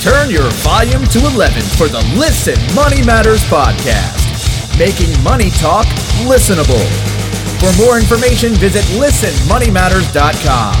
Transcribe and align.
Turn 0.00 0.30
your 0.30 0.48
volume 0.62 1.04
to 1.06 1.18
11 1.18 1.60
for 1.76 1.88
the 1.88 1.98
Listen 2.16 2.54
Money 2.74 3.04
Matters 3.04 3.42
podcast, 3.44 4.78
making 4.78 5.10
money 5.24 5.50
talk 5.50 5.86
listenable. 6.22 6.86
For 7.58 7.72
more 7.82 7.98
information, 7.98 8.54
visit 8.54 8.84
listenmoneymatters.com. 8.96 10.74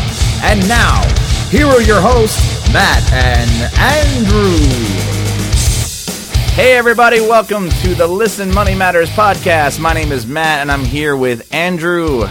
And 0.44 0.68
now, 0.68 1.02
here 1.50 1.66
are 1.66 1.82
your 1.82 2.00
hosts, 2.00 2.72
Matt 2.72 3.12
and 3.12 3.50
Andrew. 3.80 4.56
Hey, 6.54 6.76
everybody, 6.76 7.20
welcome 7.20 7.68
to 7.70 7.94
the 7.96 8.06
Listen 8.06 8.54
Money 8.54 8.76
Matters 8.76 9.10
podcast. 9.10 9.80
My 9.80 9.92
name 9.94 10.12
is 10.12 10.26
Matt, 10.26 10.60
and 10.60 10.70
I'm 10.70 10.84
here 10.84 11.16
with 11.16 11.52
Andrew. 11.52 12.24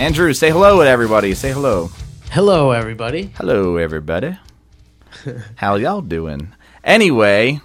Andrew, 0.00 0.32
say 0.32 0.50
hello 0.50 0.82
to 0.82 0.88
everybody. 0.88 1.34
Say 1.34 1.52
hello. 1.52 1.90
Hello, 2.30 2.70
everybody. 2.72 3.30
Hello, 3.36 3.76
everybody. 3.76 4.38
How 5.56 5.76
y'all 5.76 6.00
doing? 6.02 6.52
Anyway, 6.82 7.60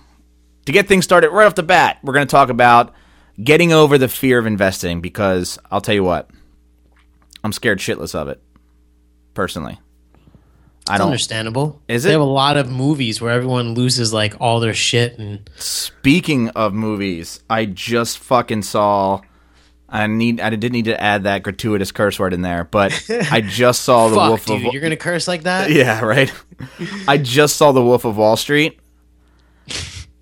to 0.66 0.72
get 0.72 0.88
things 0.88 1.04
started 1.06 1.30
right 1.30 1.46
off 1.46 1.56
the 1.56 1.64
bat, 1.64 2.00
we're 2.04 2.14
going 2.14 2.28
to 2.28 2.32
talk 2.32 2.50
about 2.50 2.94
getting 3.42 3.72
over 3.74 3.98
the 3.98 4.08
fear 4.08 4.38
of 4.40 4.46
investing 4.46 5.02
because 5.02 5.58
I'll 5.72 5.82
tell 5.82 5.96
you 5.96 6.04
what, 6.04 6.30
I'm 7.44 7.52
scared 7.54 7.80
shitless 7.80 8.16
of 8.16 8.28
it, 8.28 8.42
personally. 9.34 9.80
I 10.90 10.94
It's 10.94 11.00
don't. 11.00 11.08
understandable. 11.08 11.82
Is 11.88 12.04
They 12.04 12.10
it? 12.10 12.14
have 12.14 12.22
a 12.22 12.26
lot 12.26 12.58
of 12.58 12.70
movies 12.72 13.22
where 13.22 13.32
everyone 13.32 13.76
loses 13.76 14.12
like 14.12 14.36
all 14.40 14.60
their 14.60 14.74
shit 14.74 15.20
and 15.20 15.48
Speaking 15.58 16.50
of 16.50 16.74
movies, 16.74 17.44
I 17.50 17.66
just 17.66 18.18
fucking 18.18 18.64
saw. 18.64 19.22
I 19.92 20.08
need. 20.08 20.40
I 20.40 20.50
didn't 20.52 20.72
need 20.74 20.86
to 20.86 21.02
add 21.02 21.24
that 21.24 21.44
gratuitous 21.44 21.92
curse 21.92 22.20
word 22.20 22.34
in 22.34 22.42
there, 22.42 22.64
but 22.64 22.92
I 23.32 23.42
just 23.42 23.82
saw 23.82 24.08
the 24.10 24.16
fuck, 24.18 24.28
Wolf 24.30 24.46
dude, 24.46 24.66
of. 24.68 24.74
you're 24.74 24.82
gonna 24.82 24.96
curse 24.98 25.28
like 25.28 25.44
that? 25.44 25.72
yeah, 25.72 26.02
right. 26.04 26.32
I 27.08 27.18
just 27.18 27.56
saw 27.58 27.72
the 27.72 27.84
Wolf 27.84 28.06
of 28.06 28.18
Wall 28.18 28.38
Street. 28.38 28.80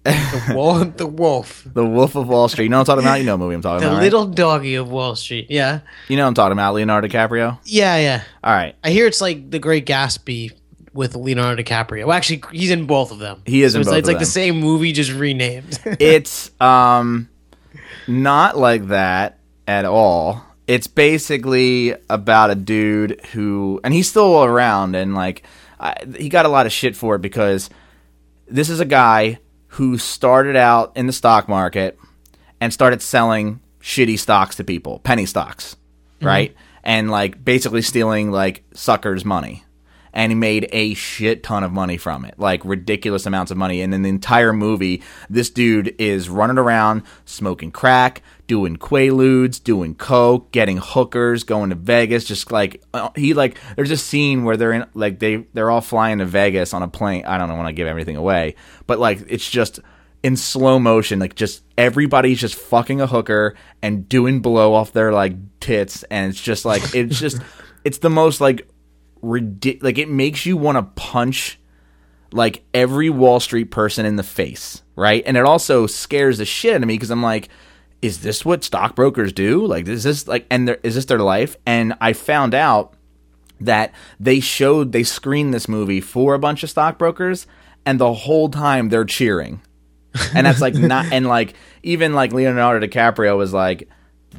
The 0.03 0.53
wolf, 0.55 0.95
the 0.95 1.05
wolf, 1.05 1.67
The 1.73 1.85
Wolf 1.85 2.15
of 2.15 2.29
Wall 2.29 2.47
Street. 2.47 2.65
You 2.65 2.69
know 2.69 2.77
what 2.77 2.87
I'm 2.89 2.95
talking 2.95 3.03
about? 3.05 3.19
You 3.19 3.25
know 3.25 3.33
what 3.33 3.39
movie 3.43 3.55
I'm 3.55 3.61
talking 3.61 3.81
the 3.81 3.87
about. 3.89 3.97
The 3.97 4.03
little 4.03 4.25
doggy 4.25 4.75
of 4.75 4.89
Wall 4.89 5.15
Street. 5.17 5.47
Yeah, 5.49 5.81
You 6.07 6.15
know 6.15 6.23
what 6.23 6.29
I'm 6.29 6.33
talking 6.33 6.53
about? 6.53 6.75
Leonardo 6.75 7.09
DiCaprio. 7.09 7.59
yeah, 7.65 7.97
yeah. 7.97 8.23
All 8.41 8.53
right, 8.53 8.73
I 8.85 8.91
hear 8.91 9.05
it's 9.05 9.19
like 9.19 9.51
The 9.51 9.59
Great 9.59 9.85
Gatsby 9.85 10.53
with 10.93 11.13
Leonardo 11.15 11.61
DiCaprio. 11.61 12.05
Well, 12.07 12.13
actually, 12.15 12.41
he's 12.53 12.71
in 12.71 12.85
both 12.85 13.11
of 13.11 13.19
them. 13.19 13.41
He 13.45 13.63
is 13.63 13.73
So 13.73 13.77
in 13.77 13.81
it's, 13.81 13.87
both 13.89 13.93
like, 13.95 13.99
it's 13.99 14.07
like 14.07 14.19
the 14.19 14.25
same 14.25 14.61
movie, 14.61 14.93
just 14.93 15.11
renamed. 15.11 15.77
it's 15.99 16.51
um 16.61 17.27
not 18.07 18.57
like 18.57 18.87
that 18.87 19.36
at 19.67 19.85
all. 19.85 20.43
It's 20.65 20.87
basically 20.87 21.95
about 22.09 22.49
a 22.49 22.55
dude 22.55 23.23
who, 23.27 23.79
and 23.83 23.93
he's 23.93 24.09
still 24.09 24.43
around, 24.43 24.95
and 24.95 25.13
like 25.13 25.43
I, 25.79 25.95
he 26.17 26.29
got 26.29 26.45
a 26.45 26.49
lot 26.49 26.65
of 26.65 26.71
shit 26.71 26.95
for 26.95 27.15
it 27.15 27.21
because 27.21 27.69
this 28.47 28.69
is 28.69 28.79
a 28.79 28.85
guy 28.85 29.39
who 29.67 29.97
started 29.97 30.55
out 30.55 30.93
in 30.95 31.07
the 31.07 31.13
stock 31.13 31.47
market 31.47 31.99
and 32.59 32.73
started 32.73 33.01
selling 33.01 33.59
shitty 33.81 34.17
stocks 34.17 34.55
to 34.55 34.63
people, 34.63 34.99
penny 34.99 35.25
stocks, 35.25 35.75
mm-hmm. 36.15 36.27
right? 36.27 36.55
And 36.83 37.11
like 37.11 37.43
basically 37.43 37.81
stealing 37.81 38.31
like 38.31 38.63
suckers' 38.73 39.25
money. 39.25 39.63
And 40.13 40.31
he 40.31 40.35
made 40.35 40.67
a 40.71 40.93
shit 40.93 41.43
ton 41.43 41.63
of 41.63 41.71
money 41.71 41.97
from 41.97 42.25
it, 42.25 42.35
like 42.37 42.63
ridiculous 42.65 43.25
amounts 43.25 43.51
of 43.51 43.57
money. 43.57 43.81
And 43.81 43.93
in 43.93 44.01
the 44.01 44.09
entire 44.09 44.53
movie, 44.53 45.01
this 45.29 45.49
dude 45.49 45.95
is 45.99 46.29
running 46.29 46.57
around 46.57 47.03
smoking 47.25 47.71
crack, 47.71 48.21
doing 48.47 48.77
quaaludes, 48.77 49.63
doing 49.63 49.95
coke, 49.95 50.51
getting 50.51 50.77
hookers, 50.77 51.43
going 51.43 51.69
to 51.69 51.75
Vegas. 51.75 52.23
Just 52.23 52.51
like 52.51 52.83
uh, 52.93 53.09
he 53.15 53.33
like, 53.33 53.57
there's 53.75 53.91
a 53.91 53.97
scene 53.97 54.43
where 54.43 54.57
they're 54.57 54.73
in 54.73 54.85
like 54.93 55.19
they 55.19 55.45
they're 55.53 55.69
all 55.69 55.81
flying 55.81 56.17
to 56.19 56.25
Vegas 56.25 56.73
on 56.73 56.83
a 56.83 56.87
plane. 56.87 57.25
I 57.25 57.37
don't 57.37 57.55
want 57.55 57.67
to 57.67 57.73
give 57.73 57.87
everything 57.87 58.15
away, 58.15 58.55
but 58.87 58.99
like 58.99 59.25
it's 59.29 59.49
just 59.49 59.79
in 60.23 60.35
slow 60.35 60.79
motion, 60.79 61.19
like 61.19 61.35
just 61.35 61.63
everybody's 61.77 62.39
just 62.39 62.55
fucking 62.55 63.01
a 63.01 63.07
hooker 63.07 63.55
and 63.81 64.09
doing 64.09 64.41
blow 64.41 64.73
off 64.73 64.91
their 64.91 65.11
like 65.11 65.33
tits, 65.59 66.03
and 66.03 66.29
it's 66.29 66.41
just 66.41 66.65
like 66.65 66.95
it's 66.95 67.19
just 67.19 67.39
it's 67.83 67.99
the 67.99 68.09
most 68.09 68.41
like 68.41 68.67
ridiculous. 69.21 69.83
Like 69.83 69.97
it 69.97 70.09
makes 70.09 70.45
you 70.45 70.57
want 70.57 70.77
to 70.77 70.83
punch 71.01 71.59
like 72.31 72.63
every 72.73 73.09
Wall 73.09 73.39
Street 73.39 73.71
person 73.71 74.05
in 74.05 74.15
the 74.15 74.23
face, 74.23 74.81
right? 74.95 75.23
And 75.25 75.37
it 75.37 75.45
also 75.45 75.87
scares 75.87 76.37
the 76.37 76.45
shit 76.45 76.75
out 76.75 76.81
of 76.81 76.87
me 76.87 76.95
because 76.95 77.11
I'm 77.11 77.23
like, 77.23 77.49
is 78.01 78.21
this 78.21 78.45
what 78.45 78.63
stockbrokers 78.63 79.33
do? 79.33 79.65
Like, 79.65 79.87
is 79.87 80.03
this 80.03 80.27
like, 80.27 80.45
and 80.51 80.77
is 80.83 80.95
this 80.95 81.05
their 81.05 81.19
life? 81.19 81.55
And 81.65 81.95
I 81.99 82.13
found 82.13 82.53
out 82.53 82.93
that 83.59 83.93
they 84.19 84.39
showed 84.39 84.91
they 84.91 85.03
screened 85.03 85.53
this 85.53 85.67
movie 85.67 86.01
for 86.01 86.33
a 86.33 86.39
bunch 86.39 86.63
of 86.63 86.69
stockbrokers, 86.69 87.47
and 87.85 87.99
the 87.99 88.13
whole 88.13 88.49
time 88.49 88.89
they're 88.89 89.05
cheering, 89.05 89.61
and 90.35 90.45
that's 90.45 90.61
like 90.61 90.75
not, 90.75 91.05
and 91.11 91.25
like 91.27 91.55
even 91.81 92.13
like 92.13 92.33
Leonardo 92.33 92.85
DiCaprio 92.85 93.37
was 93.37 93.53
like. 93.53 93.89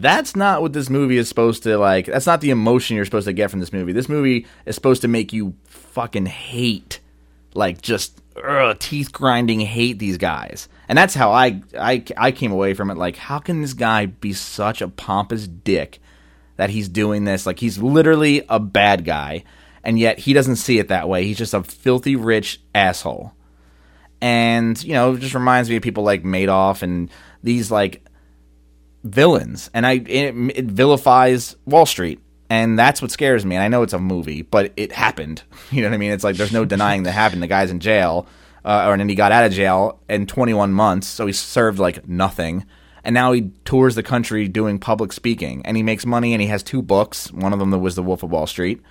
That's 0.01 0.37
not 0.37 0.63
what 0.63 0.73
this 0.73 0.91
movie 0.91 1.17
is 1.17 1.29
supposed 1.29 1.63
to 1.65 1.77
like. 1.79 2.07
That's 2.07 2.27
not 2.27 2.41
the 2.41 2.51
emotion 2.51 2.97
you're 2.97 3.05
supposed 3.05 3.27
to 3.27 3.33
get 3.33 3.51
from 3.51 3.61
this 3.61 3.73
movie. 3.73 3.93
This 3.93 4.09
movie 4.09 4.47
is 4.67 4.75
supposed 4.75 5.03
to 5.03 5.09
make 5.09 5.33
you 5.33 5.55
fucking 5.67 6.27
hate 6.27 7.01
like 7.55 7.83
just 7.83 8.21
ugh, 8.43 8.79
teeth 8.79 9.13
grinding 9.13 9.61
hate 9.61 9.99
these 9.99 10.17
guys 10.17 10.69
and 10.89 10.97
that's 10.97 11.15
how 11.15 11.33
I, 11.33 11.63
I 11.79 12.05
i 12.17 12.31
came 12.31 12.53
away 12.53 12.75
from 12.75 12.91
it 12.91 12.97
like 12.97 13.17
how 13.17 13.39
can 13.39 13.61
this 13.63 13.73
guy 13.73 14.07
be 14.07 14.33
such 14.33 14.81
a 14.81 14.89
pompous 14.89 15.49
dick 15.49 15.99
that 16.57 16.71
he's 16.71 16.89
doing 16.89 17.25
this 17.25 17.47
like 17.47 17.59
he's 17.59 17.79
literally 17.79 18.45
a 18.49 18.61
bad 18.61 19.05
guy 19.05 19.45
and 19.83 19.99
yet 19.99 20.21
he 20.21 20.33
doesn't 20.33 20.57
see 20.57 20.79
it 20.79 20.89
that 20.89 21.09
way 21.09 21.25
he's 21.25 21.39
just 21.39 21.55
a 21.55 21.63
filthy 21.63 22.17
rich 22.17 22.61
asshole 22.75 23.33
and 24.21 24.83
you 24.85 24.93
know 24.93 25.15
it 25.15 25.21
just 25.21 25.35
reminds 25.35 25.69
me 25.69 25.77
of 25.77 25.83
people 25.83 26.05
like 26.05 26.23
madoff 26.23 26.83
and 26.83 27.11
these 27.43 27.71
like 27.71 28.05
villains 29.05 29.71
and 29.75 29.87
i 29.87 29.93
it, 29.93 30.35
it 30.57 30.65
vilifies 30.65 31.57
wall 31.67 31.87
street 31.87 32.21
and 32.51 32.79
that's 32.79 33.01
what 33.01 33.11
scares 33.11 33.45
me 33.45 33.57
and 33.57 33.63
i 33.63 33.69
know 33.69 33.83
it's 33.83 33.93
a 33.93 33.99
movie 33.99 34.43
but 34.43 34.73
it 34.77 34.93
happened 34.93 35.43
you 35.71 35.83
know 35.83 35.89
what 35.89 35.95
i 35.95 35.99
mean 35.99 36.13
it's 36.13 36.25
like 36.25 36.37
there's 36.37 36.53
no 36.53 36.65
denying 36.65 37.05
that 37.05 37.13
happened 37.13 37.43
the 37.43 37.47
guy's 37.47 37.71
in 37.71 37.81
jail 37.81 38.27
uh, 38.65 38.85
or 38.87 38.93
and 38.93 39.01
then 39.01 39.09
he 39.09 39.15
got 39.15 39.33
out 39.33 39.45
of 39.45 39.53
jail 39.53 40.01
in 40.09 40.27
21 40.27 40.73
months 40.73 41.07
so 41.07 41.27
he 41.27 41.33
served 41.33 41.79
like 41.79 42.07
nothing 42.09 42.67
and 43.05 43.15
now 43.15 43.33
he 43.33 43.51
tours 43.65 43.95
the 43.95 44.03
country 44.03 44.49
doing 44.49 44.79
public 44.79 45.13
speaking 45.13 45.63
and 45.65 45.77
he 45.77 45.83
makes 45.83 46.05
money 46.05 46.35
and 46.35 46.43
he 46.43 46.49
has 46.49 46.63
two 46.63 46.83
books 46.83 47.33
one 47.33 47.53
of 47.53 47.59
them 47.59 47.71
was 47.81 47.95
the 47.95 48.03
wolf 48.03 48.23
of 48.23 48.31
wall 48.31 48.47
street 48.47 48.83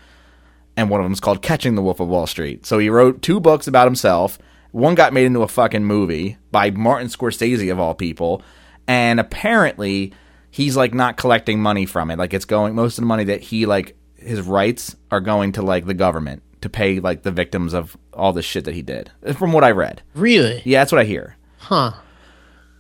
and 0.77 0.91
one 0.91 1.01
of 1.01 1.05
them 1.05 1.11
is 1.11 1.19
called 1.19 1.41
Catching 1.41 1.73
the 1.73 1.81
Wolf 1.81 1.99
of 1.99 2.07
Wall 2.07 2.27
Street. 2.27 2.65
So 2.65 2.77
he 2.77 2.89
wrote 2.89 3.23
two 3.23 3.39
books 3.39 3.67
about 3.67 3.87
himself. 3.87 4.37
One 4.71 4.93
got 4.93 5.11
made 5.11 5.25
into 5.25 5.41
a 5.41 5.47
fucking 5.47 5.83
movie 5.83 6.37
by 6.51 6.69
Martin 6.69 7.07
Scorsese 7.07 7.71
of 7.71 7.79
all 7.79 7.95
people, 7.95 8.43
and 8.87 9.19
apparently 9.19 10.13
he's 10.49 10.75
like 10.77 10.93
not 10.93 11.17
collecting 11.17 11.61
money 11.61 11.85
from 11.85 12.09
it. 12.11 12.17
Like 12.17 12.33
it's 12.33 12.45
going 12.45 12.75
most 12.75 12.97
of 12.97 13.01
the 13.01 13.07
money 13.07 13.25
that 13.25 13.41
he 13.41 13.65
like 13.65 13.97
his 14.15 14.41
rights 14.41 14.95
are 15.11 15.19
going 15.21 15.51
to 15.53 15.61
like 15.61 15.85
the 15.85 15.93
government 15.93 16.43
to 16.61 16.69
pay 16.69 16.99
like 16.99 17.23
the 17.23 17.31
victims 17.31 17.73
of 17.73 17.95
all 18.13 18.33
the 18.33 18.41
shit 18.41 18.65
that 18.65 18.73
he 18.73 18.81
did. 18.81 19.11
From 19.35 19.51
what 19.51 19.63
I 19.63 19.71
read. 19.71 20.01
really? 20.15 20.61
Yeah, 20.65 20.81
that's 20.81 20.91
what 20.91 21.01
I 21.01 21.05
hear. 21.05 21.37
Huh? 21.59 21.91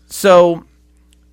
So 0.07 0.65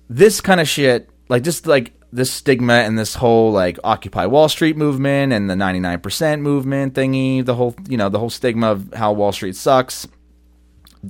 this 0.09 0.41
kind 0.41 0.59
of 0.59 0.67
shit, 0.67 1.09
like 1.29 1.43
just 1.43 1.65
like 1.65 1.93
this 2.11 2.31
stigma 2.31 2.73
and 2.73 2.97
this 2.97 3.15
whole 3.15 3.51
like 3.51 3.79
Occupy 3.83 4.25
Wall 4.27 4.47
Street 4.47 4.77
movement 4.77 5.33
and 5.33 5.49
the 5.49 5.55
99% 5.55 6.41
movement 6.41 6.93
thingy, 6.93 7.43
the 7.43 7.55
whole, 7.55 7.75
you 7.89 7.97
know, 7.97 8.09
the 8.09 8.19
whole 8.19 8.29
stigma 8.29 8.71
of 8.71 8.93
how 8.93 9.11
Wall 9.13 9.31
Street 9.31 9.55
sucks. 9.55 10.07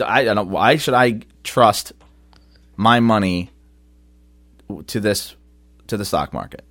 I, 0.02 0.22
I 0.22 0.24
don't 0.24 0.36
know. 0.36 0.44
Why 0.44 0.78
should 0.78 0.94
I 0.94 1.22
trust 1.44 1.94
my 2.78 3.00
money 3.00 3.52
to 4.88 5.00
this, 5.00 5.36
to 5.88 5.98
the 5.98 6.06
stock 6.06 6.34
market? 6.34 6.64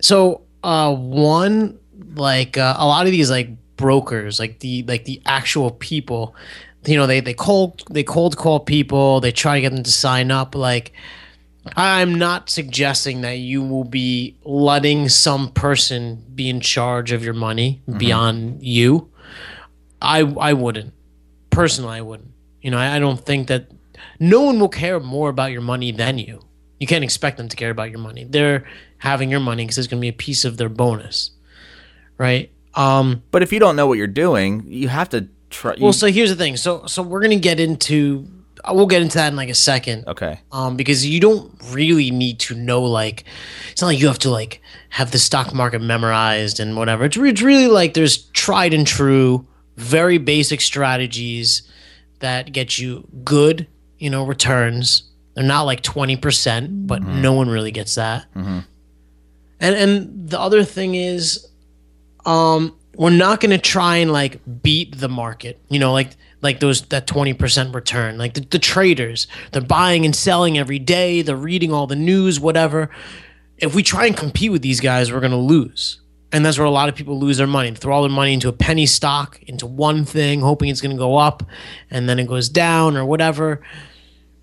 So, 0.00 0.42
uh, 0.62 0.94
one 0.94 1.78
like 2.14 2.56
uh, 2.56 2.74
a 2.78 2.86
lot 2.86 3.06
of 3.06 3.12
these 3.12 3.30
like 3.30 3.50
brokers, 3.76 4.38
like 4.38 4.60
the 4.60 4.82
like 4.84 5.04
the 5.04 5.20
actual 5.26 5.70
people, 5.70 6.34
you 6.86 6.96
know, 6.96 7.06
they 7.06 7.20
they 7.20 7.34
cold 7.34 7.82
they 7.90 8.02
cold 8.02 8.36
call 8.36 8.60
people. 8.60 9.20
They 9.20 9.32
try 9.32 9.56
to 9.56 9.60
get 9.60 9.72
them 9.72 9.82
to 9.82 9.92
sign 9.92 10.30
up. 10.30 10.54
Like, 10.54 10.92
I'm 11.76 12.14
not 12.14 12.48
suggesting 12.48 13.20
that 13.22 13.38
you 13.38 13.62
will 13.62 13.84
be 13.84 14.36
letting 14.44 15.08
some 15.08 15.50
person 15.52 16.24
be 16.34 16.48
in 16.48 16.60
charge 16.60 17.12
of 17.12 17.24
your 17.24 17.34
money 17.34 17.82
beyond 17.98 18.62
you. 18.62 19.10
I 20.00 20.20
I 20.20 20.52
wouldn't 20.54 20.94
personally. 21.50 21.98
I 21.98 22.00
wouldn't. 22.00 22.32
You 22.62 22.70
know, 22.70 22.78
I, 22.78 22.96
I 22.96 22.98
don't 22.98 23.20
think 23.20 23.48
that 23.48 23.70
no 24.18 24.42
one 24.42 24.58
will 24.60 24.68
care 24.68 25.00
more 25.00 25.28
about 25.28 25.52
your 25.52 25.62
money 25.62 25.92
than 25.92 26.18
you. 26.18 26.40
You 26.80 26.86
can't 26.86 27.04
expect 27.04 27.36
them 27.36 27.48
to 27.48 27.56
care 27.56 27.70
about 27.70 27.90
your 27.90 28.00
money. 28.00 28.24
They're 28.24 28.64
having 28.98 29.30
your 29.30 29.40
money 29.40 29.64
because 29.64 29.78
it's 29.78 29.86
going 29.86 30.00
to 30.00 30.04
be 30.04 30.08
a 30.08 30.12
piece 30.12 30.44
of 30.44 30.56
their 30.56 30.68
bonus, 30.68 31.30
right? 32.18 32.50
Um, 32.74 33.22
But 33.30 33.42
if 33.42 33.52
you 33.52 33.60
don't 33.60 33.76
know 33.76 33.86
what 33.86 33.98
you're 33.98 34.06
doing, 34.06 34.64
you 34.66 34.88
have 34.88 35.08
to 35.10 35.28
try. 35.50 35.76
well, 35.80 35.92
so 35.92 36.06
here's 36.08 36.30
the 36.30 36.36
thing. 36.36 36.56
So, 36.56 36.86
so 36.86 37.02
we're 37.02 37.20
going 37.20 37.30
to 37.30 37.36
get 37.36 37.60
into. 37.60 38.26
We'll 38.68 38.86
get 38.86 39.00
into 39.00 39.16
that 39.16 39.28
in 39.28 39.36
like 39.36 39.48
a 39.48 39.54
second. 39.54 40.06
okay. 40.06 40.40
Um, 40.52 40.76
because 40.76 41.06
you 41.06 41.18
don't 41.18 41.50
really 41.70 42.10
need 42.10 42.40
to 42.40 42.54
know 42.54 42.82
like 42.82 43.24
it's 43.72 43.80
not 43.80 43.88
like 43.88 43.98
you 43.98 44.06
have 44.06 44.18
to 44.20 44.30
like 44.30 44.60
have 44.90 45.12
the 45.12 45.18
stock 45.18 45.54
market 45.54 45.80
memorized 45.80 46.60
and 46.60 46.76
whatever. 46.76 47.06
It's, 47.06 47.16
it's 47.16 47.40
really 47.40 47.68
like 47.68 47.94
there's 47.94 48.18
tried 48.32 48.74
and 48.74 48.86
true 48.86 49.46
very 49.76 50.18
basic 50.18 50.60
strategies 50.60 51.62
that 52.18 52.52
get 52.52 52.78
you 52.78 53.08
good, 53.24 53.66
you 53.98 54.10
know, 54.10 54.26
returns. 54.26 55.04
They're 55.34 55.44
not 55.44 55.62
like 55.62 55.82
20%, 55.82 56.86
but 56.86 57.02
no 57.02 57.32
one 57.32 57.48
really 57.48 57.70
gets 57.70 57.94
that. 57.94 58.26
And 58.34 59.76
and 59.76 60.28
the 60.30 60.40
other 60.40 60.64
thing 60.64 60.94
is 60.94 61.46
um 62.24 62.74
we're 62.96 63.10
not 63.10 63.40
going 63.40 63.50
to 63.50 63.58
try 63.58 63.96
and 63.96 64.12
like 64.12 64.40
beat 64.62 64.98
the 64.98 65.08
market. 65.08 65.60
You 65.68 65.78
know, 65.78 65.92
like 65.92 66.10
like 66.42 66.60
those 66.60 66.82
that 66.86 67.06
20% 67.06 67.74
return. 67.74 68.18
Like 68.18 68.34
the, 68.34 68.40
the 68.40 68.58
traders, 68.58 69.26
they're 69.52 69.62
buying 69.62 70.04
and 70.04 70.14
selling 70.16 70.58
every 70.58 70.78
day, 70.78 71.22
they're 71.22 71.36
reading 71.36 71.72
all 71.72 71.86
the 71.86 71.96
news, 71.96 72.40
whatever. 72.40 72.90
If 73.58 73.74
we 73.74 73.82
try 73.82 74.06
and 74.06 74.16
compete 74.16 74.50
with 74.50 74.62
these 74.62 74.80
guys, 74.80 75.12
we're 75.12 75.20
going 75.20 75.32
to 75.32 75.36
lose. 75.36 76.00
And 76.32 76.44
that's 76.46 76.58
where 76.58 76.66
a 76.66 76.70
lot 76.70 76.88
of 76.88 76.94
people 76.94 77.18
lose 77.18 77.38
their 77.38 77.46
money. 77.46 77.70
They 77.70 77.76
throw 77.76 77.94
all 77.94 78.02
their 78.02 78.10
money 78.10 78.32
into 78.32 78.48
a 78.48 78.52
penny 78.52 78.86
stock, 78.86 79.40
into 79.42 79.66
one 79.66 80.04
thing, 80.04 80.40
hoping 80.40 80.68
it's 80.68 80.80
going 80.80 80.94
to 80.94 80.98
go 80.98 81.16
up, 81.16 81.42
and 81.90 82.08
then 82.08 82.18
it 82.18 82.26
goes 82.26 82.48
down 82.48 82.96
or 82.96 83.04
whatever. 83.04 83.60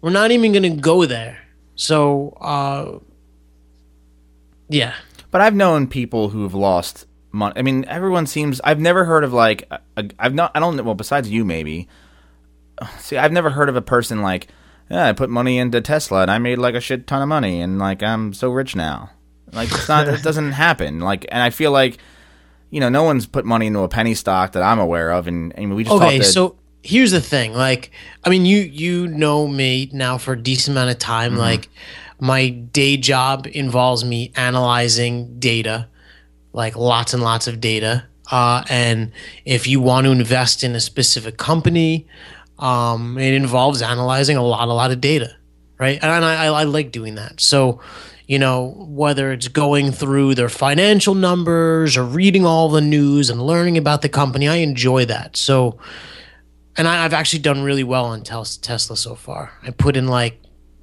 We're 0.02 0.12
not 0.12 0.32
even 0.32 0.52
going 0.52 0.64
to 0.64 0.82
go 0.82 1.06
there. 1.06 1.40
So, 1.76 2.30
uh, 2.42 3.00
yeah. 4.70 4.96
But 5.32 5.42
I've 5.42 5.56
known 5.56 5.88
people 5.88 6.30
who've 6.30 6.54
lost 6.54 7.06
money. 7.32 7.54
I 7.58 7.62
mean, 7.62 7.86
everyone 7.86 8.28
seems. 8.28 8.62
I've 8.64 8.80
never 8.80 9.06
heard 9.06 9.24
of 9.24 9.34
like. 9.34 9.70
I've 10.20 10.34
not. 10.34 10.52
I 10.56 10.60
don't. 10.60 10.76
know 10.76 10.84
Well, 10.84 10.96
besides 10.96 11.30
you, 11.30 11.46
maybe. 11.46 11.88
See, 13.00 13.18
I've 13.18 13.32
never 13.32 13.50
heard 13.52 13.70
of 13.70 13.76
a 13.76 13.82
person 13.82 14.22
like. 14.22 14.48
Yeah, 14.90 15.06
I 15.06 15.12
put 15.12 15.30
money 15.30 15.58
into 15.58 15.82
Tesla 15.82 16.22
and 16.22 16.32
I 16.32 16.38
made 16.38 16.60
like 16.60 16.74
a 16.74 16.80
shit 16.80 17.08
ton 17.08 17.22
of 17.22 17.28
money 17.28 17.60
and 17.60 17.78
like 17.78 18.02
I'm 18.02 18.34
so 18.34 18.50
rich 18.50 18.74
now. 18.74 19.10
Like 19.52 19.70
it's 19.70 19.90
not. 19.90 20.08
it 20.08 20.24
doesn't 20.24 20.52
happen. 20.54 21.02
Like, 21.02 21.26
and 21.30 21.44
I 21.44 21.50
feel 21.50 21.72
like, 21.72 21.98
you 22.70 22.80
know, 22.80 22.88
no 22.88 23.04
one's 23.04 23.26
put 23.26 23.44
money 23.44 23.68
into 23.68 23.80
a 23.80 23.90
penny 23.90 24.14
stock 24.14 24.54
that 24.54 24.64
I'm 24.64 24.80
aware 24.80 25.12
of. 25.12 25.28
And, 25.28 25.54
and 25.60 25.76
we 25.76 25.84
just 25.84 25.94
Okay, 25.94 26.22
so 26.22 26.56
here's 26.84 27.12
the 27.12 27.22
thing. 27.22 27.54
Like, 27.54 27.92
I 28.24 28.30
mean, 28.30 28.46
you 28.46 28.60
you 28.60 29.08
know 29.08 29.48
me 29.48 29.90
now 29.94 30.18
for 30.18 30.34
a 30.34 30.42
decent 30.42 30.76
amount 30.76 30.92
of 30.92 31.00
time. 31.00 31.32
Mm-hmm. 31.32 31.40
Like, 31.40 31.70
my 32.20 32.50
day 32.50 32.98
job 32.98 33.48
involves 33.52 34.04
me 34.04 34.32
analyzing 34.36 35.40
data, 35.40 35.88
like 36.54 36.76
lots 36.76 37.14
and 37.14 37.22
lots 37.24 37.48
of 37.48 37.62
data. 37.62 38.06
Uh, 38.30 38.64
and 38.70 39.12
if 39.46 39.68
you 39.68 39.80
want 39.80 40.06
to 40.06 40.12
invest 40.12 40.64
in 40.64 40.76
a 40.76 40.80
specific 40.80 41.38
company, 41.38 42.08
um, 42.60 43.18
it 43.18 43.34
involves 43.34 43.82
analyzing 43.82 44.36
a 44.36 44.44
lot, 44.44 44.68
a 44.68 44.74
lot 44.74 44.92
of 44.92 45.00
data, 45.00 45.36
right? 45.78 46.00
And 46.02 46.26
I, 46.26 46.46
I, 46.46 46.48
I 46.48 46.64
like 46.64 46.92
doing 46.92 47.16
that. 47.16 47.40
So, 47.40 47.80
you 48.26 48.40
know, 48.40 48.74
whether 48.80 49.32
it's 49.32 49.48
going 49.48 49.92
through 49.92 50.36
their 50.36 50.50
financial 50.50 51.16
numbers 51.16 51.96
or 51.96 52.04
reading 52.04 52.46
all 52.46 52.68
the 52.68 52.82
news 52.82 53.30
and 53.30 53.42
learning 53.42 53.78
about 53.78 54.02
the 54.02 54.10
company, 54.10 54.48
I 54.50 54.56
enjoy 54.56 55.06
that. 55.06 55.38
So, 55.38 55.78
and 56.78 56.88
I, 56.88 57.04
I've 57.04 57.14
actually 57.14 57.40
done 57.40 57.64
really 57.64 57.84
well 57.84 58.06
on 58.06 58.24
tes- 58.24 58.58
Tesla 58.58 58.96
so 58.96 59.16
far. 59.16 59.52
I 59.64 59.72
put 59.72 59.98
in 59.98 60.08
like, 60.08 60.40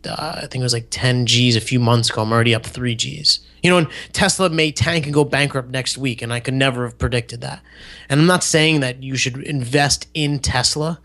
uh, 0.07 0.41
I 0.43 0.47
think 0.47 0.57
it 0.57 0.63
was 0.63 0.73
like 0.73 0.89
10 0.91 1.27
G's 1.27 1.57
a 1.57 1.61
few 1.61 1.81
months 1.81 2.11
ago. 2.11 2.23
I'm 2.23 2.33
already 2.33 2.55
up 2.55 2.67
three 2.67 2.95
G's. 2.95 3.41
You 3.63 3.71
know, 3.71 3.79
and 3.79 3.89
Tesla 4.13 4.51
may 4.51 4.71
tank 4.73 5.07
and 5.07 5.15
go 5.15 5.25
bankrupt 5.25 5.71
next 5.71 5.97
week, 5.97 6.21
and 6.21 6.33
I 6.33 6.41
could 6.41 6.55
never 6.55 6.85
have 6.85 6.99
predicted 6.99 7.41
that. 7.41 7.63
And 8.09 8.21
I'm 8.21 8.27
not 8.27 8.45
saying 8.45 8.81
that 8.81 9.03
you 9.03 9.17
should 9.17 9.39
invest 9.39 10.07
in 10.13 10.39
Tesla. 10.41 11.01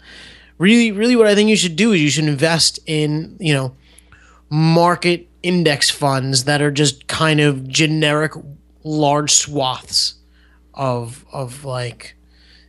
Really, 0.58 0.92
really, 0.92 1.16
what 1.16 1.28
I 1.28 1.36
think 1.36 1.50
you 1.50 1.56
should 1.56 1.78
do 1.78 1.94
is 1.94 2.02
you 2.02 2.10
should 2.10 2.26
invest 2.26 2.80
in, 2.86 3.38
you 3.40 3.54
know, 3.54 3.76
market 4.50 5.30
index 5.42 5.90
funds 5.90 6.44
that 6.44 6.62
are 6.62 6.72
just 6.72 7.08
kind 7.08 7.40
of 7.40 7.68
generic 7.68 8.34
large 8.84 9.32
swaths 9.32 10.16
of 10.74 11.26
of 11.32 11.66
like 11.66 12.16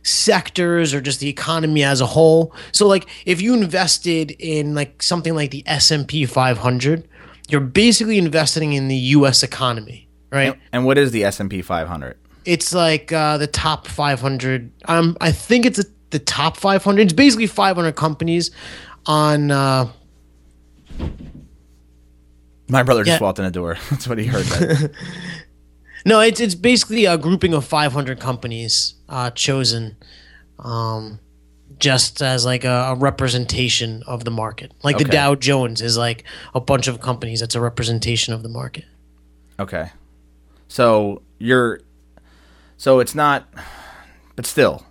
sectors 0.03 0.93
or 0.93 1.01
just 1.01 1.19
the 1.19 1.29
economy 1.29 1.83
as 1.83 2.01
a 2.01 2.05
whole. 2.05 2.53
So 2.71 2.87
like 2.87 3.07
if 3.25 3.41
you 3.41 3.53
invested 3.53 4.31
in 4.39 4.73
like 4.75 5.01
something 5.03 5.35
like 5.35 5.51
the 5.51 5.63
S&P 5.67 6.25
500, 6.25 7.07
you're 7.49 7.61
basically 7.61 8.17
investing 8.17 8.73
in 8.73 8.87
the 8.87 8.95
US 8.95 9.43
economy, 9.43 10.07
right? 10.31 10.57
and 10.71 10.85
what 10.85 10.97
is 10.97 11.11
the 11.11 11.23
S 11.23 11.39
and 11.39 11.49
P 11.49 11.61
500? 11.61 12.17
It's 12.45 12.73
like 12.73 13.11
uh, 13.13 13.37
the 13.37 13.47
top 13.47 13.87
500 13.87 14.71
um 14.85 15.15
I 15.21 15.31
think 15.31 15.65
it's 15.65 15.77
a, 15.79 15.83
the 16.09 16.19
top 16.19 16.57
500. 16.57 17.01
It's 17.01 17.13
basically 17.13 17.47
500 17.47 17.95
companies 17.95 18.49
on 19.05 19.51
uh 19.51 19.87
My 22.69 22.83
brother 22.83 23.03
just 23.03 23.19
Yeah. 23.19 23.25
walked 23.25 23.39
in 23.39 23.45
the 23.45 23.51
door. 23.51 23.77
That's 23.89 24.07
what 24.07 24.17
he 24.17 24.25
heard. 24.25 24.45
No, 26.05 26.19
it's 26.19 26.39
it's 26.39 26.55
basically 26.55 27.05
a 27.05 27.17
grouping 27.17 27.53
of 27.53 27.65
500 27.65 28.19
companies 28.19 28.95
uh, 29.09 29.29
chosen, 29.31 29.97
um, 30.59 31.19
just 31.77 32.21
as 32.21 32.45
like 32.45 32.63
a, 32.63 32.91
a 32.91 32.95
representation 32.95 34.03
of 34.07 34.23
the 34.23 34.31
market. 34.31 34.71
Like 34.83 34.97
the 34.97 35.03
Dow 35.05 35.35
Jones 35.35 35.81
is 35.81 35.97
like 35.97 36.23
a 36.55 36.59
bunch 36.59 36.87
of 36.87 37.01
companies 37.01 37.39
that's 37.39 37.55
a 37.55 37.61
representation 37.61 38.33
of 38.33 38.41
the 38.43 38.49
market. 38.49 38.85
Okay. 39.59 39.89
So 40.67 41.21
you're 41.37 41.81
so 42.77 42.99
it's 42.99 43.13
not 43.13 43.47
but 44.35 44.45
still 44.45 44.85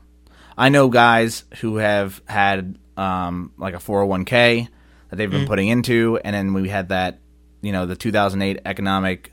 I 0.56 0.68
know 0.68 0.88
guys 0.88 1.44
who 1.60 1.76
have 1.76 2.20
had 2.26 2.78
um 2.96 3.52
like 3.56 3.74
a 3.74 3.78
401k 3.78 4.68
that 5.08 5.16
they've 5.16 5.28
Mm-hmm. 5.28 5.38
been 5.38 5.46
putting 5.48 5.68
into 5.68 6.20
and 6.24 6.34
then 6.34 6.52
we 6.52 6.68
had 6.68 6.90
that 6.90 7.18
you 7.62 7.72
know 7.72 7.86
the 7.86 7.96
2008 7.96 8.60
economic 8.64 9.32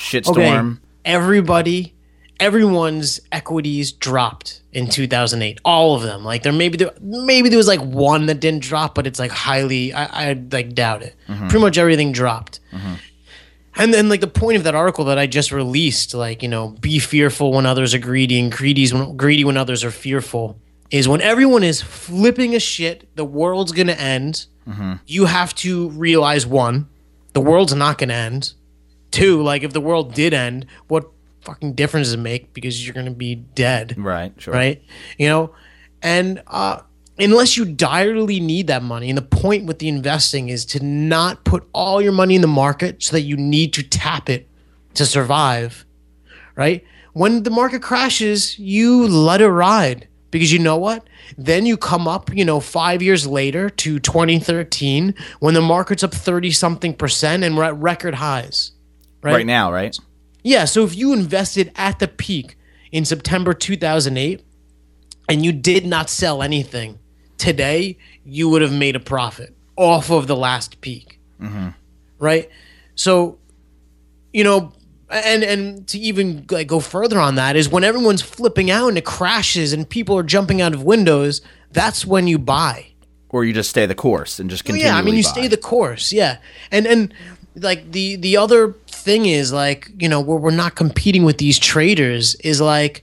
shitstorm. 0.00 0.80
Everybody, 1.04 1.94
everyone's 2.38 3.20
equities 3.30 3.92
dropped 3.92 4.62
in 4.72 4.88
2008. 4.88 5.60
All 5.64 5.94
of 5.94 6.02
them. 6.02 6.24
Like 6.24 6.42
there 6.42 6.52
maybe 6.52 6.76
there 6.76 6.92
maybe 7.00 7.48
there 7.48 7.58
was 7.58 7.68
like 7.68 7.80
one 7.80 8.26
that 8.26 8.40
didn't 8.40 8.62
drop, 8.62 8.94
but 8.94 9.06
it's 9.06 9.18
like 9.18 9.30
highly 9.30 9.92
I, 9.92 10.30
I 10.30 10.32
like 10.50 10.74
doubt 10.74 11.02
it. 11.02 11.14
Mm-hmm. 11.28 11.48
Pretty 11.48 11.62
much 11.62 11.78
everything 11.78 12.12
dropped. 12.12 12.60
Mm-hmm. 12.72 12.94
And 13.76 13.94
then, 13.94 14.08
like 14.08 14.20
the 14.20 14.26
point 14.26 14.56
of 14.56 14.64
that 14.64 14.74
article 14.74 15.04
that 15.06 15.18
I 15.18 15.26
just 15.26 15.52
released, 15.52 16.12
like 16.12 16.42
you 16.42 16.48
know, 16.48 16.68
be 16.80 16.98
fearful 16.98 17.52
when 17.52 17.66
others 17.66 17.94
are 17.94 17.98
greedy, 17.98 18.38
and 18.40 18.50
greedy 18.50 18.90
when 18.92 19.16
greedy 19.16 19.44
when 19.44 19.56
others 19.56 19.84
are 19.84 19.90
fearful, 19.90 20.58
is 20.90 21.08
when 21.08 21.20
everyone 21.20 21.62
is 21.62 21.80
flipping 21.80 22.54
a 22.54 22.60
shit. 22.60 23.08
The 23.16 23.24
world's 23.24 23.72
gonna 23.72 23.92
end. 23.92 24.46
Mm-hmm. 24.68 24.94
You 25.06 25.26
have 25.26 25.54
to 25.56 25.88
realize 25.90 26.46
one, 26.46 26.88
the 27.32 27.40
world's 27.40 27.74
not 27.74 27.98
gonna 27.98 28.14
end. 28.14 28.54
Two, 29.10 29.42
like 29.42 29.62
if 29.62 29.72
the 29.72 29.80
world 29.80 30.14
did 30.14 30.32
end, 30.34 30.66
what 30.88 31.08
fucking 31.42 31.72
difference 31.74 32.08
does 32.08 32.14
it 32.14 32.18
make? 32.18 32.52
Because 32.54 32.84
you're 32.84 32.94
gonna 32.94 33.10
be 33.10 33.34
dead 33.34 33.94
Right, 33.98 34.32
sure. 34.38 34.54
right? 34.54 34.82
You 35.18 35.28
know, 35.28 35.54
and 36.02 36.42
uh, 36.46 36.80
unless 37.18 37.56
you 37.56 37.64
direly 37.64 38.40
need 38.40 38.66
that 38.68 38.82
money, 38.82 39.08
and 39.08 39.18
the 39.18 39.22
point 39.22 39.66
with 39.66 39.78
the 39.78 39.88
investing 39.88 40.48
is 40.48 40.64
to 40.66 40.84
not 40.84 41.44
put 41.44 41.68
all 41.72 42.00
your 42.00 42.12
money 42.12 42.34
in 42.34 42.40
the 42.40 42.46
market 42.48 43.02
so 43.02 43.12
that 43.12 43.22
you 43.22 43.36
need 43.36 43.72
to 43.74 43.82
tap 43.82 44.28
it 44.28 44.48
to 44.94 45.04
survive, 45.06 45.84
right? 46.56 46.84
When 47.12 47.42
the 47.42 47.50
market 47.50 47.82
crashes, 47.82 48.58
you 48.58 49.06
let 49.08 49.40
it 49.40 49.48
ride 49.48 50.08
because 50.30 50.52
you 50.52 50.58
know 50.60 50.76
what? 50.76 51.06
Then 51.36 51.66
you 51.66 51.76
come 51.76 52.06
up, 52.06 52.32
you 52.34 52.44
know, 52.44 52.60
five 52.60 53.02
years 53.02 53.26
later 53.26 53.68
to 53.70 53.98
2013 53.98 55.14
when 55.40 55.54
the 55.54 55.60
market's 55.60 56.04
up 56.04 56.12
30 56.14 56.50
something 56.52 56.94
percent 56.94 57.42
and 57.44 57.56
we're 57.56 57.64
at 57.64 57.76
record 57.76 58.14
highs. 58.16 58.72
Right 59.22 59.46
now, 59.46 59.72
right? 59.72 59.96
Yeah, 60.42 60.64
so 60.64 60.84
if 60.84 60.96
you 60.96 61.12
invested 61.12 61.70
at 61.76 61.98
the 61.98 62.08
peak 62.08 62.56
in 62.92 63.04
September 63.04 63.52
2008 63.52 64.42
and 65.28 65.44
you 65.44 65.52
did 65.52 65.84
not 65.84 66.08
sell 66.08 66.42
anything, 66.42 66.98
today 67.36 67.98
you 68.24 68.48
would 68.48 68.62
have 68.62 68.72
made 68.72 68.96
a 68.96 69.00
profit 69.00 69.54
off 69.76 70.10
of 70.10 70.26
the 70.26 70.36
last 70.36 70.80
peak. 70.80 71.20
Mm-hmm. 71.40 71.68
Right? 72.18 72.48
So, 72.94 73.38
you 74.32 74.44
know, 74.44 74.72
and 75.10 75.42
and 75.42 75.88
to 75.88 75.98
even 75.98 76.46
like 76.50 76.68
go 76.68 76.80
further 76.80 77.18
on 77.18 77.34
that 77.34 77.56
is 77.56 77.68
when 77.68 77.82
everyone's 77.84 78.22
flipping 78.22 78.70
out 78.70 78.88
and 78.88 78.96
it 78.98 79.04
crashes 79.04 79.72
and 79.72 79.88
people 79.88 80.16
are 80.16 80.22
jumping 80.22 80.60
out 80.62 80.72
of 80.72 80.82
windows, 80.84 81.40
that's 81.72 82.06
when 82.06 82.26
you 82.26 82.38
buy. 82.38 82.86
Or 83.30 83.44
you 83.44 83.52
just 83.52 83.70
stay 83.70 83.86
the 83.86 83.94
course 83.94 84.38
and 84.40 84.48
just 84.50 84.64
Well, 84.64 84.74
continue. 84.74 84.86
yeah, 84.92 84.98
I 84.98 85.02
mean, 85.02 85.14
you 85.14 85.22
stay 85.22 85.46
the 85.48 85.56
course. 85.56 86.12
Yeah, 86.12 86.38
and 86.70 86.86
and 86.86 87.14
like 87.54 87.92
the 87.92 88.16
the 88.16 88.36
other 88.36 88.72
thing 88.86 89.26
is 89.26 89.52
like 89.52 89.90
you 89.98 90.08
know 90.08 90.20
where 90.20 90.38
we're 90.38 90.50
not 90.50 90.74
competing 90.74 91.24
with 91.24 91.38
these 91.38 91.58
traders 91.58 92.34
is 92.36 92.60
like, 92.60 93.02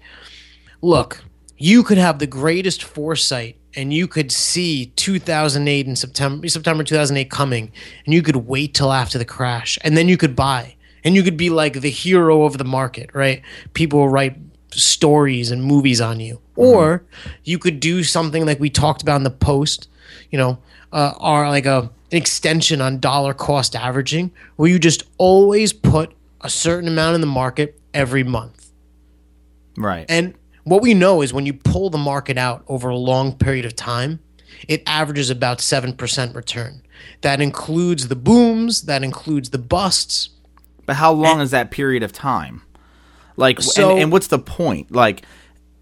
look, 0.81 1.23
you 1.57 1.83
could 1.83 1.97
have 1.97 2.19
the 2.19 2.27
greatest 2.27 2.83
foresight 2.83 3.57
and 3.75 3.93
you 3.93 4.07
could 4.07 4.31
see 4.31 4.87
2008 4.95 5.87
in 5.87 5.95
September 5.95 6.47
September 6.47 6.83
2008 6.83 7.29
coming, 7.29 7.71
and 8.05 8.13
you 8.13 8.21
could 8.21 8.35
wait 8.35 8.73
till 8.73 8.91
after 8.91 9.17
the 9.17 9.25
crash, 9.25 9.77
and 9.81 9.95
then 9.95 10.09
you 10.09 10.17
could 10.17 10.35
buy, 10.35 10.75
and 11.03 11.15
you 11.15 11.23
could 11.23 11.37
be 11.37 11.49
like 11.49 11.81
the 11.81 11.89
hero 11.89 12.43
of 12.43 12.57
the 12.57 12.65
market, 12.65 13.09
right? 13.13 13.41
People 13.73 13.99
will 13.99 14.09
write 14.09 14.35
stories 14.71 15.51
and 15.51 15.63
movies 15.63 16.01
on 16.01 16.19
you, 16.19 16.41
or 16.55 17.03
you 17.43 17.59
could 17.59 17.79
do 17.79 18.03
something 18.03 18.45
like 18.45 18.59
we 18.59 18.69
talked 18.69 19.03
about 19.03 19.17
in 19.17 19.23
the 19.23 19.29
post, 19.29 19.89
you 20.31 20.37
know, 20.37 20.57
uh, 20.91 21.13
are 21.17 21.49
like 21.49 21.65
a 21.65 21.91
an 22.11 22.17
extension 22.17 22.81
on 22.81 22.99
dollar 22.99 23.33
cost 23.33 23.75
averaging, 23.75 24.31
where 24.55 24.69
you 24.69 24.79
just 24.79 25.03
always 25.17 25.73
put 25.73 26.13
a 26.41 26.49
certain 26.49 26.87
amount 26.87 27.15
in 27.15 27.21
the 27.21 27.27
market 27.27 27.79
every 27.93 28.23
month. 28.23 28.71
Right. 29.77 30.05
And 30.09 30.33
what 30.63 30.81
we 30.81 30.93
know 30.93 31.21
is 31.21 31.33
when 31.33 31.45
you 31.45 31.53
pull 31.53 31.89
the 31.89 31.97
market 31.97 32.37
out 32.37 32.63
over 32.67 32.89
a 32.89 32.97
long 32.97 33.33
period 33.37 33.65
of 33.65 33.75
time, 33.75 34.19
it 34.67 34.81
averages 34.87 35.29
about 35.29 35.59
7% 35.59 36.33
return. 36.35 36.81
That 37.21 37.41
includes 37.41 38.07
the 38.07 38.15
booms, 38.15 38.83
that 38.83 39.03
includes 39.03 39.49
the 39.51 39.57
busts. 39.59 40.29
But 40.85 40.95
how 40.95 41.11
long 41.11 41.41
is 41.41 41.51
that 41.51 41.69
period 41.69 42.01
of 42.03 42.11
time? 42.13 42.61
Like, 43.35 43.61
So- 43.61 43.91
and, 43.91 44.03
and 44.03 44.11
what's 44.11 44.27
the 44.27 44.39
point? 44.39 44.91
Like, 44.91 45.23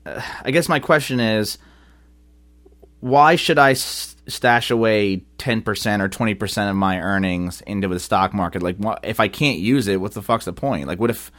uh, 0.05 0.21
I 0.43 0.51
guess 0.51 0.67
my 0.67 0.79
question 0.79 1.19
is, 1.19 1.57
why 2.99 3.35
should 3.35 3.57
I 3.59 3.71
s- 3.71 4.14
stash 4.27 4.71
away 4.71 5.23
ten 5.37 5.61
percent 5.61 6.01
or 6.01 6.09
twenty 6.09 6.33
percent 6.33 6.69
of 6.69 6.75
my 6.75 6.99
earnings 6.99 7.61
into 7.61 7.87
the 7.87 7.99
stock 7.99 8.33
market? 8.33 8.61
Like, 8.63 8.77
if 9.03 9.19
I 9.19 9.27
can't 9.27 9.59
use 9.59 9.87
it, 9.87 10.01
what 10.01 10.13
the 10.13 10.21
fuck's 10.21 10.45
the 10.45 10.53
point? 10.53 10.87
Like, 10.87 10.99
what 10.99 11.09
if 11.09 11.31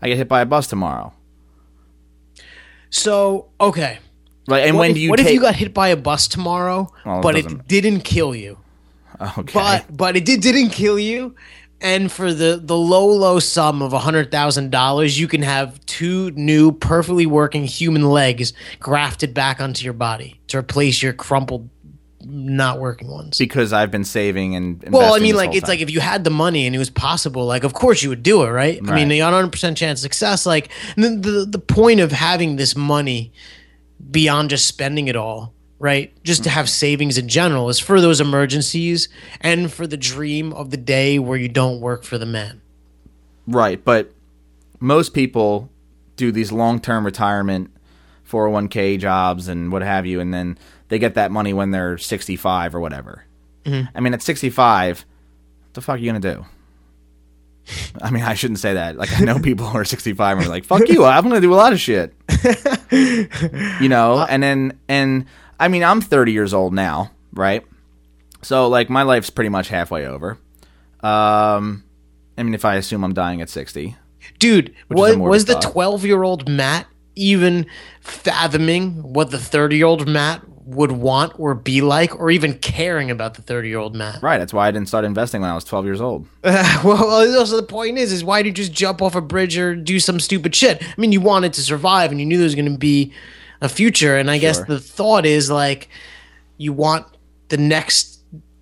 I 0.00 0.08
get 0.08 0.16
hit 0.16 0.28
by 0.28 0.40
a 0.40 0.46
bus 0.46 0.66
tomorrow? 0.66 1.12
So, 2.90 3.48
okay. 3.60 3.98
Like, 4.46 4.66
and 4.66 4.76
What 4.76 4.80
when 4.82 4.90
if, 4.90 4.94
do 4.96 5.00
you 5.00 5.10
what 5.10 5.18
take? 5.18 5.28
if 5.28 5.32
you 5.34 5.40
got 5.40 5.54
hit 5.54 5.72
by 5.72 5.88
a 5.88 5.96
bus 5.96 6.28
tomorrow, 6.28 6.92
Well, 7.06 7.18
it 7.18 7.22
but 7.22 7.36
it 7.36 7.42
doesn't- 7.42 7.68
didn't 7.68 8.00
kill 8.00 8.34
you? 8.34 8.58
okay, 9.38 9.52
But 9.54 9.96
but 9.96 10.16
it 10.16 10.24
did 10.24 10.40
didn't 10.40 10.70
kill 10.70 10.98
you. 10.98 11.34
And 11.80 12.10
for 12.12 12.32
the 12.32 12.60
the 12.62 12.76
low 12.76 13.06
low 13.06 13.38
sum 13.40 13.82
of 13.82 13.92
hundred 13.92 14.30
thousand 14.30 14.70
dollars, 14.70 15.18
you 15.18 15.26
can 15.28 15.42
have 15.42 15.84
two 15.86 16.30
new 16.32 16.70
perfectly 16.72 17.26
working 17.26 17.64
human 17.64 18.08
legs 18.08 18.52
grafted 18.78 19.34
back 19.34 19.60
onto 19.60 19.84
your 19.84 19.92
body 19.92 20.40
to 20.48 20.58
replace 20.58 21.02
your 21.02 21.12
crumpled, 21.12 21.68
not 22.26 22.78
working 22.80 23.08
ones. 23.08 23.38
because 23.38 23.72
I've 23.72 23.90
been 23.90 24.04
saving 24.04 24.54
and 24.56 24.82
Well, 24.90 25.14
I 25.14 25.18
mean, 25.18 25.34
like 25.36 25.50
it's 25.54 25.60
time. 25.62 25.70
like 25.70 25.80
if 25.80 25.90
you 25.90 26.00
had 26.00 26.24
the 26.24 26.30
money 26.30 26.66
and 26.66 26.74
it 26.74 26.78
was 26.78 26.90
possible, 26.90 27.44
like 27.46 27.64
of 27.64 27.72
course 27.74 28.02
you 28.02 28.08
would 28.08 28.22
do 28.22 28.42
it, 28.42 28.50
right? 28.50 28.78
I 28.78 28.80
mean, 28.80 28.90
Right. 28.92 29.08
the 29.08 29.20
100 29.22 29.50
percent 29.52 29.76
chance 29.76 30.00
of 30.00 30.02
success. 30.02 30.46
Like 30.46 30.70
the, 30.96 31.10
the 31.10 31.46
the 31.48 31.58
point 31.58 32.00
of 32.00 32.12
having 32.12 32.56
this 32.56 32.76
money 32.76 33.32
beyond 34.10 34.50
just 34.50 34.66
spending 34.66 35.08
it 35.08 35.16
all, 35.16 35.52
right? 35.78 36.12
Just 36.24 36.44
to 36.44 36.50
have 36.50 36.68
savings 36.68 37.18
in 37.18 37.28
general 37.28 37.68
is 37.68 37.78
for 37.78 38.00
those 38.00 38.20
emergencies 38.20 39.08
and 39.40 39.72
for 39.72 39.86
the 39.86 39.96
dream 39.96 40.52
of 40.52 40.70
the 40.70 40.76
day 40.76 41.18
where 41.18 41.38
you 41.38 41.48
don't 41.48 41.80
work 41.80 42.02
for 42.04 42.18
the 42.18 42.26
man. 42.26 42.60
Right, 43.46 43.84
but 43.84 44.12
most 44.80 45.14
people 45.14 45.70
do 46.16 46.30
these 46.32 46.52
long-term 46.52 47.04
retirement 47.04 47.70
401k 48.28 48.98
jobs 48.98 49.48
and 49.48 49.70
what 49.72 49.82
have 49.82 50.06
you 50.06 50.20
and 50.20 50.32
then 50.32 50.58
they 50.92 50.98
get 50.98 51.14
that 51.14 51.30
money 51.30 51.54
when 51.54 51.70
they're 51.70 51.96
65 51.96 52.74
or 52.74 52.80
whatever. 52.80 53.24
I 53.94 54.00
mean 54.00 54.12
at 54.12 54.20
65, 54.20 55.06
what 55.62 55.72
the 55.72 55.80
fuck 55.80 55.94
are 55.94 55.98
you 55.98 56.10
going 56.10 56.20
to 56.20 56.34
do? 56.34 56.44
I 58.02 58.10
mean, 58.10 58.22
I 58.22 58.34
shouldn't 58.34 58.58
say 58.58 58.74
that. 58.74 58.96
Like 58.96 59.18
I 59.18 59.24
know 59.24 59.38
people 59.42 59.66
who 59.66 59.78
are 59.78 59.86
65 59.86 60.36
and 60.36 60.46
are 60.46 60.50
like, 60.50 60.64
"Fuck 60.64 60.88
you, 60.88 61.04
I'm 61.04 61.22
going 61.22 61.36
to 61.36 61.40
do 61.40 61.54
a 61.54 61.56
lot 61.56 61.72
of 61.72 61.80
shit." 61.80 62.12
you 63.80 63.88
know, 63.88 64.20
and 64.28 64.42
then 64.42 64.78
and 64.86 65.24
I 65.58 65.68
mean, 65.68 65.82
I'm 65.82 66.02
30 66.02 66.32
years 66.32 66.52
old 66.52 66.74
now, 66.74 67.10
right? 67.32 67.64
So 68.42 68.68
like 68.68 68.90
my 68.90 69.02
life's 69.02 69.30
pretty 69.30 69.48
much 69.48 69.68
halfway 69.68 70.06
over. 70.06 70.38
Um 71.00 71.84
I 72.36 72.42
mean, 72.42 72.52
if 72.52 72.66
I 72.66 72.74
assume 72.74 73.02
I'm 73.02 73.14
dying 73.14 73.40
at 73.40 73.48
60. 73.48 73.96
Dude, 74.38 74.68
is 74.68 74.74
was, 74.90 75.14
a 75.14 75.16
morbid 75.16 75.30
was 75.30 75.44
the 75.46 75.54
12 75.54 76.04
year 76.04 76.22
old 76.22 76.50
Matt 76.50 76.86
even 77.14 77.64
fathoming 78.00 79.02
what 79.02 79.30
the 79.30 79.38
30 79.38 79.76
year 79.76 79.86
old 79.86 80.06
Matt 80.06 80.42
would 80.64 80.92
want 80.92 81.32
or 81.38 81.54
be 81.54 81.80
like, 81.80 82.18
or 82.18 82.30
even 82.30 82.54
caring 82.58 83.10
about 83.10 83.34
the 83.34 83.42
30 83.42 83.68
year 83.68 83.78
old 83.78 83.94
Matt? 83.96 84.22
Right. 84.22 84.38
That's 84.38 84.52
why 84.52 84.68
I 84.68 84.70
didn't 84.70 84.88
start 84.88 85.04
investing 85.04 85.40
when 85.40 85.50
I 85.50 85.54
was 85.54 85.64
12 85.64 85.84
years 85.84 86.00
old. 86.00 86.26
well, 86.44 87.38
also 87.38 87.56
the 87.56 87.62
point 87.62 87.98
is, 87.98 88.12
is 88.12 88.22
why 88.24 88.42
did 88.42 88.48
you 88.58 88.64
just 88.64 88.72
jump 88.72 89.02
off 89.02 89.14
a 89.14 89.20
bridge 89.20 89.56
or 89.58 89.74
do 89.74 89.98
some 89.98 90.20
stupid 90.20 90.54
shit? 90.54 90.82
I 90.82 90.94
mean, 91.00 91.12
you 91.12 91.20
wanted 91.20 91.52
to 91.54 91.62
survive 91.62 92.10
and 92.10 92.20
you 92.20 92.26
knew 92.26 92.36
there 92.36 92.44
was 92.44 92.54
going 92.54 92.70
to 92.72 92.78
be 92.78 93.12
a 93.60 93.68
future. 93.68 94.16
And 94.16 94.30
I 94.30 94.38
guess 94.38 94.62
the 94.64 94.78
thought 94.80 95.26
is 95.26 95.50
like, 95.50 95.88
you 96.58 96.72
want 96.72 97.06
the 97.48 97.56
next 97.56 98.20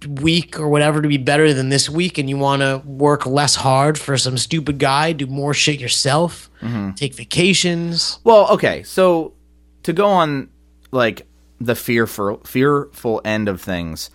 week 0.08 0.58
or 0.58 0.68
whatever 0.68 1.02
to 1.02 1.08
be 1.08 1.18
better 1.18 1.52
than 1.52 1.68
this 1.68 1.90
week, 1.90 2.16
and 2.16 2.28
you 2.30 2.38
want 2.38 2.62
to 2.62 2.80
work 2.86 3.26
less 3.26 3.54
hard 3.54 3.98
for 3.98 4.16
some 4.16 4.38
stupid 4.38 4.78
guy, 4.78 5.12
do 5.12 5.26
more 5.26 5.52
shit 5.52 5.78
yourself, 5.78 6.48
Mm-hmm. 6.62 6.92
take 6.92 7.14
vacations. 7.14 8.18
Well, 8.24 8.48
okay. 8.52 8.82
So 8.82 9.34
to 9.82 9.92
go 9.94 10.06
on 10.06 10.48
like 10.90 11.26
the 11.60 11.74
fearful 11.74 12.40
fearful 12.44 13.20
end 13.24 13.48
of 13.48 13.60
things, 13.60 14.10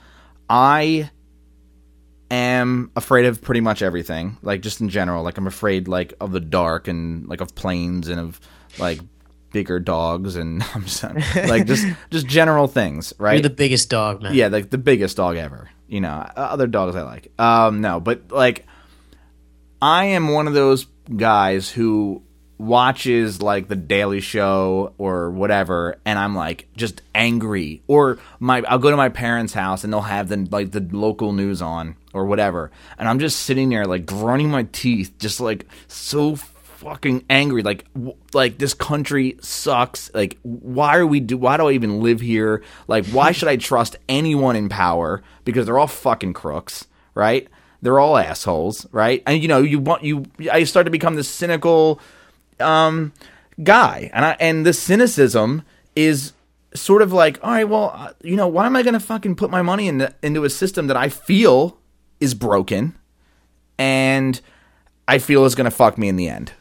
I 0.50 1.10
am 2.32 2.92
afraid 2.96 3.26
of 3.26 3.42
pretty 3.42 3.62
much 3.62 3.82
everything. 3.82 4.38
Like 4.42 4.62
just 4.62 4.82
in 4.82 4.90
general, 4.90 5.24
like 5.24 5.38
I'm 5.38 5.48
afraid 5.48 5.88
like 5.88 6.14
of 6.20 6.32
the 6.32 6.40
dark 6.40 6.88
and 6.88 7.28
like 7.28 7.42
of 7.42 7.56
planes 7.56 8.08
and 8.08 8.20
of 8.20 8.40
like 8.80 9.00
bigger 9.52 9.80
dogs 9.80 10.36
and 10.36 10.62
I'm 10.76 10.84
just 10.84 11.04
like 11.04 11.66
just 11.66 11.86
just 12.10 12.28
general 12.28 12.68
things, 12.68 13.14
right? 13.18 13.34
You're 13.34 13.42
the 13.44 13.50
biggest 13.50 13.90
dog, 13.90 14.22
man. 14.22 14.34
Yeah, 14.34 14.48
like 14.48 14.70
the 14.70 14.78
biggest 14.78 15.18
dog 15.18 15.38
ever. 15.38 15.70
You 15.88 16.02
know, 16.02 16.10
other 16.36 16.68
dogs 16.68 16.96
I 16.96 17.04
like. 17.04 17.32
Um, 17.40 17.82
no, 17.82 18.00
but 18.00 18.32
like, 18.32 18.66
I 19.82 20.06
am 20.06 20.30
one 20.30 20.48
of 20.48 20.54
those 20.54 20.88
guys 21.16 21.70
who 21.70 22.24
watches 22.58 23.42
like 23.42 23.68
the 23.68 23.76
Daily 23.76 24.22
Show 24.22 24.94
or 24.98 25.30
whatever, 25.32 25.98
and 26.06 26.18
I'm 26.18 26.36
like 26.36 26.68
just 26.76 27.02
angry. 27.14 27.82
Or 27.88 28.18
my, 28.40 28.64
I'll 28.68 28.80
go 28.80 28.92
to 28.92 28.98
my 28.98 29.10
parents' 29.10 29.54
house 29.54 29.84
and 29.84 29.92
they'll 29.92 30.02
have 30.02 30.30
the 30.30 30.48
like 30.52 30.72
the 30.72 30.88
local 30.92 31.34
news 31.34 31.62
on 31.62 31.96
or 32.14 32.26
whatever, 32.26 32.72
and 32.98 33.08
I'm 33.08 33.20
just 33.20 33.42
sitting 33.42 33.70
there 33.70 33.86
like 33.86 34.06
grinding 34.06 34.50
my 34.50 34.64
teeth, 34.72 35.14
just 35.20 35.40
like 35.40 35.66
so 35.88 36.36
fucking 36.36 37.26
angry. 37.30 37.64
Like 37.64 37.92
w- 37.94 38.16
like 38.34 38.58
this 38.58 38.74
country 38.74 39.38
sucks. 39.42 40.12
Like 40.14 40.38
why 40.44 40.98
are 40.98 41.08
we 41.08 41.20
do 41.20 41.38
why 41.38 41.58
do 41.58 41.68
i 41.68 41.72
even 41.72 42.02
live 42.02 42.22
here? 42.22 42.64
Like 42.88 43.06
why 43.08 43.32
should 43.32 43.50
i 43.50 43.58
trust 43.58 43.98
anyone 44.08 44.56
in 44.56 44.70
power? 44.70 45.24
Because 45.44 45.66
they're 45.66 45.80
all 45.80 45.88
fucking 45.88 46.34
crooks 46.34 46.88
right? 47.16 47.48
They're 47.82 48.00
all 48.00 48.18
assholes 48.18 48.86
right? 48.92 49.24
And 49.26 49.42
you 49.42 49.48
know 49.48 49.62
you 49.62 49.80
want 49.80 50.04
you 50.04 50.26
i 50.52 50.64
start 50.64 50.86
to 50.86 50.92
become 50.92 51.16
this 51.16 51.30
cynical 51.30 52.00
um 52.60 53.14
guy 53.64 54.10
and 54.14 54.26
i 54.26 54.38
and 54.40 54.66
this 54.66 54.80
cynicism 54.80 55.64
is 55.96 56.34
sort 56.74 57.02
of 57.02 57.14
like 57.14 57.40
all 57.44 57.52
right 57.52 57.70
well 57.70 57.92
uh, 57.96 58.12
you 58.22 58.36
know 58.36 58.48
why 58.48 58.66
am 58.66 58.76
i 58.76 58.84
gonna 58.84 59.00
fucking 59.00 59.36
put 59.36 59.50
my 59.50 59.62
money 59.62 59.88
in 59.88 60.08
into 60.22 60.44
a 60.44 60.50
system 60.50 60.88
that 60.88 60.98
i 60.98 61.08
feel 61.10 61.78
is 62.20 62.34
broken 62.34 62.98
and 63.78 64.42
i 65.08 65.18
feel 65.18 65.46
is 65.46 65.56
gonna 65.56 65.72
fuck 65.72 65.98
me 65.98 66.08
in 66.10 66.16
the 66.16 66.28
end 66.28 66.54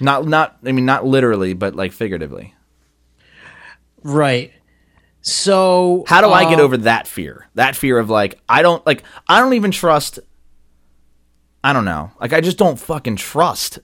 not 0.00 0.26
not 0.26 0.56
I 0.64 0.72
mean 0.72 0.86
not 0.86 1.06
literally, 1.06 1.54
but 1.54 1.74
like 1.74 1.92
figuratively. 1.92 2.54
Right. 4.02 4.52
So 5.22 6.04
How 6.06 6.20
do 6.20 6.30
I 6.30 6.48
get 6.48 6.60
uh, 6.60 6.62
over 6.62 6.76
that 6.78 7.06
fear? 7.08 7.48
That 7.54 7.74
fear 7.74 7.98
of 7.98 8.10
like 8.10 8.38
I 8.48 8.62
don't 8.62 8.84
like 8.86 9.02
I 9.28 9.40
don't 9.40 9.54
even 9.54 9.70
trust 9.70 10.18
I 11.64 11.72
don't 11.72 11.84
know. 11.84 12.12
Like 12.20 12.32
I 12.32 12.40
just 12.40 12.58
don't 12.58 12.78
fucking 12.78 13.16
trust 13.16 13.78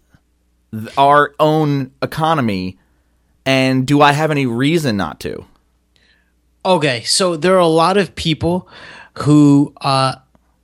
our 0.97 1.35
own 1.38 1.93
economy 2.02 2.79
and 3.45 3.87
do 3.87 4.00
I 4.00 4.12
have 4.12 4.31
any 4.31 4.47
reason 4.47 4.97
not 4.97 5.21
to? 5.21 5.45
Okay, 6.64 7.02
so 7.02 7.37
there 7.37 7.55
are 7.57 7.59
a 7.59 7.67
lot 7.67 7.97
of 7.97 8.14
people 8.14 8.69
who 9.19 9.73
uh, 9.81 10.14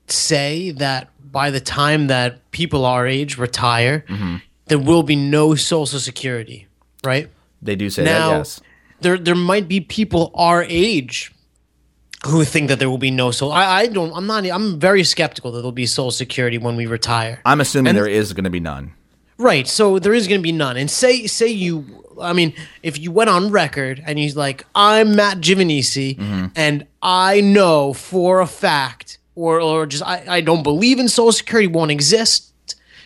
say 0.07 0.71
that 0.73 1.11
by 1.33 1.50
the 1.50 1.61
time 1.61 2.07
that 2.07 2.50
people 2.53 2.85
our 2.87 3.07
age 3.07 3.37
retire, 3.37 4.05
Mm-hmm. 4.09 4.37
there 4.67 4.79
will 4.79 5.03
be 5.03 5.17
no 5.17 5.55
social 5.57 5.99
security, 5.99 6.67
right? 7.05 7.29
They 7.61 7.75
do 7.77 7.91
say 7.91 8.05
Now, 8.05 8.31
that, 8.31 8.37
yes. 8.38 8.61
there 9.00 9.19
there 9.19 9.35
might 9.35 9.67
be 9.67 9.81
people 9.81 10.31
our 10.35 10.65
age 10.69 11.33
who 12.27 12.45
think 12.45 12.69
that 12.69 12.79
there 12.79 12.88
will 12.88 12.99
be 12.99 13.11
no 13.11 13.31
social. 13.33 13.53
I, 13.53 13.65
I 13.81 13.87
don't. 13.88 14.12
I'm 14.15 14.27
not. 14.27 14.47
I'm 14.47 14.79
very 14.79 15.03
skeptical 15.05 15.50
that 15.53 15.59
there'll 15.59 15.73
be 15.73 15.87
social 15.87 16.12
security 16.12 16.59
when 16.59 16.77
we 16.77 16.87
retire. 16.87 17.41
I'm 17.45 17.61
assuming 17.61 17.91
and- 17.91 17.99
there 17.99 18.07
is 18.09 18.33
going 18.33 18.45
to 18.45 18.50
be 18.50 18.61
none. 18.61 18.93
Right. 19.38 19.68
So 19.68 19.99
there 20.00 20.14
is 20.14 20.26
going 20.26 20.40
to 20.40 20.42
be 20.42 20.52
none. 20.52 20.76
And 20.76 20.90
say 20.90 21.26
say 21.28 21.47
you, 21.47 22.04
I 22.21 22.33
mean, 22.33 22.54
if 22.83 22.99
you 22.99 23.12
went 23.12 23.30
on 23.30 23.50
record 23.50 24.02
and 24.04 24.18
he's 24.18 24.37
like, 24.37 24.66
I'm 24.75 25.14
Matt 25.14 25.38
Giovanisci, 25.38 26.16
mm-hmm. 26.16 26.47
and 26.57 26.87
I 27.00 27.40
know 27.40 27.92
for 27.92 28.40
a 28.40 28.47
fact, 28.47 29.18
or 29.37 29.61
or 29.61 29.87
just 29.87 30.02
I, 30.02 30.25
I 30.28 30.40
don't 30.40 30.64
believe 30.64 30.99
in 30.99 31.09
Social 31.09 31.30
Security 31.30 31.68
won't 31.68 31.92
exist. 31.92 32.52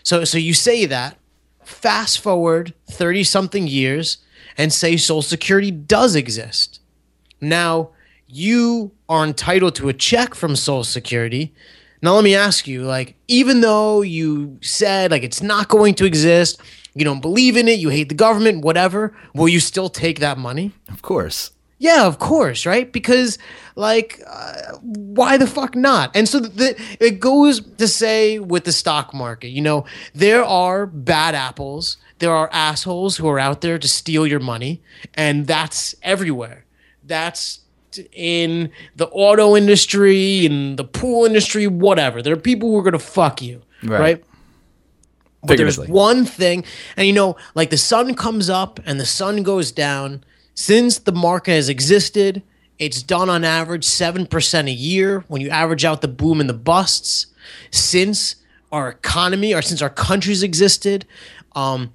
So 0.02 0.24
so 0.24 0.38
you 0.38 0.54
say 0.54 0.86
that. 0.86 1.18
Fast 1.62 2.20
forward 2.20 2.74
thirty 2.90 3.24
something 3.24 3.66
years 3.66 4.18
and 4.56 4.72
say 4.72 4.96
Social 4.96 5.22
Security 5.22 5.70
does 5.70 6.16
exist. 6.16 6.80
Now 7.40 7.90
you 8.26 8.92
are 9.08 9.24
entitled 9.24 9.74
to 9.76 9.88
a 9.88 9.92
check 9.92 10.34
from 10.34 10.56
Social 10.56 10.84
Security. 10.84 11.52
Now 12.02 12.14
let 12.14 12.24
me 12.24 12.34
ask 12.34 12.66
you, 12.66 12.82
like, 12.82 13.14
even 13.28 13.60
though 13.60 14.02
you 14.02 14.58
said 14.60 15.10
like 15.10 15.22
it's 15.22 15.42
not 15.42 15.68
going 15.68 15.94
to 15.94 16.04
exist, 16.04 16.60
you 16.94 17.04
don't 17.04 17.20
believe 17.20 17.56
in 17.56 17.68
it, 17.68 17.78
you 17.78 17.88
hate 17.88 18.08
the 18.08 18.14
government, 18.14 18.64
whatever, 18.64 19.14
will 19.34 19.48
you 19.48 19.60
still 19.60 19.88
take 19.88 20.20
that 20.20 20.36
money? 20.36 20.72
Of 20.88 21.02
course. 21.02 21.52
Yeah, 21.78 22.06
of 22.06 22.20
course, 22.20 22.64
right? 22.64 22.92
Because 22.92 23.38
like, 23.74 24.22
uh, 24.28 24.76
why 24.82 25.36
the 25.36 25.48
fuck 25.48 25.74
not? 25.74 26.14
And 26.14 26.28
so 26.28 26.38
the, 26.38 26.80
it 27.00 27.18
goes 27.18 27.60
to 27.60 27.88
say 27.88 28.38
with 28.38 28.64
the 28.64 28.72
stock 28.72 29.12
market, 29.12 29.48
you 29.48 29.62
know, 29.62 29.84
there 30.14 30.44
are 30.44 30.86
bad 30.86 31.34
apples 31.34 31.96
there 32.22 32.30
are 32.32 32.48
assholes 32.52 33.16
who 33.16 33.26
are 33.28 33.40
out 33.40 33.62
there 33.62 33.80
to 33.80 33.88
steal 33.88 34.28
your 34.28 34.38
money, 34.38 34.80
and 35.14 35.44
that's 35.48 35.96
everywhere. 36.02 36.64
That's 37.02 37.61
in 38.12 38.70
the 38.96 39.06
auto 39.08 39.56
industry, 39.56 40.44
in 40.46 40.76
the 40.76 40.84
pool 40.84 41.24
industry, 41.24 41.66
whatever. 41.66 42.22
There 42.22 42.32
are 42.32 42.36
people 42.40 42.70
who 42.70 42.78
are 42.78 42.82
going 42.82 42.92
to 42.92 42.98
fuck 42.98 43.40
you, 43.42 43.62
Right. 43.82 44.00
right? 44.00 44.24
But 45.44 45.56
there's 45.58 45.78
one 45.78 46.24
thing, 46.24 46.64
and 46.96 47.06
you 47.06 47.12
know, 47.12 47.36
like 47.54 47.70
the 47.70 47.76
sun 47.76 48.14
comes 48.14 48.48
up 48.48 48.78
and 48.86 49.00
the 49.00 49.06
sun 49.06 49.42
goes 49.42 49.72
down. 49.72 50.22
Since 50.54 51.00
the 51.00 51.12
market 51.12 51.52
has 51.52 51.68
existed, 51.68 52.42
it's 52.78 53.02
done 53.02 53.28
on 53.28 53.42
average 53.42 53.84
7% 53.84 54.68
a 54.68 54.70
year 54.70 55.24
when 55.28 55.40
you 55.40 55.48
average 55.48 55.84
out 55.84 56.00
the 56.00 56.08
boom 56.08 56.40
and 56.40 56.48
the 56.48 56.54
busts. 56.54 57.26
Since 57.72 58.36
our 58.70 58.88
economy 58.90 59.52
or 59.52 59.62
since 59.62 59.82
our 59.82 59.90
countries 59.90 60.42
existed, 60.44 61.06
um, 61.56 61.92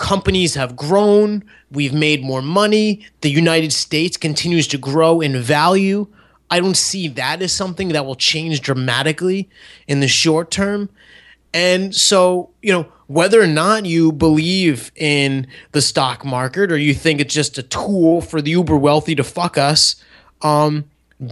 companies 0.00 0.54
have 0.54 0.74
grown. 0.74 1.44
We've 1.70 1.92
made 1.92 2.24
more 2.24 2.42
money. 2.42 3.06
The 3.20 3.30
United 3.30 3.72
States 3.72 4.16
continues 4.16 4.66
to 4.68 4.78
grow 4.78 5.20
in 5.20 5.40
value. 5.40 6.08
I 6.50 6.58
don't 6.58 6.76
see 6.76 7.06
that 7.08 7.42
as 7.42 7.52
something 7.52 7.88
that 7.90 8.06
will 8.06 8.16
change 8.16 8.62
dramatically 8.62 9.48
in 9.86 10.00
the 10.00 10.08
short 10.08 10.50
term. 10.50 10.88
And 11.52 11.94
so, 11.94 12.50
you 12.62 12.72
know, 12.72 12.86
whether 13.06 13.40
or 13.42 13.46
not 13.46 13.84
you 13.84 14.10
believe 14.10 14.90
in 14.96 15.46
the 15.72 15.82
stock 15.82 16.24
market 16.24 16.72
or 16.72 16.78
you 16.78 16.94
think 16.94 17.20
it's 17.20 17.34
just 17.34 17.58
a 17.58 17.62
tool 17.62 18.20
for 18.20 18.40
the 18.40 18.52
uber 18.52 18.76
wealthy 18.76 19.14
to 19.16 19.24
fuck 19.24 19.58
us, 19.58 20.02
um, 20.42 20.84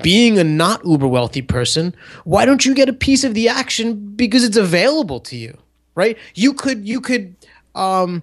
being 0.03 0.39
a 0.39 0.45
not 0.45 0.85
uber 0.85 1.09
wealthy 1.09 1.41
person, 1.41 1.95
why 2.25 2.45
don't 2.45 2.67
you 2.67 2.75
get 2.75 2.89
a 2.89 2.93
piece 2.93 3.25
of 3.25 3.33
the 3.33 3.49
action 3.49 4.15
because 4.15 4.45
it's 4.45 4.57
available 4.57 5.21
to 5.21 5.37
you, 5.37 5.57
right? 5.95 6.19
You 6.35 6.53
could 6.53 6.87
you 6.87 7.01
could 7.01 7.35
um, 7.79 8.23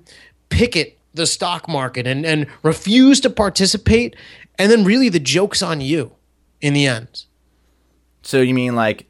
picket 0.50 0.98
the 1.14 1.26
stock 1.26 1.68
market 1.68 2.06
and 2.08 2.26
and 2.26 2.48
refuse 2.64 3.20
to 3.22 3.30
participate, 3.30 4.16
and 4.60 4.72
then 4.72 4.84
really 4.84 5.10
the 5.10 5.20
joke's 5.20 5.62
on 5.62 5.82
you 5.82 6.12
in 6.62 6.74
the 6.74 6.88
end. 6.88 7.26
So 8.24 8.42
you 8.42 8.54
mean 8.54 8.76
like 8.76 9.08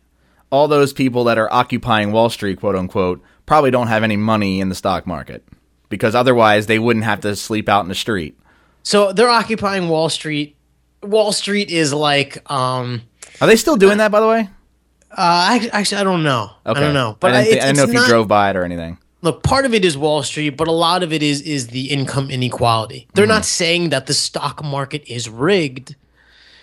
all 0.52 0.68
those 0.68 0.94
people 0.94 1.24
that 1.26 1.38
are 1.38 1.52
occupying 1.52 2.12
Wall 2.12 2.30
Street, 2.30 2.60
quote 2.60 2.76
unquote, 2.76 3.22
probably 3.46 3.72
don't 3.72 3.88
have 3.88 4.04
any 4.04 4.18
money 4.18 4.60
in 4.62 4.70
the 4.70 4.76
stock 4.76 5.08
market 5.08 5.44
because 5.90 6.16
otherwise 6.16 6.68
they 6.68 6.80
wouldn't 6.80 7.06
have 7.06 7.22
to 7.22 7.36
sleep 7.36 7.68
out 7.70 7.82
in 7.82 7.90
the 7.90 7.96
street. 7.96 8.38
So 8.84 9.12
they're 9.12 9.30
occupying 9.30 9.90
Wall 9.90 10.10
Street. 10.10 10.56
Wall 11.02 11.32
Street 11.32 11.70
is 11.72 11.94
like, 11.94 12.50
um, 12.52 13.02
Are 13.42 13.48
they 13.48 13.56
still 13.56 13.76
doing 13.78 13.98
that, 13.98 14.12
by 14.12 14.20
the 14.20 14.28
way? 14.28 14.50
uh, 15.18 15.48
actually, 15.52 15.72
actually, 15.72 15.98
I 16.02 16.04
don't 16.04 16.24
know. 16.24 16.52
Okay. 16.66 16.80
I 16.80 16.84
don't 16.84 16.94
know. 16.94 17.16
But 17.20 17.32
I 17.34 17.44
didn't, 17.44 17.46
thi- 17.46 17.52
it's- 17.58 17.64
I 17.64 17.68
didn't 17.74 17.78
know 17.94 18.00
if 18.00 18.04
you 18.06 18.08
drove 18.10 18.28
by 18.28 18.50
it 18.52 18.56
or 18.56 18.64
anything. 18.64 18.98
Look 19.26 19.44
part 19.44 19.66
of 19.66 19.74
it 19.74 19.84
is 19.84 19.98
wall 19.98 20.24
street 20.24 20.52
but 20.52 20.68
a 20.68 20.72
lot 20.72 21.04
of 21.04 21.12
it 21.12 21.22
is 21.22 21.42
is 21.42 21.68
the 21.68 21.92
income 21.92 22.30
inequality. 22.30 23.08
They're 23.14 23.28
not 23.28 23.42
mm-hmm. 23.42 23.60
saying 23.64 23.90
that 23.90 24.06
the 24.06 24.14
stock 24.14 24.64
market 24.64 25.04
is 25.08 25.30
rigged. 25.30 25.96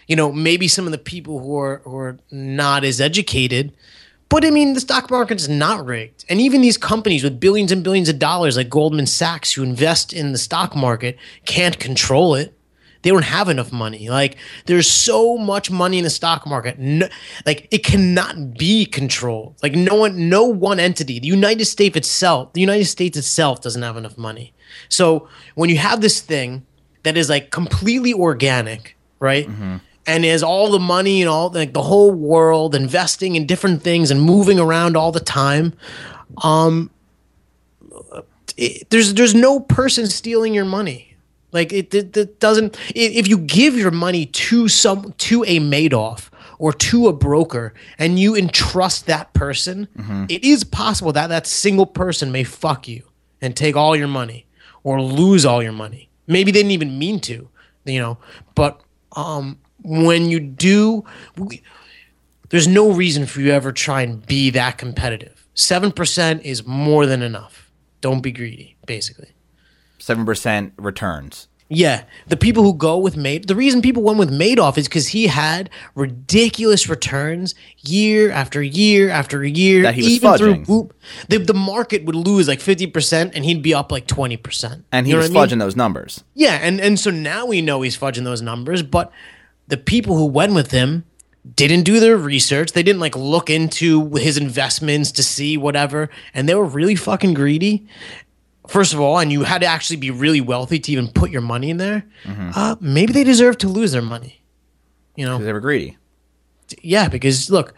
You 0.06 0.16
know 0.16 0.32
maybe 0.32 0.68
some 0.68 0.86
of 0.86 0.92
the 0.92 0.98
people 0.98 1.40
who 1.40 1.58
are 1.58 1.82
who 1.84 1.96
are 1.96 2.18
not 2.30 2.84
as 2.84 3.00
educated 3.00 3.72
but 4.28 4.46
i 4.46 4.50
mean 4.50 4.72
the 4.72 4.80
stock 4.80 5.10
market's 5.10 5.46
not 5.46 5.84
rigged. 5.84 6.24
And 6.30 6.40
even 6.40 6.62
these 6.62 6.78
companies 6.78 7.22
with 7.22 7.38
billions 7.38 7.70
and 7.70 7.84
billions 7.84 8.08
of 8.08 8.18
dollars 8.18 8.56
like 8.56 8.70
goldman 8.70 9.06
sachs 9.06 9.52
who 9.52 9.62
invest 9.62 10.12
in 10.12 10.32
the 10.32 10.38
stock 10.38 10.74
market 10.74 11.18
can't 11.44 11.78
control 11.78 12.34
it 12.34 12.54
they 13.02 13.10
don't 13.10 13.24
have 13.24 13.48
enough 13.48 13.72
money. 13.72 14.08
Like 14.08 14.36
there's 14.66 14.88
so 14.88 15.36
much 15.36 15.70
money 15.70 15.98
in 15.98 16.04
the 16.04 16.10
stock 16.10 16.46
market. 16.46 16.78
No, 16.78 17.08
like 17.44 17.68
it 17.70 17.84
cannot 17.84 18.56
be 18.56 18.86
controlled. 18.86 19.56
Like 19.62 19.74
no 19.74 19.94
one, 19.96 20.28
no 20.28 20.44
one 20.44 20.80
entity. 20.80 21.18
The 21.20 21.26
United 21.26 21.64
States 21.66 21.96
itself, 21.96 22.52
the 22.52 22.60
United 22.60 22.86
States 22.86 23.18
itself 23.18 23.60
doesn't 23.60 23.82
have 23.82 23.96
enough 23.96 24.16
money. 24.16 24.54
So 24.88 25.28
when 25.54 25.68
you 25.68 25.78
have 25.78 26.00
this 26.00 26.20
thing 26.20 26.64
that 27.02 27.16
is 27.16 27.28
like 27.28 27.50
completely 27.50 28.14
organic, 28.14 28.96
right? 29.18 29.48
And 30.06 30.24
is 30.24 30.42
all 30.42 30.70
the 30.70 30.80
money 30.80 31.22
and 31.22 31.28
all 31.28 31.50
like 31.50 31.74
the 31.74 31.82
whole 31.82 32.12
world 32.12 32.74
investing 32.74 33.36
in 33.36 33.46
different 33.46 33.82
things 33.82 34.10
and 34.10 34.20
moving 34.20 34.58
around 34.58 34.96
all 34.96 35.12
the 35.12 35.20
time. 35.20 35.74
Um, 36.42 36.90
it, 38.56 38.88
there's 38.90 39.14
there's 39.14 39.34
no 39.34 39.60
person 39.60 40.06
stealing 40.06 40.54
your 40.54 40.64
money. 40.64 41.11
Like 41.52 41.72
it, 41.72 41.94
it, 41.94 42.16
it 42.16 42.40
doesn't. 42.40 42.76
If 42.94 43.28
you 43.28 43.38
give 43.38 43.76
your 43.76 43.90
money 43.90 44.26
to 44.26 44.68
some 44.68 45.12
to 45.18 45.44
a 45.44 45.60
Madoff 45.60 46.30
or 46.58 46.72
to 46.72 47.08
a 47.08 47.12
broker, 47.12 47.74
and 47.98 48.18
you 48.18 48.34
entrust 48.36 49.06
that 49.06 49.32
person, 49.34 49.88
it 50.30 50.42
is 50.44 50.64
possible 50.64 51.12
that 51.12 51.26
that 51.28 51.46
single 51.46 51.86
person 51.86 52.32
may 52.32 52.44
fuck 52.44 52.88
you 52.88 53.02
and 53.40 53.54
take 53.56 53.76
all 53.76 53.94
your 53.96 54.08
money 54.08 54.46
or 54.82 55.00
lose 55.02 55.44
all 55.44 55.62
your 55.62 55.72
money. 55.72 56.08
Maybe 56.26 56.50
they 56.52 56.60
didn't 56.60 56.70
even 56.72 56.98
mean 56.98 57.20
to, 57.20 57.48
you 57.84 58.00
know. 58.00 58.18
But 58.54 58.80
um, 59.16 59.58
when 59.82 60.30
you 60.30 60.40
do, 60.40 61.04
we- 61.36 61.62
there's 62.50 62.68
no 62.68 62.92
reason 62.92 63.26
for 63.26 63.40
you 63.40 63.46
to 63.46 63.52
ever 63.54 63.72
try 63.72 64.02
and 64.02 64.24
be 64.26 64.50
that 64.50 64.78
competitive. 64.78 65.46
Seven 65.54 65.90
percent 65.92 66.42
is 66.44 66.66
more 66.66 67.06
than 67.06 67.22
enough. 67.22 67.70
Don't 68.00 68.20
be 68.22 68.30
greedy, 68.32 68.76
basically. 68.86 69.28
Seven 70.02 70.24
percent 70.26 70.72
returns. 70.78 71.46
Yeah, 71.68 72.04
the 72.26 72.36
people 72.36 72.64
who 72.64 72.74
go 72.74 72.98
with 72.98 73.16
Made, 73.16 73.46
the 73.46 73.54
reason 73.54 73.80
people 73.80 74.02
went 74.02 74.18
with 74.18 74.30
Madoff 74.30 74.76
is 74.76 74.88
because 74.88 75.08
he 75.08 75.28
had 75.28 75.70
ridiculous 75.94 76.88
returns 76.88 77.54
year 77.78 78.32
after 78.32 78.60
year 78.60 79.08
after 79.08 79.44
year. 79.44 79.82
That 79.82 79.94
he 79.94 80.02
was 80.02 80.10
even 80.10 80.36
through 80.38 80.54
fudging. 80.54 80.66
boom, 80.66 80.90
the 81.28 81.38
the 81.38 81.54
market 81.54 82.04
would 82.04 82.16
lose 82.16 82.48
like 82.48 82.60
fifty 82.60 82.88
percent, 82.88 83.32
and 83.36 83.44
he'd 83.44 83.62
be 83.62 83.72
up 83.74 83.92
like 83.92 84.08
twenty 84.08 84.36
percent. 84.36 84.84
And 84.90 85.06
he 85.06 85.12
you 85.12 85.16
know 85.16 85.22
was 85.22 85.30
what 85.30 85.38
I 85.38 85.42
mean? 85.46 85.50
fudging 85.50 85.60
those 85.60 85.76
numbers. 85.76 86.24
Yeah, 86.34 86.58
and 86.60 86.80
and 86.80 86.98
so 86.98 87.10
now 87.10 87.46
we 87.46 87.62
know 87.62 87.82
he's 87.82 87.96
fudging 87.96 88.24
those 88.24 88.42
numbers, 88.42 88.82
but 88.82 89.12
the 89.68 89.76
people 89.76 90.16
who 90.16 90.26
went 90.26 90.52
with 90.54 90.72
him 90.72 91.04
didn't 91.56 91.82
do 91.82 91.98
their 91.98 92.16
research. 92.16 92.72
They 92.72 92.82
didn't 92.82 93.00
like 93.00 93.16
look 93.16 93.50
into 93.50 94.10
his 94.14 94.36
investments 94.36 95.10
to 95.12 95.22
see 95.22 95.56
whatever, 95.56 96.08
and 96.34 96.48
they 96.48 96.54
were 96.54 96.64
really 96.64 96.94
fucking 96.96 97.34
greedy. 97.34 97.86
First 98.68 98.94
of 98.94 99.00
all, 99.00 99.18
and 99.18 99.32
you 99.32 99.42
had 99.42 99.60
to 99.62 99.66
actually 99.66 99.96
be 99.96 100.10
really 100.10 100.40
wealthy 100.40 100.78
to 100.78 100.92
even 100.92 101.08
put 101.08 101.30
your 101.30 101.40
money 101.40 101.70
in 101.70 101.78
there. 101.78 102.04
Uh, 102.26 102.76
maybe 102.80 103.12
they 103.12 103.24
deserve 103.24 103.58
to 103.58 103.68
lose 103.68 103.92
their 103.92 104.02
money. 104.02 104.40
You 105.16 105.26
know, 105.26 105.36
because 105.38 105.46
they 105.46 105.52
were 105.52 105.60
greedy. 105.60 105.98
yeah, 106.80 107.08
because 107.08 107.50
look, 107.50 107.74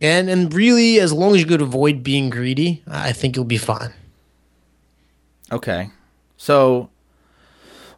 and 0.00 0.30
and 0.30 0.52
really, 0.54 0.98
as 1.00 1.12
long 1.12 1.34
as 1.34 1.40
you 1.40 1.46
could 1.46 1.60
avoid 1.60 2.02
being 2.02 2.30
greedy, 2.30 2.82
I 2.86 3.12
think 3.12 3.36
you'll 3.36 3.44
be 3.44 3.58
fine. 3.58 3.92
Okay. 5.52 5.90
So 6.36 6.88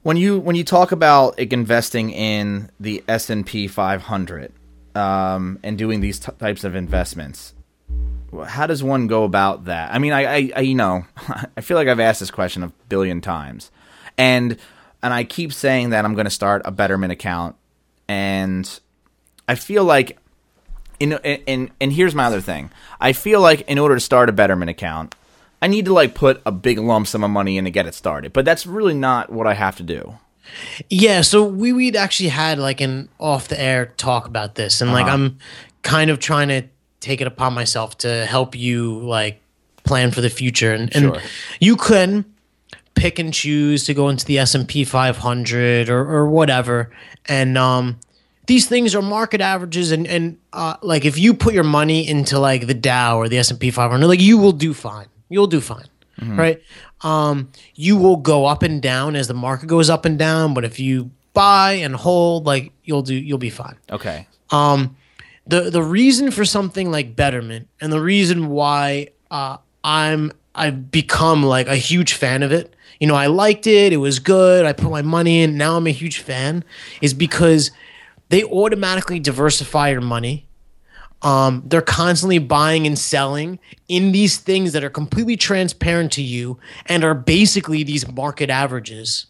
when 0.03 0.17
you 0.17 0.41
when 0.41 0.57
you 0.57 0.65
talk 0.65 0.91
about 0.91 1.39
like, 1.39 1.53
investing 1.53 2.11
in 2.11 2.71
the 2.81 3.05
S 3.07 3.31
and 3.31 3.47
P 3.47 3.69
500 3.69 4.53
um, 4.97 5.59
and 5.63 5.79
doing 5.79 6.01
these 6.01 6.19
t- 6.19 6.33
types 6.39 6.65
of 6.65 6.75
investments, 6.75 7.55
how 8.47 8.67
does 8.67 8.83
one 8.83 9.07
go 9.07 9.25
about 9.25 9.67
that? 9.67 9.93
I 9.93 9.99
mean, 9.99 10.13
I, 10.13 10.25
I, 10.25 10.53
I 10.57 10.61
you 10.61 10.75
know, 10.75 11.05
I 11.57 11.61
feel 11.61 11.77
like 11.77 11.89
I've 11.89 12.01
asked 12.01 12.21
this 12.21 12.31
question 12.31 12.63
a 12.63 12.73
billion 12.89 13.21
times, 13.21 13.71
and 14.17 14.57
and 15.03 15.13
I 15.13 15.25
keep 15.25 15.53
saying 15.53 15.91
that 15.91 16.05
I'm 16.05 16.15
going 16.15 16.25
to 16.25 16.31
start 16.31 16.63
a 16.65 16.71
Betterment 16.71 17.13
account, 17.13 17.57
and 18.09 18.81
I 19.49 19.55
feel 19.55 19.85
like. 19.85 20.19
In, 21.01 21.15
and 21.15 21.73
and 21.81 21.93
here's 21.93 22.15
my 22.15 22.27
other 22.27 22.41
thing. 22.41 22.71
I 23.01 23.13
feel 23.13 23.41
like 23.41 23.63
in 23.63 23.77
order 23.77 23.97
to 23.97 24.01
start 24.01 24.29
a 24.29 24.33
Betterment 24.33 24.71
account, 24.71 25.17
I 25.61 25.67
need 25.67 25.87
to 25.87 25.93
like 25.93 26.15
put 26.15 26.41
a 26.47 26.53
big 26.53 26.79
lump 26.79 27.09
sum 27.09 27.25
of 27.25 27.31
money 27.31 27.59
in 27.59 27.65
to 27.65 27.73
get 27.73 27.87
it 27.87 27.95
started. 27.95 28.33
But 28.33 28.45
that's 28.45 28.67
really 28.67 28.95
not 28.95 29.33
what 29.33 29.49
I 29.49 29.55
have 29.55 29.75
to 29.79 29.83
do. 29.83 30.19
Yeah, 30.89 31.23
so 31.23 31.45
we 31.45 31.73
we'd 31.73 31.97
actually 31.97 32.29
had 32.29 32.61
like 32.61 32.81
an 32.81 33.09
off 33.19 33.49
the 33.49 33.61
air 33.61 33.87
talk 33.87 34.27
about 34.27 34.55
this, 34.55 34.81
and 34.81 34.93
like 34.93 35.07
uh-huh. 35.07 35.15
I'm 35.15 35.39
kind 35.83 36.11
of 36.11 36.21
trying 36.21 36.49
to 36.49 36.65
take 37.03 37.21
it 37.21 37.27
upon 37.27 37.53
myself 37.53 37.99
to 37.99 38.25
help 38.25 38.55
you 38.57 38.99
like 39.01 39.43
plan 39.85 40.11
for 40.13 40.21
the 40.23 40.31
future, 40.31 40.73
and, 40.73 40.95
and 40.97 41.05
you 41.61 41.77
can 41.77 42.25
pick 42.95 43.19
and 43.19 43.35
choose 43.35 43.85
to 43.85 43.95
go 43.95 44.09
into 44.09 44.25
the 44.25 44.39
S 44.39 44.55
and 44.55 44.67
P 44.69 44.85
500 44.85 45.89
or 45.91 46.01
or 46.09 46.27
whatever, 46.29 46.91
and 47.27 47.59
um. 47.59 47.99
These 48.49 48.67
things 48.69 48.93
are 48.97 49.03
market 49.03 49.41
averages, 49.41 49.93
and 49.93 50.05
and 50.07 50.37
uh, 50.53 50.75
like 50.83 51.05
if 51.05 51.17
you 51.17 51.33
put 51.33 51.55
your 51.55 51.63
money 51.65 52.07
into 52.07 52.41
like 52.41 52.67
the 52.67 52.75
Dow 52.75 53.17
or 53.17 53.29
the 53.29 53.39
S 53.39 53.53
and 53.53 53.61
P 53.61 53.71
500, 53.71 54.05
like 54.07 54.21
you 54.21 54.37
will 54.37 54.51
do 54.53 54.75
fine. 54.75 55.07
You'll 55.29 55.47
do 55.47 55.61
fine, 55.61 55.87
right? 56.37 56.61
Um, 57.03 57.51
you 57.77 57.97
will 57.97 58.17
go 58.17 58.47
up 58.47 58.65
and 58.65 58.83
down 58.83 59.15
as 59.15 59.29
the 59.29 59.35
market 59.35 59.69
goes 59.69 59.89
up 59.89 60.05
and 60.05 60.19
down, 60.19 60.55
but 60.55 60.65
if 60.65 60.81
you 60.81 61.13
buy 61.35 61.75
and 61.75 61.95
hold, 61.95 62.45
like 62.45 62.73
you'll 62.83 63.03
do, 63.03 63.15
you'll 63.15 63.39
be 63.39 63.49
fine. 63.49 63.77
Okay. 63.91 64.27
The 65.47 65.71
The 65.71 65.83
reason 65.83 66.31
for 66.31 66.45
something 66.45 66.91
like 66.91 67.17
Betterment, 67.17 67.69
and 67.81 67.93
the 67.93 68.01
reason 68.01 68.49
why 68.49 69.09
uh, 69.31 69.59
I'm 69.83 70.33
I've 70.55 70.91
become 70.91 71.43
like 71.43 71.67
a 71.67 71.77
huge 71.77 72.13
fan 72.15 72.43
of 72.43 72.53
it. 72.53 72.75
You 73.01 73.07
know, 73.07 73.15
I 73.15 73.27
liked 73.27 73.67
it; 73.67 73.93
it 73.93 73.97
was 73.99 74.19
good. 74.19 74.65
I 74.65 74.73
put 74.73 74.91
my 74.91 75.03
money 75.03 75.43
in. 75.43 75.57
Now 75.57 75.77
I'm 75.77 75.87
a 75.87 75.91
huge 75.91 76.19
fan, 76.19 76.65
is 77.01 77.15
because 77.15 77.71
they 78.29 78.45
automatically 78.45 79.19
diversify 79.19 79.91
your 79.91 80.01
money. 80.01 80.47
Um, 81.23 81.63
they're 81.67 81.83
constantly 81.83 82.39
buying 82.39 82.87
and 82.87 82.99
selling 82.99 83.61
in 83.87 84.11
these 84.11 84.39
things 84.39 84.73
that 84.73 84.83
are 84.83 84.91
completely 84.91 85.37
transparent 85.37 86.11
to 86.13 86.23
you 86.23 86.59
and 86.87 87.05
are 87.05 87.15
basically 87.15 87.85
these 87.85 88.09
market 88.11 88.51
averages. 88.51 89.27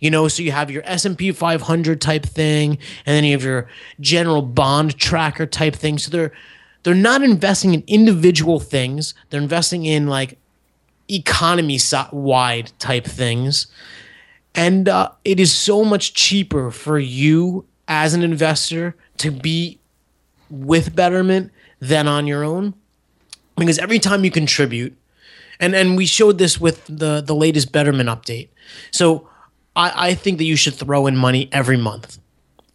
You 0.00 0.10
know, 0.10 0.28
so 0.28 0.42
you 0.42 0.52
have 0.52 0.70
your 0.70 0.82
S&P 0.84 1.32
500 1.32 2.00
type 2.00 2.24
thing 2.24 2.78
and 3.06 3.16
then 3.16 3.24
you 3.24 3.32
have 3.32 3.44
your 3.44 3.68
general 4.00 4.42
bond 4.42 4.98
tracker 4.98 5.46
type 5.46 5.74
thing. 5.74 5.98
So 5.98 6.10
they're 6.10 6.32
they're 6.82 6.94
not 6.94 7.22
investing 7.22 7.74
in 7.74 7.84
individual 7.86 8.58
things. 8.58 9.14
They're 9.30 9.40
investing 9.40 9.84
in 9.84 10.08
like 10.08 10.38
economy 11.08 11.78
wide 12.12 12.72
type 12.78 13.04
things. 13.04 13.66
And 14.54 14.88
uh, 14.88 15.10
it 15.24 15.40
is 15.40 15.52
so 15.52 15.84
much 15.84 16.14
cheaper 16.14 16.70
for 16.70 16.98
you 16.98 17.64
as 17.88 18.14
an 18.14 18.22
investor 18.22 18.96
to 19.18 19.30
be 19.30 19.78
with 20.50 20.94
Betterment 20.94 21.52
than 21.80 22.08
on 22.08 22.26
your 22.26 22.44
own. 22.44 22.74
Because 23.56 23.78
every 23.78 23.98
time 23.98 24.24
you 24.24 24.30
contribute, 24.30 24.96
and, 25.60 25.74
and 25.74 25.96
we 25.96 26.06
showed 26.06 26.38
this 26.38 26.60
with 26.60 26.84
the, 26.86 27.22
the 27.24 27.34
latest 27.34 27.70
Betterment 27.72 28.08
update. 28.08 28.48
So 28.90 29.28
I, 29.74 30.10
I 30.10 30.14
think 30.14 30.38
that 30.38 30.44
you 30.44 30.56
should 30.56 30.74
throw 30.74 31.06
in 31.06 31.16
money 31.16 31.48
every 31.52 31.76
month 31.76 32.18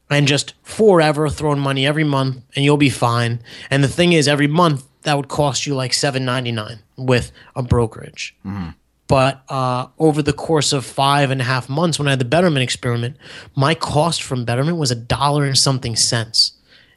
and 0.10 0.28
just 0.28 0.54
forever 0.64 1.30
throw 1.30 1.52
in 1.52 1.60
money 1.60 1.86
every 1.86 2.04
month 2.04 2.44
and 2.56 2.64
you'll 2.64 2.78
be 2.78 2.90
fine. 2.90 3.42
And 3.70 3.84
the 3.84 3.88
thing 3.88 4.14
is, 4.14 4.28
every 4.28 4.48
month 4.48 4.86
that 5.04 5.16
would 5.16 5.28
cost 5.28 5.66
you 5.66 5.76
like 5.76 5.94
seven 5.94 6.26
ninety 6.26 6.52
nine 6.52 6.80
with 6.96 7.32
a 7.56 7.64
brokerage. 7.64 8.36
Mm-hmm. 8.46 8.70
But 9.08 9.42
uh, 9.48 9.88
over 10.00 10.22
the 10.22 10.34
course 10.34 10.74
of 10.74 10.86
five 10.86 11.32
and 11.32 11.40
a 11.40 11.46
half 11.46 11.70
months, 11.70 11.98
when 11.98 12.08
I 12.08 12.12
had 12.12 12.20
the 12.20 12.26
Betterment 12.26 12.62
experiment, 12.62 13.16
my 13.56 13.74
cost 13.74 14.22
from 14.22 14.44
Betterment 14.44 14.78
was 14.78 14.92
a 14.92 14.96
dollar 14.96 15.46
and 15.46 15.58
something 15.58 15.96
cents. 15.96 16.54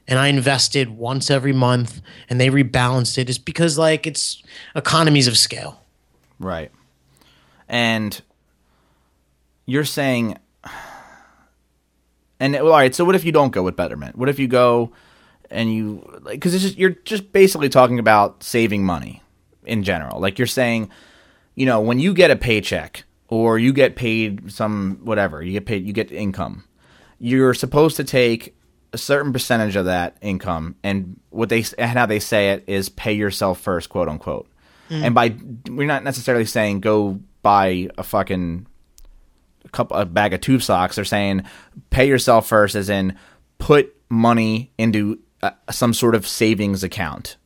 And 0.09 0.19
I 0.19 0.27
invested 0.27 0.91
once 0.91 1.31
every 1.31 1.53
month 1.53 2.01
and 2.29 2.41
they 2.41 2.49
rebalanced 2.49 3.17
it. 3.17 3.29
It's 3.29 3.39
because, 3.39 3.79
like, 3.79 4.09
it's 4.09 4.43
economies 4.75 5.29
of 5.29 5.39
scale. 5.39 5.85
Right. 6.41 6.73
And 7.69 8.21
you're 9.71 9.85
saying, 9.85 10.37
and 12.39 12.55
well, 12.55 12.69
all 12.69 12.73
right, 12.73 12.95
so 12.95 13.05
what 13.05 13.15
if 13.15 13.25
you 13.25 13.33
don't 13.33 13.51
go 13.51 13.63
with 13.63 13.77
Betterment? 13.77 14.17
What 14.17 14.29
if 14.29 14.39
you 14.39 14.49
go 14.49 14.93
and 15.51 15.73
you, 15.73 16.21
like 16.23 16.35
because 16.35 16.55
it's 16.55 16.63
just 16.63 16.79
you're 16.79 16.91
just 17.05 17.33
basically 17.33 17.69
talking 17.69 17.99
about 17.99 18.43
saving 18.43 18.85
money 18.85 19.23
in 19.65 19.83
general. 19.83 20.21
Like, 20.21 20.39
you're 20.39 20.47
saying, 20.47 20.91
you 21.55 21.67
know, 21.67 21.81
when 21.81 21.99
you 21.99 22.15
get 22.15 22.31
a 22.31 22.37
paycheck 22.37 23.05
or 23.29 23.59
you 23.59 23.73
get 23.73 23.97
paid 23.97 24.53
some 24.53 25.01
whatever, 25.03 25.43
you 25.43 25.53
get 25.53 25.67
paid, 25.67 25.87
you 25.87 25.93
get 25.93 26.11
income, 26.11 26.65
you're 27.19 27.55
supposed 27.55 27.97
to 27.97 28.05
take 28.05 28.57
a 28.93 28.99
certain 28.99 29.33
percentage 29.33 29.77
of 29.77 29.85
that 29.85 30.17
income 30.21 30.75
and 30.83 31.21
what 31.31 31.49
they 31.49 31.65
and 31.79 31.97
how 31.97 32.07
they 32.07 32.19
say 32.19 32.51
it 32.51 32.65
is 32.67 32.89
pay 32.89 33.13
yourself 33.13 33.61
first, 33.61 33.89
quote 33.89 34.09
unquote. 34.09 34.49
Mm. 34.89 35.03
And 35.05 35.15
by 35.15 35.37
we're 35.69 35.87
not 35.87 36.03
necessarily 36.03 36.45
saying 36.45 36.81
go 36.81 37.21
buy 37.43 37.89
a 37.97 38.03
fucking 38.03 38.67
a 39.65 39.69
couple 39.69 39.97
a 39.97 40.05
bag 40.05 40.33
of 40.33 40.41
tube 40.41 40.63
socks. 40.63 40.97
They're 40.97 41.05
saying 41.05 41.45
pay 41.91 42.09
yourself 42.09 42.49
first, 42.49 42.75
as 42.75 42.89
in 42.89 43.17
put 43.59 43.95
money 44.09 44.73
into 44.79 45.21
uh, 45.43 45.51
some 45.71 45.95
sort 45.95 46.15
of 46.15 46.27
savings 46.27 46.83
account. 46.83 47.37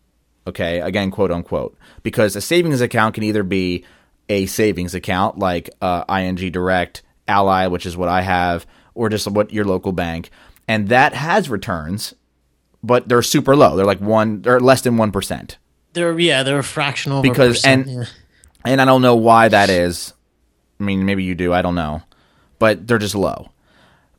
Okay, 0.46 0.81
again, 0.81 1.11
quote 1.11 1.31
unquote, 1.31 1.77
because 2.03 2.37
a 2.37 2.40
savings 2.40 2.81
account 2.81 3.14
can 3.14 3.22
either 3.24 3.42
be 3.42 3.85
a 4.29 4.46
savings 4.46 4.94
account 4.94 5.38
like 5.38 5.70
uh, 5.81 6.05
ING 6.09 6.37
Direct, 6.37 7.03
Ally, 7.29 7.66
which 7.66 7.87
is 7.87 7.96
what 7.96 8.09
I 8.09 8.22
have, 8.22 8.66
or 8.94 9.09
just 9.09 9.27
what 9.31 9.53
your 9.53 9.64
local 9.64 9.92
bank, 9.92 10.31
and 10.68 10.88
that 10.88 11.14
has 11.14 11.48
returns, 11.48 12.14
but 12.83 13.09
they're 13.09 13.22
super 13.22 13.57
low. 13.57 13.77
They're 13.77 13.87
like 13.87 14.00
one, 14.00 14.42
they're 14.42 14.61
less 14.61 14.83
than 14.83 14.96
one 14.96 15.12
percent. 15.12 15.59
They're 15.94 16.18
yeah, 16.18 16.42
they're 16.42 16.59
a 16.59 16.64
fractional 16.64 17.22
because 17.22 17.64
and 17.64 17.87
yeah. 17.87 18.05
and 18.64 18.81
I 18.81 18.85
don't 18.85 19.03
know 19.03 19.16
why 19.16 19.48
that 19.48 19.70
is. 19.70 20.12
I 20.80 20.84
mean, 20.84 21.04
maybe 21.04 21.24
you 21.24 21.34
do. 21.34 21.52
I 21.52 21.62
don't 21.62 21.74
know, 21.74 22.02
but 22.58 22.87
they're 22.87 22.98
just 22.98 23.14
low. 23.14 23.50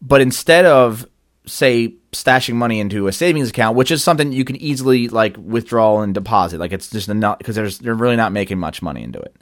But 0.01 0.21
instead 0.21 0.65
of 0.65 1.05
say 1.47 1.95
stashing 2.11 2.55
money 2.55 2.79
into 2.79 3.07
a 3.07 3.11
savings 3.11 3.49
account, 3.49 3.75
which 3.75 3.91
is 3.91 4.03
something 4.03 4.31
you 4.31 4.45
can 4.45 4.55
easily 4.57 5.07
like 5.09 5.35
withdraw 5.37 6.01
and 6.01 6.13
deposit, 6.13 6.59
like 6.59 6.73
it's 6.73 6.89
just 6.89 7.09
not 7.09 7.37
because 7.37 7.55
there's 7.55 7.79
they're 7.79 7.93
really 7.93 8.15
not 8.15 8.31
making 8.31 8.59
much 8.59 8.81
money 8.81 9.03
into 9.03 9.19
it. 9.19 9.35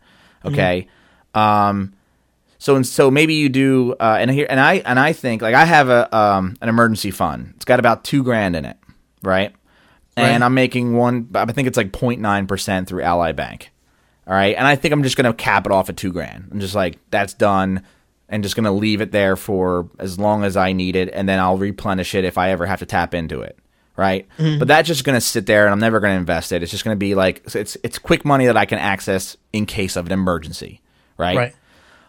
Okay. 0.45 0.87
Mm-hmm. 1.33 1.39
Um, 1.39 1.93
so 2.57 2.75
and 2.75 2.87
so 2.87 3.11
maybe 3.11 3.33
you 3.33 3.49
do, 3.49 3.93
uh, 3.99 4.17
and 4.19 4.31
here 4.31 4.47
and 4.49 4.59
I 4.59 4.75
and 4.75 4.99
I 4.99 5.11
think 5.11 5.41
like 5.41 5.55
I 5.55 5.65
have 5.65 5.89
a 5.89 6.15
um, 6.15 6.55
an 6.61 6.69
emergency 6.69 7.11
fund. 7.11 7.53
It's 7.57 7.65
got 7.65 7.79
about 7.79 8.05
two 8.05 8.23
grand 8.23 8.55
in 8.55 8.65
it, 8.65 8.77
right? 9.21 9.53
And. 10.15 10.43
I'm 10.43 10.53
making 10.53 10.95
one. 10.95 11.29
I 11.33 11.45
think 11.51 11.67
it's 11.67 11.75
like 11.75 11.91
0.9 11.91 12.47
percent 12.47 12.87
through 12.87 13.01
Ally 13.01 13.31
Bank. 13.31 13.72
All 14.25 14.33
right, 14.33 14.55
and 14.55 14.65
I 14.65 14.75
think 14.75 14.93
I'm 14.93 15.03
just 15.03 15.17
gonna 15.17 15.33
cap 15.33 15.65
it 15.65 15.71
off 15.71 15.89
at 15.89 15.97
two 15.97 16.11
grand. 16.11 16.49
I'm 16.51 16.59
just 16.59 16.75
like 16.75 16.97
that's 17.09 17.33
done, 17.33 17.83
and 18.29 18.43
just 18.43 18.55
gonna 18.55 18.71
leave 18.71 19.01
it 19.01 19.11
there 19.11 19.35
for 19.35 19.89
as 19.99 20.17
long 20.17 20.43
as 20.43 20.55
I 20.57 20.73
need 20.73 20.95
it, 20.95 21.09
and 21.13 21.27
then 21.27 21.39
I'll 21.39 21.57
replenish 21.57 22.15
it 22.15 22.23
if 22.23 22.37
I 22.37 22.51
ever 22.51 22.65
have 22.65 22.79
to 22.79 22.85
tap 22.85 23.13
into 23.13 23.41
it 23.41 23.57
right? 23.95 24.27
Mm-hmm. 24.37 24.59
But 24.59 24.67
that's 24.67 24.87
just 24.87 25.03
going 25.03 25.15
to 25.15 25.21
sit 25.21 25.45
there, 25.45 25.65
and 25.65 25.71
I'm 25.71 25.79
never 25.79 25.99
going 25.99 26.13
to 26.13 26.17
invest 26.17 26.51
it. 26.51 26.63
It's 26.63 26.71
just 26.71 26.83
going 26.83 26.95
to 26.95 26.99
be 26.99 27.15
like 27.15 27.43
it's 27.53 27.77
it's 27.83 27.99
quick 27.99 28.25
money 28.25 28.45
that 28.47 28.57
I 28.57 28.65
can 28.65 28.79
access 28.79 29.37
in 29.51 29.65
case 29.65 29.95
of 29.95 30.05
an 30.05 30.11
emergency, 30.11 30.81
right? 31.17 31.37
Right. 31.37 31.55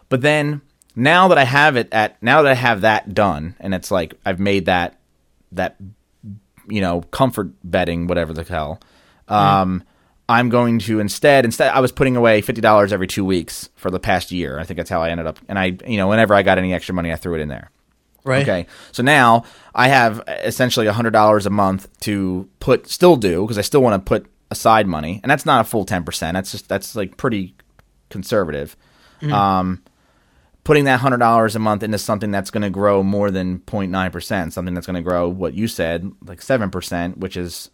But 0.09 0.21
then 0.21 0.61
now 0.95 1.27
that 1.27 1.37
I 1.37 1.43
have 1.43 1.75
it 1.75 1.89
at 1.91 2.21
now 2.21 2.41
that 2.41 2.51
I 2.51 2.55
have 2.55 2.81
that 2.81 3.13
done, 3.13 3.55
and 3.59 3.73
it's 3.73 3.91
like 3.91 4.13
I've 4.25 4.39
made 4.39 4.65
that 4.65 4.97
that 5.51 5.75
you 6.67 6.81
know 6.81 7.01
comfort 7.01 7.51
betting, 7.63 8.07
whatever 8.07 8.33
the 8.33 8.43
hell. 8.43 8.79
Um, 9.27 9.81
mm. 9.81 9.85
I'm 10.27 10.49
going 10.49 10.79
to 10.79 10.99
instead 10.99 11.45
instead 11.45 11.71
I 11.71 11.79
was 11.79 11.91
putting 11.91 12.15
away 12.15 12.41
fifty 12.41 12.61
dollars 12.61 12.91
every 12.91 13.07
two 13.07 13.23
weeks 13.23 13.69
for 13.75 13.91
the 13.91 13.99
past 13.99 14.31
year. 14.31 14.59
I 14.59 14.63
think 14.63 14.77
that's 14.77 14.89
how 14.89 15.01
I 15.01 15.09
ended 15.09 15.27
up. 15.27 15.39
And 15.47 15.59
I 15.59 15.77
you 15.87 15.97
know 15.97 16.07
whenever 16.07 16.33
I 16.33 16.41
got 16.41 16.57
any 16.57 16.73
extra 16.73 16.95
money, 16.95 17.11
I 17.11 17.15
threw 17.15 17.35
it 17.35 17.41
in 17.41 17.49
there. 17.49 17.69
Right. 18.23 18.41
Okay. 18.41 18.65
So 18.91 19.03
now 19.03 19.43
I 19.75 19.87
have 19.87 20.23
essentially 20.27 20.87
hundred 20.87 21.11
dollars 21.11 21.45
a 21.45 21.51
month 21.51 21.87
to 22.01 22.49
put 22.59 22.87
still 22.87 23.15
do 23.15 23.43
because 23.43 23.59
I 23.59 23.61
still 23.61 23.81
want 23.81 24.03
to 24.03 24.07
put 24.07 24.25
aside 24.49 24.87
money, 24.87 25.19
and 25.21 25.29
that's 25.29 25.45
not 25.45 25.61
a 25.61 25.63
full 25.63 25.85
ten 25.85 26.03
percent. 26.03 26.33
That's 26.33 26.51
just 26.51 26.67
that's 26.67 26.95
like 26.95 27.17
pretty 27.17 27.55
conservative. 28.09 28.75
Mm-hmm. 29.21 29.31
Um, 29.31 29.83
putting 30.63 30.85
that 30.85 30.99
hundred 30.99 31.19
dollars 31.19 31.55
a 31.55 31.59
month 31.59 31.83
into 31.83 31.99
something 31.99 32.31
that's 32.31 32.49
going 32.49 32.63
to 32.63 32.71
grow 32.71 33.03
more 33.03 33.29
than 33.29 33.59
0.9 33.59 34.11
percent, 34.11 34.53
something 34.53 34.73
that's 34.73 34.87
going 34.87 34.95
to 34.95 35.07
grow 35.07 35.29
what 35.29 35.53
you 35.53 35.67
said 35.67 36.11
like 36.25 36.41
seven 36.41 36.71
percent, 36.71 37.19
which 37.19 37.37
is 37.37 37.69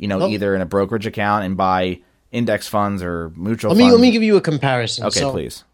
you 0.00 0.08
know 0.08 0.18
well, 0.18 0.28
either 0.28 0.54
in 0.54 0.62
a 0.62 0.66
brokerage 0.66 1.06
account 1.06 1.44
and 1.44 1.56
buy 1.56 2.00
index 2.32 2.66
funds 2.66 3.02
or 3.02 3.30
mutual. 3.36 3.70
Let 3.70 3.76
me 3.76 3.84
funds. 3.84 3.94
let 3.94 4.00
me 4.00 4.10
give 4.10 4.22
you 4.22 4.36
a 4.36 4.40
comparison. 4.40 5.04
Okay, 5.04 5.20
so, 5.20 5.30
please, 5.30 5.64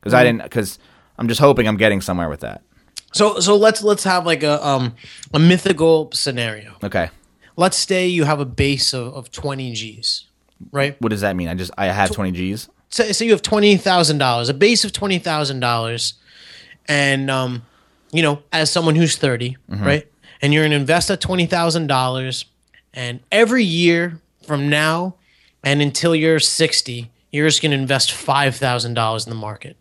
because 0.00 0.14
I 0.14 0.22
didn't 0.22 0.42
because 0.42 0.78
I'm 1.18 1.26
just 1.26 1.40
hoping 1.40 1.66
I'm 1.66 1.76
getting 1.76 2.00
somewhere 2.00 2.28
with 2.28 2.40
that. 2.40 2.62
So 3.12 3.40
so 3.40 3.56
let's 3.56 3.82
let's 3.82 4.04
have 4.04 4.26
like 4.26 4.42
a 4.42 4.64
um 4.64 4.94
a 5.32 5.38
mythical 5.38 6.10
scenario. 6.12 6.76
Okay. 6.84 7.10
Let's 7.56 7.76
say 7.76 8.06
you 8.06 8.24
have 8.24 8.40
a 8.40 8.46
base 8.46 8.94
of, 8.94 9.12
of 9.12 9.30
20 9.30 9.74
G's, 9.74 10.26
right? 10.72 10.96
What 11.02 11.10
does 11.10 11.20
that 11.20 11.36
mean? 11.36 11.48
I 11.48 11.54
just 11.54 11.72
I 11.76 11.86
have 11.86 12.10
20 12.10 12.30
G's. 12.30 12.68
So, 12.90 13.12
so 13.12 13.24
you 13.24 13.30
have 13.30 13.42
twenty 13.42 13.76
thousand 13.76 14.18
dollars, 14.18 14.48
a 14.48 14.54
base 14.54 14.84
of 14.84 14.92
twenty 14.92 15.18
thousand 15.18 15.60
dollars, 15.60 16.14
and 16.86 17.30
um, 17.30 17.62
you 18.10 18.20
know, 18.20 18.42
as 18.52 18.70
someone 18.70 18.96
who's 18.96 19.16
30 19.16 19.56
mm-hmm. 19.70 19.84
right, 19.84 20.12
and 20.42 20.52
you're 20.52 20.64
gonna 20.64 20.74
invest 20.74 21.08
that 21.08 21.20
twenty 21.20 21.46
thousand 21.46 21.86
dollars, 21.86 22.44
and 22.92 23.20
every 23.30 23.64
year 23.64 24.20
from 24.46 24.68
now 24.68 25.16
and 25.62 25.82
until 25.82 26.14
you're 26.14 26.40
sixty, 26.40 27.10
you're 27.30 27.48
just 27.48 27.62
gonna 27.62 27.74
invest 27.74 28.12
five 28.12 28.56
thousand 28.56 28.94
dollars 28.94 29.26
in 29.26 29.30
the 29.30 29.36
market. 29.36 29.76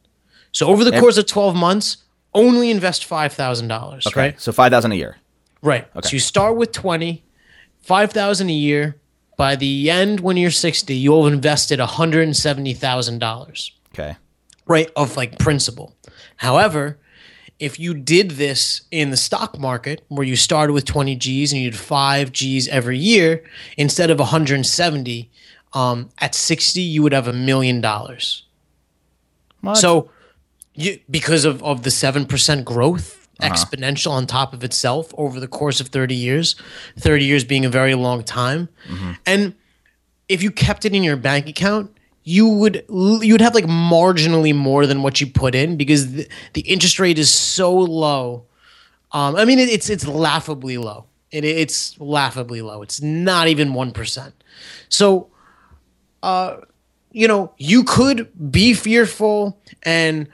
So 0.52 0.68
over 0.68 0.84
the 0.84 1.00
course 1.00 1.18
of 1.18 1.26
twelve 1.26 1.56
months, 1.56 1.98
only 2.34 2.70
invest 2.72 3.06
five 3.06 3.34
thousand 3.34 3.68
dollars. 3.68 4.06
Okay, 4.08 4.20
right? 4.20 4.42
so 4.42 4.52
five 4.52 4.72
thousand 4.72 4.92
a 4.92 4.96
year. 4.96 5.18
Right. 5.62 5.88
Okay. 5.96 6.08
So 6.08 6.14
you 6.14 6.20
start 6.20 6.56
with 6.56 6.72
twenty, 6.72 7.24
five 7.82 8.12
thousand 8.12 8.50
a 8.50 8.54
year. 8.54 8.96
By 9.38 9.56
the 9.56 9.90
end, 9.90 10.20
when 10.20 10.36
you're 10.36 10.52
sixty, 10.52 10.96
you'll 10.96 11.24
have 11.24 11.34
invested 11.34 11.80
one 11.80 11.88
hundred 11.88 12.24
and 12.24 12.36
seventy 12.36 12.74
thousand 12.74 13.20
dollars. 13.20 13.72
Okay. 13.94 14.18
Right 14.66 14.92
of 14.96 15.18
like 15.18 15.40
principal. 15.40 15.96
However, 16.36 17.00
if 17.60 17.78
you 17.80 17.94
did 17.94 18.32
this 18.32 18.82
in 18.90 19.12
the 19.12 19.18
stock 19.18 19.60
market 19.60 20.04
where 20.08 20.26
you 20.26 20.36
started 20.36 20.74
with 20.74 20.86
20 20.86 21.16
G's 21.16 21.52
and 21.52 21.62
you 21.62 21.72
did 21.72 21.80
5 21.80 22.32
G's 22.32 22.68
every 22.70 22.98
year 22.98 23.44
instead 23.78 24.10
of 24.10 24.20
170 24.20 25.30
um, 25.74 26.10
at 26.20 26.34
60 26.34 26.82
you 26.82 27.04
would 27.04 27.14
have 27.14 27.28
a 27.28 27.34
million 27.34 27.82
dollars. 27.82 28.44
So 29.76 30.10
you, 30.74 31.00
because 31.10 31.44
of, 31.44 31.62
of 31.64 31.84
the 31.84 31.90
7% 31.90 32.64
growth 32.64 33.28
uh-huh. 33.40 33.54
exponential 33.54 34.12
on 34.12 34.26
top 34.26 34.54
of 34.54 34.64
itself 34.64 35.14
over 35.18 35.40
the 35.40 35.48
course 35.48 35.80
of 35.80 35.88
30 35.88 36.14
years 36.14 36.56
30 36.98 37.24
years 37.24 37.44
being 37.46 37.64
a 37.64 37.70
very 37.70 37.96
long 37.96 38.22
time 38.22 38.68
mm-hmm. 38.88 39.14
and 39.26 39.56
if 40.28 40.44
you 40.44 40.52
kept 40.52 40.84
it 40.84 40.94
in 40.94 41.04
your 41.04 41.16
bank 41.16 41.48
account 41.48 41.90
you 42.30 42.48
would 42.48 42.76
you 43.28 43.34
would 43.34 43.42
have 43.48 43.56
like 43.56 43.66
marginally 43.66 44.54
more 44.54 44.86
than 44.86 45.02
what 45.04 45.20
you 45.20 45.28
put 45.28 45.54
in 45.56 45.78
because 45.78 46.02
the, 46.14 46.28
the 46.54 46.62
interest 46.62 47.00
rate 47.00 47.18
is 47.18 47.34
so 47.34 47.76
low 47.78 48.46
um, 49.18 49.36
i 49.36 49.44
mean 49.46 49.60
it, 49.60 49.70
it's 49.70 49.90
it's 49.90 50.06
laughably 50.08 50.78
low 50.78 51.06
It, 51.32 51.46
it's 51.46 52.00
laughably 52.00 52.62
low. 52.62 52.82
It's 52.82 53.02
not 53.02 53.48
even 53.48 53.70
1%. 53.74 54.34
So, 54.90 55.30
uh, 56.24 56.58
you 57.12 57.28
know, 57.28 57.54
you 57.58 57.84
could 57.84 58.28
be 58.52 58.74
fearful 58.74 59.60
and 59.84 60.28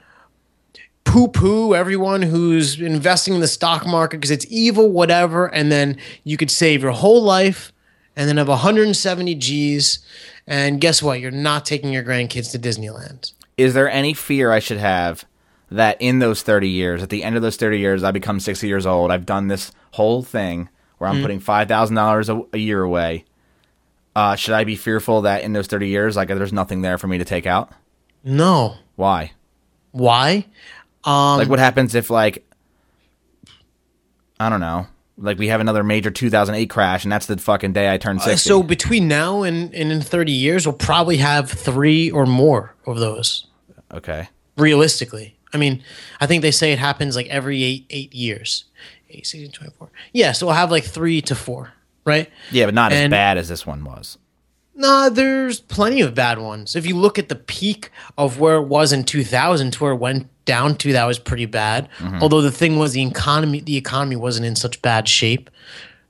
poo 1.04 1.28
poo 1.28 1.74
everyone 1.74 2.22
who's 2.22 2.80
investing 2.80 3.34
in 3.34 3.40
the 3.40 3.48
stock 3.48 3.86
market 3.86 4.18
because 4.18 4.30
it's 4.30 4.46
evil, 4.48 4.90
whatever. 4.90 5.46
And 5.46 5.70
then 5.70 5.98
you 6.24 6.36
could 6.36 6.50
save 6.50 6.82
your 6.82 6.92
whole 6.92 7.22
life 7.22 7.72
and 8.16 8.28
then 8.28 8.38
have 8.38 8.48
170 8.48 9.34
G's. 9.34 9.98
And 10.46 10.80
guess 10.80 11.02
what? 11.02 11.20
You're 11.20 11.30
not 11.30 11.64
taking 11.64 11.92
your 11.92 12.04
grandkids 12.04 12.52
to 12.52 12.58
Disneyland. 12.58 13.32
Is 13.56 13.74
there 13.74 13.90
any 13.90 14.14
fear 14.14 14.52
I 14.52 14.58
should 14.58 14.78
have 14.78 15.24
that 15.70 16.00
in 16.00 16.20
those 16.20 16.42
30 16.42 16.68
years, 16.68 17.02
at 17.02 17.08
the 17.08 17.24
end 17.24 17.34
of 17.36 17.42
those 17.42 17.56
30 17.56 17.78
years, 17.78 18.04
I 18.04 18.12
become 18.12 18.38
60 18.38 18.66
years 18.68 18.86
old, 18.86 19.10
I've 19.10 19.26
done 19.26 19.48
this 19.48 19.72
whole 19.92 20.22
thing 20.22 20.68
where 20.98 21.10
I'm 21.10 21.20
putting 21.22 21.40
$5,000 21.40 22.46
a 22.52 22.58
year 22.58 22.82
away? 22.82 23.24
Uh, 24.14 24.36
should 24.36 24.54
I 24.54 24.64
be 24.64 24.76
fearful 24.76 25.22
that 25.22 25.42
in 25.42 25.52
those 25.52 25.66
30 25.66 25.88
years, 25.88 26.16
like 26.16 26.28
there's 26.28 26.52
nothing 26.52 26.82
there 26.82 26.96
for 26.96 27.06
me 27.08 27.18
to 27.18 27.24
take 27.24 27.46
out? 27.46 27.72
No. 28.24 28.76
Why? 28.94 29.32
Why? 29.92 30.46
Um, 31.04 31.38
Like 31.38 31.48
what 31.48 31.58
happens 31.58 31.94
if 31.94 32.08
like 32.10 32.44
I 34.38 34.48
don't 34.48 34.60
know, 34.60 34.86
like 35.18 35.38
we 35.38 35.48
have 35.48 35.60
another 35.60 35.82
major 35.82 36.10
2008 36.10 36.68
crash 36.68 37.04
and 37.04 37.12
that's 37.12 37.26
the 37.26 37.36
fucking 37.38 37.72
day 37.72 37.92
I 37.92 37.96
turn 37.98 38.18
60. 38.18 38.32
Uh, 38.32 38.36
so 38.36 38.62
between 38.62 39.08
now 39.08 39.42
and, 39.42 39.74
and 39.74 39.90
in 39.90 40.00
30 40.00 40.32
years, 40.32 40.66
we'll 40.66 40.74
probably 40.74 41.16
have 41.18 41.50
three 41.50 42.10
or 42.10 42.26
more 42.26 42.74
of 42.86 42.98
those. 42.98 43.46
okay. 43.92 44.28
realistically. 44.56 45.36
I 45.54 45.58
mean, 45.58 45.82
I 46.20 46.26
think 46.26 46.42
they 46.42 46.50
say 46.50 46.72
it 46.72 46.78
happens 46.78 47.16
like 47.16 47.28
every 47.28 47.62
eight 47.62 47.86
eight 47.90 48.14
years. 48.14 48.64
8, 49.08 49.26
16, 49.26 49.52
24. 49.52 49.90
Yeah, 50.12 50.32
so 50.32 50.46
we'll 50.46 50.56
have 50.56 50.70
like 50.70 50.84
three 50.84 51.20
to 51.22 51.34
four, 51.34 51.72
right? 52.04 52.28
Yeah, 52.50 52.66
but 52.66 52.74
not 52.74 52.92
as 52.92 53.08
bad 53.08 53.38
as 53.38 53.48
this 53.48 53.64
one 53.64 53.84
was. 53.84 54.18
Nah, 54.78 55.08
there's 55.08 55.58
plenty 55.60 56.02
of 56.02 56.14
bad 56.14 56.38
ones. 56.38 56.76
If 56.76 56.84
you 56.86 56.96
look 56.96 57.18
at 57.18 57.28
the 57.30 57.34
peak 57.34 57.90
of 58.18 58.38
where 58.38 58.56
it 58.56 58.66
was 58.66 58.92
in 58.92 59.04
2000 59.04 59.70
to 59.72 59.82
where 59.82 59.92
it 59.92 59.96
went 59.96 60.28
down 60.44 60.76
to, 60.76 60.92
that 60.92 61.06
was 61.06 61.18
pretty 61.18 61.46
bad. 61.46 61.88
Mm-hmm. 61.98 62.18
Although 62.22 62.42
the 62.42 62.52
thing 62.52 62.78
was, 62.78 62.92
the 62.92 63.02
economy 63.02 63.60
the 63.60 63.76
economy 63.76 64.16
wasn't 64.16 64.46
in 64.46 64.54
such 64.54 64.82
bad 64.82 65.08
shape. 65.08 65.48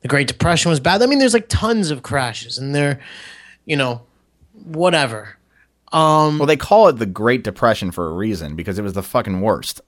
The 0.03 0.09
Great 0.09 0.27
Depression 0.27 0.71
was 0.71 0.81
bad. 0.81 1.01
I 1.03 1.07
mean, 1.07 1.21
there's 1.21 1.33
like 1.35 1.49
tons 1.49 1.91
of 1.91 2.03
crashes, 2.03 2.59
and 2.59 2.75
they're, 2.75 3.01
you 3.65 3.77
know, 3.77 4.03
whatever. 4.65 5.37
Um, 5.93 6.39
well, 6.39 6.47
they 6.47 6.57
call 6.57 6.89
it 6.89 6.95
the 6.99 7.07
Great 7.07 7.45
Depression 7.45 7.91
for 7.93 8.09
a 8.09 8.13
reason 8.13 8.57
because 8.57 8.79
it 8.79 8.83
was 8.83 8.93
the 8.95 9.03
fucking 9.03 9.41
worst. 9.41 9.81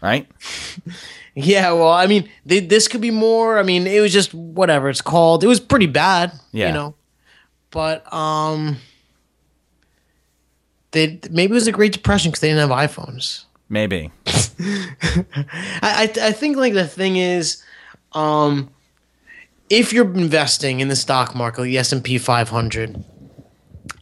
Right? 0.00 0.28
Yeah, 1.36 1.72
well, 1.72 1.90
I 1.90 2.06
mean, 2.06 2.28
they, 2.46 2.60
this 2.60 2.86
could 2.86 3.00
be 3.00 3.10
more. 3.10 3.58
I 3.58 3.64
mean, 3.64 3.88
it 3.88 3.98
was 3.98 4.12
just 4.12 4.32
whatever 4.32 4.88
it's 4.88 5.00
called. 5.00 5.42
It 5.42 5.48
was 5.48 5.58
pretty 5.58 5.86
bad, 5.88 6.30
Yeah. 6.52 6.68
you 6.68 6.72
know. 6.72 6.94
But 7.74 8.10
um, 8.14 8.76
they 10.92 11.18
maybe 11.28 11.50
it 11.50 11.54
was 11.54 11.66
a 11.66 11.72
Great 11.72 11.92
Depression 11.92 12.30
because 12.30 12.40
they 12.40 12.50
didn't 12.50 12.70
have 12.70 12.90
iPhones. 12.90 13.46
Maybe. 13.68 14.12
I, 14.28 14.94
I 15.82 16.12
I 16.22 16.30
think 16.30 16.56
like 16.56 16.72
the 16.72 16.86
thing 16.86 17.16
is, 17.16 17.64
um, 18.12 18.70
if 19.68 19.92
you're 19.92 20.08
investing 20.14 20.78
in 20.78 20.86
the 20.86 20.94
stock 20.94 21.34
market, 21.34 21.62
the 21.62 21.76
S 21.76 21.90
and 21.90 22.04
P 22.04 22.16
500, 22.16 23.04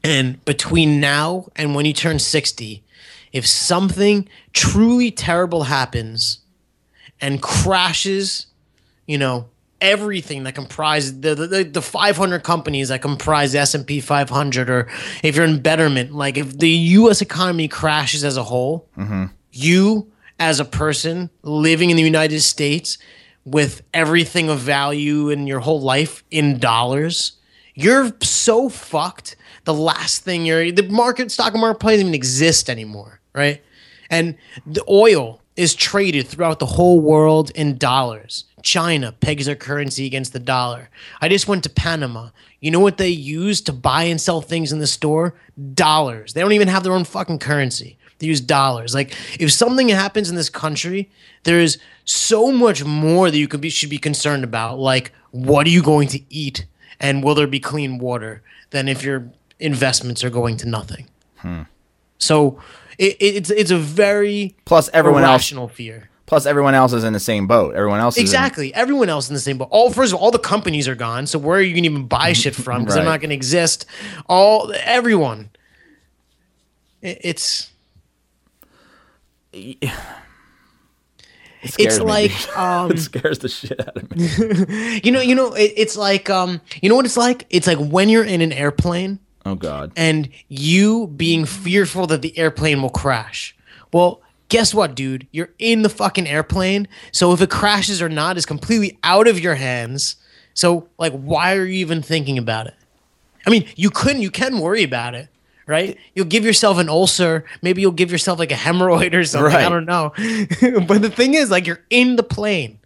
and 0.04 0.44
between 0.44 1.00
now 1.00 1.48
and 1.56 1.74
when 1.74 1.86
you 1.86 1.94
turn 1.94 2.18
60, 2.18 2.84
if 3.32 3.46
something 3.46 4.28
truly 4.52 5.10
terrible 5.10 5.62
happens 5.62 6.40
and 7.22 7.40
crashes, 7.40 8.48
you 9.06 9.16
know 9.16 9.48
everything 9.82 10.44
that 10.44 10.54
comprises 10.54 11.20
the, 11.20 11.34
the 11.34 11.64
the 11.64 11.82
500 11.82 12.42
companies 12.42 12.88
that 12.88 13.02
comprise 13.02 13.52
the 13.52 13.58
S&P 13.58 14.00
500 14.00 14.70
or 14.70 14.88
if 15.22 15.36
you're 15.36 15.44
in 15.44 15.60
betterment 15.60 16.12
like 16.12 16.38
if 16.38 16.56
the 16.58 16.70
US 16.70 17.20
economy 17.20 17.68
crashes 17.68 18.24
as 18.24 18.38
a 18.38 18.44
whole 18.44 18.88
mm-hmm. 18.96 19.26
you 19.50 20.10
as 20.38 20.58
a 20.58 20.64
person 20.64 21.30
living 21.42 21.90
in 21.90 21.96
the 21.96 22.02
United 22.02 22.40
States 22.40 22.98
with 23.44 23.82
everything 23.94 24.48
of 24.48 24.58
value 24.58 25.30
in 25.30 25.46
your 25.46 25.60
whole 25.60 25.80
life 25.80 26.24
in 26.30 26.58
dollars, 26.58 27.32
you're 27.74 28.12
so 28.22 28.68
fucked. 28.68 29.36
The 29.64 29.74
last 29.74 30.24
thing 30.24 30.44
you're 30.44 30.72
the 30.72 30.82
market 30.88 31.30
stock 31.30 31.54
market 31.54 31.80
doesn't 31.80 32.00
even 32.00 32.14
exist 32.14 32.68
anymore, 32.68 33.20
right? 33.34 33.62
And 34.10 34.36
the 34.66 34.84
oil 34.88 35.40
is 35.54 35.74
traded 35.74 36.26
throughout 36.26 36.58
the 36.58 36.66
whole 36.66 37.00
world 37.00 37.50
in 37.54 37.78
dollars. 37.78 38.44
China 38.62 39.12
pegs 39.12 39.46
their 39.46 39.56
currency 39.56 40.06
against 40.06 40.32
the 40.32 40.38
dollar. 40.38 40.88
I 41.20 41.28
just 41.28 41.48
went 41.48 41.64
to 41.64 41.70
Panama. 41.70 42.30
You 42.60 42.70
know 42.70 42.80
what 42.80 42.96
they 42.96 43.08
use 43.08 43.60
to 43.62 43.72
buy 43.72 44.04
and 44.04 44.20
sell 44.20 44.40
things 44.40 44.72
in 44.72 44.78
the 44.78 44.86
store? 44.86 45.34
Dollars. 45.74 46.32
They 46.32 46.40
don't 46.40 46.52
even 46.52 46.68
have 46.68 46.82
their 46.84 46.92
own 46.92 47.04
fucking 47.04 47.40
currency. 47.40 47.98
They 48.18 48.28
use 48.28 48.40
dollars. 48.40 48.94
Like 48.94 49.14
if 49.40 49.52
something 49.52 49.88
happens 49.88 50.30
in 50.30 50.36
this 50.36 50.48
country, 50.48 51.10
there 51.42 51.60
is 51.60 51.78
so 52.04 52.52
much 52.52 52.84
more 52.84 53.30
that 53.30 53.36
you 53.36 53.48
could 53.48 53.60
be 53.60 53.68
should 53.68 53.90
be 53.90 53.98
concerned 53.98 54.44
about. 54.44 54.78
Like 54.78 55.12
what 55.32 55.66
are 55.66 55.70
you 55.70 55.82
going 55.82 56.08
to 56.08 56.20
eat, 56.30 56.66
and 57.00 57.24
will 57.24 57.34
there 57.34 57.46
be 57.46 57.60
clean 57.60 57.98
water? 57.98 58.42
Than 58.70 58.88
if 58.88 59.02
your 59.02 59.30
investments 59.58 60.24
are 60.24 60.30
going 60.30 60.56
to 60.58 60.68
nothing. 60.68 61.08
Hmm. 61.36 61.62
So 62.18 62.60
it, 62.98 63.16
it's 63.20 63.50
it's 63.50 63.70
a 63.70 63.78
very 63.78 64.54
Plus 64.64 64.88
everyone 64.92 65.24
else 65.24 65.52
fear. 65.72 66.08
Plus 66.26 66.46
everyone 66.46 66.74
else 66.74 66.92
is 66.92 67.04
in 67.04 67.12
the 67.12 67.20
same 67.20 67.46
boat. 67.46 67.74
Everyone 67.74 68.00
else 68.00 68.14
is 68.16 68.20
in- 68.20 68.22
Exactly. 68.24 68.74
Everyone 68.74 69.08
else 69.08 69.28
in 69.28 69.34
the 69.34 69.40
same 69.40 69.58
boat. 69.58 69.68
All 69.70 69.90
first 69.90 70.12
of 70.12 70.18
all, 70.18 70.24
all 70.26 70.30
the 70.30 70.38
companies 70.38 70.88
are 70.88 70.94
gone. 70.94 71.26
So 71.26 71.38
where 71.38 71.58
are 71.58 71.62
you 71.62 71.72
going 71.74 71.84
to 71.84 71.90
even 71.90 72.06
buy 72.06 72.32
shit 72.42 72.54
from? 72.54 72.82
Because 72.82 72.94
they're 72.94 73.04
not 73.04 73.20
going 73.20 73.30
to 73.30 73.34
exist. 73.36 73.86
All 74.28 74.72
everyone. 74.84 75.50
It- 77.02 77.18
it's 77.22 77.70
it 79.52 79.78
it's 81.78 81.98
me. 81.98 82.04
like 82.04 82.32
um 82.58 82.90
it 82.90 82.98
scares 82.98 83.38
the 83.40 83.48
shit 83.48 83.78
out 83.80 83.96
of 83.96 84.16
me. 84.16 85.00
you 85.04 85.12
know 85.12 85.20
you 85.20 85.34
know 85.34 85.52
it, 85.54 85.72
it's 85.76 85.96
like 85.96 86.30
um 86.30 86.60
you 86.80 86.88
know 86.88 86.96
what 86.96 87.04
it's 87.04 87.16
like. 87.16 87.46
It's 87.50 87.66
like 87.66 87.78
when 87.78 88.08
you're 88.08 88.24
in 88.24 88.40
an 88.40 88.52
airplane 88.52 89.18
Oh 89.44 89.54
god. 89.56 89.92
and 89.96 90.28
you 90.48 91.08
being 91.08 91.44
fearful 91.44 92.06
that 92.08 92.22
the 92.22 92.36
airplane 92.38 92.80
will 92.82 92.90
crash. 92.90 93.54
Well, 93.92 94.22
guess 94.52 94.74
what, 94.74 94.94
dude? 94.94 95.26
You're 95.32 95.48
in 95.58 95.80
the 95.80 95.88
fucking 95.88 96.28
airplane. 96.28 96.86
So 97.10 97.32
if 97.32 97.40
it 97.40 97.48
crashes 97.48 98.02
or 98.02 98.10
not 98.10 98.36
is 98.36 98.44
completely 98.44 98.98
out 99.02 99.26
of 99.26 99.40
your 99.40 99.54
hands. 99.54 100.16
So 100.52 100.90
like 100.98 101.14
why 101.14 101.56
are 101.56 101.64
you 101.64 101.78
even 101.78 102.02
thinking 102.02 102.36
about 102.36 102.66
it? 102.66 102.74
I 103.46 103.50
mean, 103.50 103.66
you 103.76 103.88
couldn't 103.88 104.20
you 104.20 104.30
can 104.30 104.58
worry 104.58 104.82
about 104.82 105.14
it, 105.14 105.28
right? 105.66 105.96
You'll 106.14 106.26
give 106.26 106.44
yourself 106.44 106.76
an 106.76 106.90
ulcer, 106.90 107.46
maybe 107.62 107.80
you'll 107.80 107.92
give 107.92 108.12
yourself 108.12 108.38
like 108.38 108.52
a 108.52 108.56
hemorrhoid 108.56 109.14
or 109.14 109.24
something. 109.24 109.56
I 109.56 109.70
don't 109.70 109.86
know. 109.86 110.12
but 110.86 111.00
the 111.00 111.10
thing 111.10 111.32
is 111.32 111.50
like 111.50 111.66
you're 111.66 111.84
in 111.88 112.16
the 112.16 112.22
plane. 112.22 112.78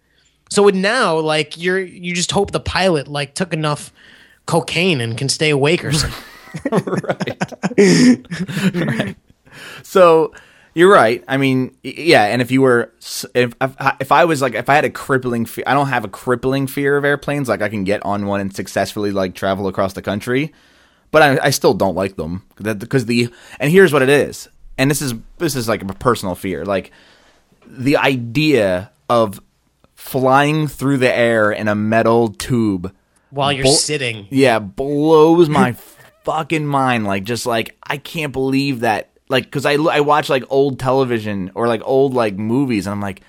So 0.49 0.63
with 0.63 0.75
now 0.75 1.19
like 1.19 1.57
you're 1.57 1.81
you 1.81 2.15
just 2.15 2.31
hope 2.31 2.51
the 2.51 2.61
pilot 2.61 3.09
like 3.09 3.33
took 3.33 3.51
enough 3.51 3.91
cocaine 4.45 5.01
and 5.01 5.17
can 5.17 5.27
stay 5.27 5.49
awake 5.49 5.83
or 5.83 5.91
something. 5.91 6.23
Right. 8.71 9.15
So 9.83 10.31
you're 10.77 10.91
right. 10.93 11.23
I 11.27 11.37
mean, 11.37 11.75
yeah. 11.83 12.25
And 12.25 12.39
if 12.41 12.51
you 12.51 12.61
were, 12.61 12.93
if 13.33 13.53
if 13.99 14.11
I- 14.11 14.25
was 14.25 14.41
like, 14.43 14.53
if 14.53 14.69
I 14.69 14.75
had 14.75 14.85
a 14.85 14.89
crippling, 14.91 15.45
fear, 15.47 15.63
I 15.65 15.73
don't 15.73 15.87
have 15.87 16.05
a 16.05 16.07
crippling 16.07 16.67
fear 16.67 16.95
of 16.97 17.03
airplanes. 17.03 17.49
Like 17.49 17.63
I 17.63 17.69
can 17.69 17.83
get 17.83 18.05
on 18.05 18.27
one 18.27 18.39
and 18.41 18.55
successfully 18.55 19.11
like 19.11 19.33
travel 19.33 19.67
across 19.67 19.93
the 19.93 20.01
country, 20.03 20.53
but 21.11 21.21
I, 21.23 21.47
I 21.47 21.49
still 21.49 21.73
don't 21.73 21.95
like 21.95 22.15
them 22.15 22.43
That- 22.57 22.77
because 22.79 23.07
the. 23.07 23.29
And 23.59 23.71
here's 23.71 23.91
what 23.91 24.03
it 24.03 24.09
is. 24.09 24.47
And 24.77 24.91
this 24.91 25.01
is 25.01 25.15
this 25.39 25.55
is 25.55 25.67
like 25.67 25.81
a 25.81 25.85
personal 25.87 26.35
fear. 26.35 26.63
Like 26.63 26.91
the 27.65 27.97
idea 27.97 28.91
of 29.09 29.41
flying 29.95 30.67
through 30.67 30.97
the 30.97 31.11
air 31.13 31.51
in 31.51 31.67
a 31.67 31.73
metal 31.75 32.29
tube 32.29 32.93
while 33.31 33.51
you're 33.51 33.65
sitting. 33.65 34.27
yeah, 34.29 34.59
blows 34.59 35.49
my 35.49 35.71
fucking 36.23 36.65
mind. 36.67 37.05
Like, 37.05 37.23
just 37.23 37.45
like 37.47 37.75
I 37.83 37.97
can't 37.97 38.31
believe 38.31 38.81
that. 38.81 39.09
Like, 39.29 39.45
because 39.45 39.65
I 39.65 39.73
I 39.73 39.99
watch 40.01 40.29
like 40.29 40.43
old 40.49 40.79
television 40.79 41.51
or 41.55 41.67
like 41.67 41.81
old 41.83 42.13
like 42.13 42.35
movies, 42.37 42.87
and 42.87 42.93
I'm 42.93 43.01
like, 43.01 43.21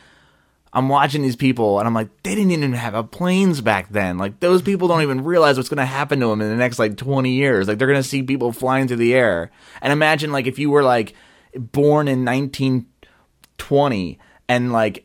I'm 0.72 0.88
watching 0.88 1.22
these 1.22 1.34
people, 1.37 1.78
and 1.78 1.88
I'm 1.88 1.94
like, 1.94 2.08
they 2.22 2.34
didn't 2.34 2.52
even 2.52 2.72
have 2.74 2.94
a 2.94 3.02
planes 3.02 3.61
back 3.61 3.88
then. 3.88 4.18
Like, 4.18 4.38
those 4.40 4.62
people 4.62 4.87
don't 4.87 5.02
even 5.02 5.24
realize 5.24 5.56
what's 5.56 5.68
gonna 5.68 5.87
happen 5.87 6.20
to 6.20 6.26
them 6.28 6.40
in 6.40 6.48
the 6.50 6.56
next 6.56 6.78
like 6.78 6.96
20 6.96 7.30
years. 7.32 7.66
Like, 7.66 7.78
they're 7.78 7.88
gonna 7.88 8.02
see 8.02 8.22
people 8.22 8.52
flying 8.52 8.87
through 8.87 8.98
the 8.98 9.14
air. 9.14 9.50
And 9.82 9.92
imagine 9.92 10.30
like 10.30 10.46
if 10.46 10.58
you 10.58 10.70
were 10.70 10.82
like 10.82 11.14
born 11.56 12.06
in 12.06 12.24
1920 12.24 14.18
and 14.48 14.72
like 14.72 15.04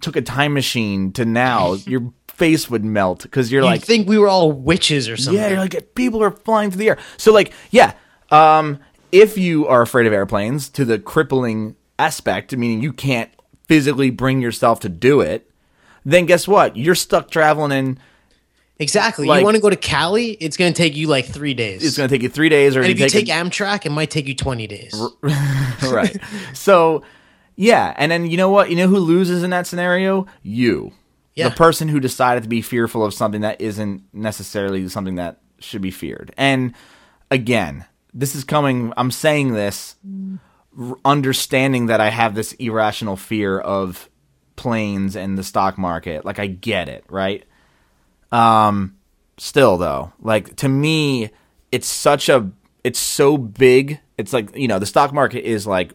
took 0.00 0.16
a 0.16 0.22
time 0.22 0.52
machine 0.54 1.12
to 1.12 1.24
now, 1.24 1.72
your 1.86 2.12
face 2.28 2.68
would 2.70 2.84
melt 2.84 3.22
because 3.22 3.52
you're 3.52 3.62
You'd 3.62 3.68
like 3.68 3.82
think 3.82 4.08
we 4.08 4.18
were 4.18 4.28
all 4.28 4.50
witches 4.52 5.08
or 5.08 5.16
something. 5.16 5.40
yeah, 5.40 5.48
you're 5.50 5.58
like 5.58 5.94
people 5.94 6.22
are 6.22 6.30
flying 6.30 6.70
through 6.70 6.78
the 6.80 6.88
air. 6.88 6.98
So 7.16 7.32
like, 7.32 7.52
yeah, 7.70 7.92
um, 8.30 8.78
if 9.12 9.38
you 9.38 9.68
are 9.68 9.82
afraid 9.82 10.06
of 10.06 10.12
airplanes 10.12 10.68
to 10.70 10.84
the 10.84 10.98
crippling 10.98 11.76
aspect, 11.98 12.56
meaning 12.56 12.82
you 12.82 12.92
can't 12.92 13.30
physically 13.68 14.10
bring 14.10 14.40
yourself 14.42 14.80
to 14.80 14.88
do 14.88 15.20
it, 15.20 15.50
then 16.04 16.26
guess 16.26 16.48
what? 16.48 16.76
You're 16.76 16.94
stuck 16.94 17.30
traveling 17.30 17.72
in 17.72 17.98
Exactly. 18.78 19.26
Like- 19.26 19.40
you 19.40 19.44
want 19.44 19.54
to 19.54 19.60
go 19.62 19.70
to 19.70 19.76
Cali? 19.76 20.32
It's 20.32 20.56
going 20.56 20.72
to 20.72 20.76
take 20.76 20.96
you 20.96 21.06
like 21.06 21.26
three 21.26 21.54
days. 21.54 21.84
It's 21.84 21.96
going 21.96 22.08
to 22.08 22.14
take 22.14 22.22
you 22.22 22.28
three 22.28 22.48
days, 22.48 22.76
or 22.76 22.80
and 22.80 22.90
if 22.90 22.98
you 22.98 23.08
take 23.08 23.28
a- 23.28 23.32
Amtrak, 23.32 23.86
it 23.86 23.90
might 23.90 24.10
take 24.10 24.26
you 24.26 24.34
20 24.34 24.66
days. 24.66 24.92
right. 25.22 26.16
So, 26.52 27.02
yeah, 27.54 27.94
and 27.96 28.10
then 28.10 28.26
you 28.26 28.36
know 28.36 28.50
what? 28.50 28.70
You 28.70 28.76
know 28.76 28.88
who 28.88 28.98
loses 28.98 29.42
in 29.44 29.50
that 29.50 29.66
scenario? 29.66 30.26
You. 30.42 30.92
Yeah. 31.34 31.48
The 31.48 31.54
person 31.54 31.88
who 31.88 32.00
decided 32.00 32.42
to 32.42 32.48
be 32.48 32.60
fearful 32.60 33.04
of 33.04 33.14
something 33.14 33.42
that 33.42 33.60
isn't 33.60 34.02
necessarily 34.12 34.88
something 34.88 35.14
that 35.14 35.40
should 35.60 35.80
be 35.80 35.90
feared. 35.90 36.34
And 36.36 36.74
again, 37.30 37.84
this 38.14 38.34
is 38.34 38.44
coming 38.44 38.92
I'm 38.96 39.10
saying 39.10 39.52
this 39.52 39.96
understanding 41.04 41.86
that 41.86 42.00
I 42.00 42.10
have 42.10 42.34
this 42.34 42.52
irrational 42.54 43.16
fear 43.16 43.58
of 43.58 44.08
planes 44.56 45.16
and 45.16 45.36
the 45.36 45.44
stock 45.44 45.78
market. 45.78 46.24
Like 46.24 46.38
I 46.38 46.46
get 46.46 46.88
it, 46.88 47.04
right? 47.08 47.44
Um 48.30 48.96
still 49.38 49.76
though, 49.76 50.12
like 50.20 50.56
to 50.56 50.68
me 50.68 51.30
it's 51.70 51.88
such 51.88 52.28
a 52.28 52.50
it's 52.84 52.98
so 52.98 53.38
big. 53.38 54.00
It's 54.18 54.32
like, 54.32 54.56
you 54.56 54.68
know, 54.68 54.78
the 54.78 54.86
stock 54.86 55.12
market 55.12 55.44
is 55.44 55.66
like 55.66 55.94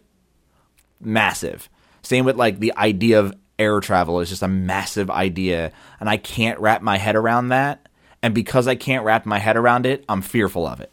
massive. 0.99 1.69
Same 2.01 2.25
with 2.25 2.35
like 2.35 2.59
the 2.59 2.75
idea 2.75 3.19
of 3.19 3.35
air 3.59 3.79
travel 3.79 4.19
is 4.19 4.29
just 4.29 4.43
a 4.43 4.47
massive 4.47 5.09
idea 5.09 5.71
and 5.99 6.09
I 6.09 6.17
can't 6.17 6.59
wrap 6.59 6.81
my 6.81 6.97
head 6.97 7.15
around 7.15 7.49
that. 7.49 7.87
And 8.23 8.33
because 8.33 8.67
I 8.67 8.75
can't 8.75 9.05
wrap 9.05 9.25
my 9.25 9.39
head 9.39 9.57
around 9.57 9.85
it, 9.85 10.03
I'm 10.09 10.21
fearful 10.21 10.65
of 10.65 10.79
it. 10.79 10.91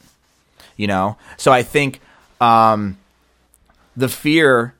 You 0.76 0.86
know? 0.86 1.16
So 1.36 1.52
I 1.52 1.62
think 1.62 2.00
um 2.40 2.98
the 3.96 4.08
fear 4.08 4.74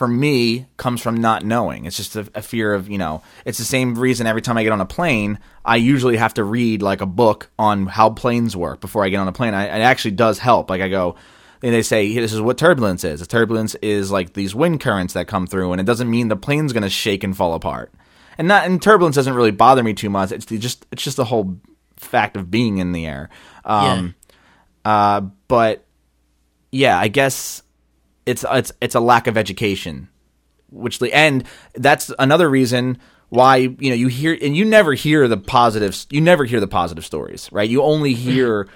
for 0.00 0.08
me 0.08 0.66
comes 0.78 1.02
from 1.02 1.16
not 1.18 1.44
knowing. 1.44 1.84
It's 1.84 1.98
just 1.98 2.16
a, 2.16 2.26
a 2.34 2.40
fear 2.40 2.72
of, 2.72 2.88
you 2.88 2.96
know, 2.96 3.22
it's 3.44 3.58
the 3.58 3.66
same 3.66 3.98
reason 3.98 4.26
every 4.26 4.40
time 4.40 4.56
I 4.56 4.62
get 4.62 4.72
on 4.72 4.80
a 4.80 4.86
plane, 4.86 5.38
I 5.62 5.76
usually 5.76 6.16
have 6.16 6.32
to 6.34 6.42
read 6.42 6.80
like 6.80 7.02
a 7.02 7.06
book 7.06 7.50
on 7.58 7.84
how 7.84 8.08
planes 8.08 8.56
work 8.56 8.80
before 8.80 9.04
I 9.04 9.10
get 9.10 9.18
on 9.18 9.28
a 9.28 9.32
plane. 9.32 9.52
I, 9.52 9.64
it 9.64 9.82
actually 9.82 10.12
does 10.12 10.38
help. 10.38 10.70
Like 10.70 10.80
I 10.80 10.88
go, 10.88 11.16
and 11.62 11.74
they 11.74 11.82
say, 11.82 12.14
this 12.14 12.32
is 12.32 12.40
what 12.40 12.56
turbulence 12.56 13.04
is. 13.04 13.26
turbulence 13.26 13.74
is 13.82 14.10
like 14.10 14.32
these 14.32 14.54
wind 14.54 14.80
currents 14.80 15.12
that 15.12 15.28
come 15.28 15.46
through, 15.46 15.72
and 15.72 15.80
it 15.82 15.84
doesn't 15.84 16.08
mean 16.08 16.28
the 16.28 16.36
plane's 16.36 16.72
going 16.72 16.82
to 16.82 16.88
shake 16.88 17.22
and 17.22 17.36
fall 17.36 17.52
apart. 17.52 17.92
And 18.38 18.48
not, 18.48 18.64
and 18.64 18.80
turbulence 18.80 19.16
doesn't 19.16 19.34
really 19.34 19.50
bother 19.50 19.82
me 19.82 19.92
too 19.92 20.08
much. 20.08 20.32
It's 20.32 20.46
just, 20.46 20.86
it's 20.90 21.02
just 21.02 21.18
the 21.18 21.26
whole 21.26 21.58
fact 21.96 22.38
of 22.38 22.50
being 22.50 22.78
in 22.78 22.92
the 22.92 23.04
air. 23.04 23.28
Um, 23.66 24.14
uh, 24.90 25.20
but 25.48 25.84
yeah, 26.72 26.98
I 26.98 27.08
guess 27.08 27.62
it's 28.26 28.44
it's 28.50 28.72
it's 28.80 28.94
a 28.94 29.00
lack 29.00 29.26
of 29.26 29.36
education, 29.36 30.08
which 30.70 30.98
the 30.98 31.12
and 31.12 31.44
that's 31.74 32.12
another 32.18 32.48
reason 32.50 32.98
why 33.28 33.56
you 33.56 33.90
know 33.90 33.94
you 33.94 34.08
hear 34.08 34.36
and 34.40 34.56
you 34.56 34.64
never 34.64 34.94
hear 34.94 35.28
the 35.28 35.36
positives. 35.36 36.06
You 36.10 36.20
never 36.20 36.44
hear 36.44 36.60
the 36.60 36.68
positive 36.68 37.04
stories, 37.04 37.48
right? 37.52 37.68
You 37.68 37.82
only 37.82 38.14
hear, 38.14 38.68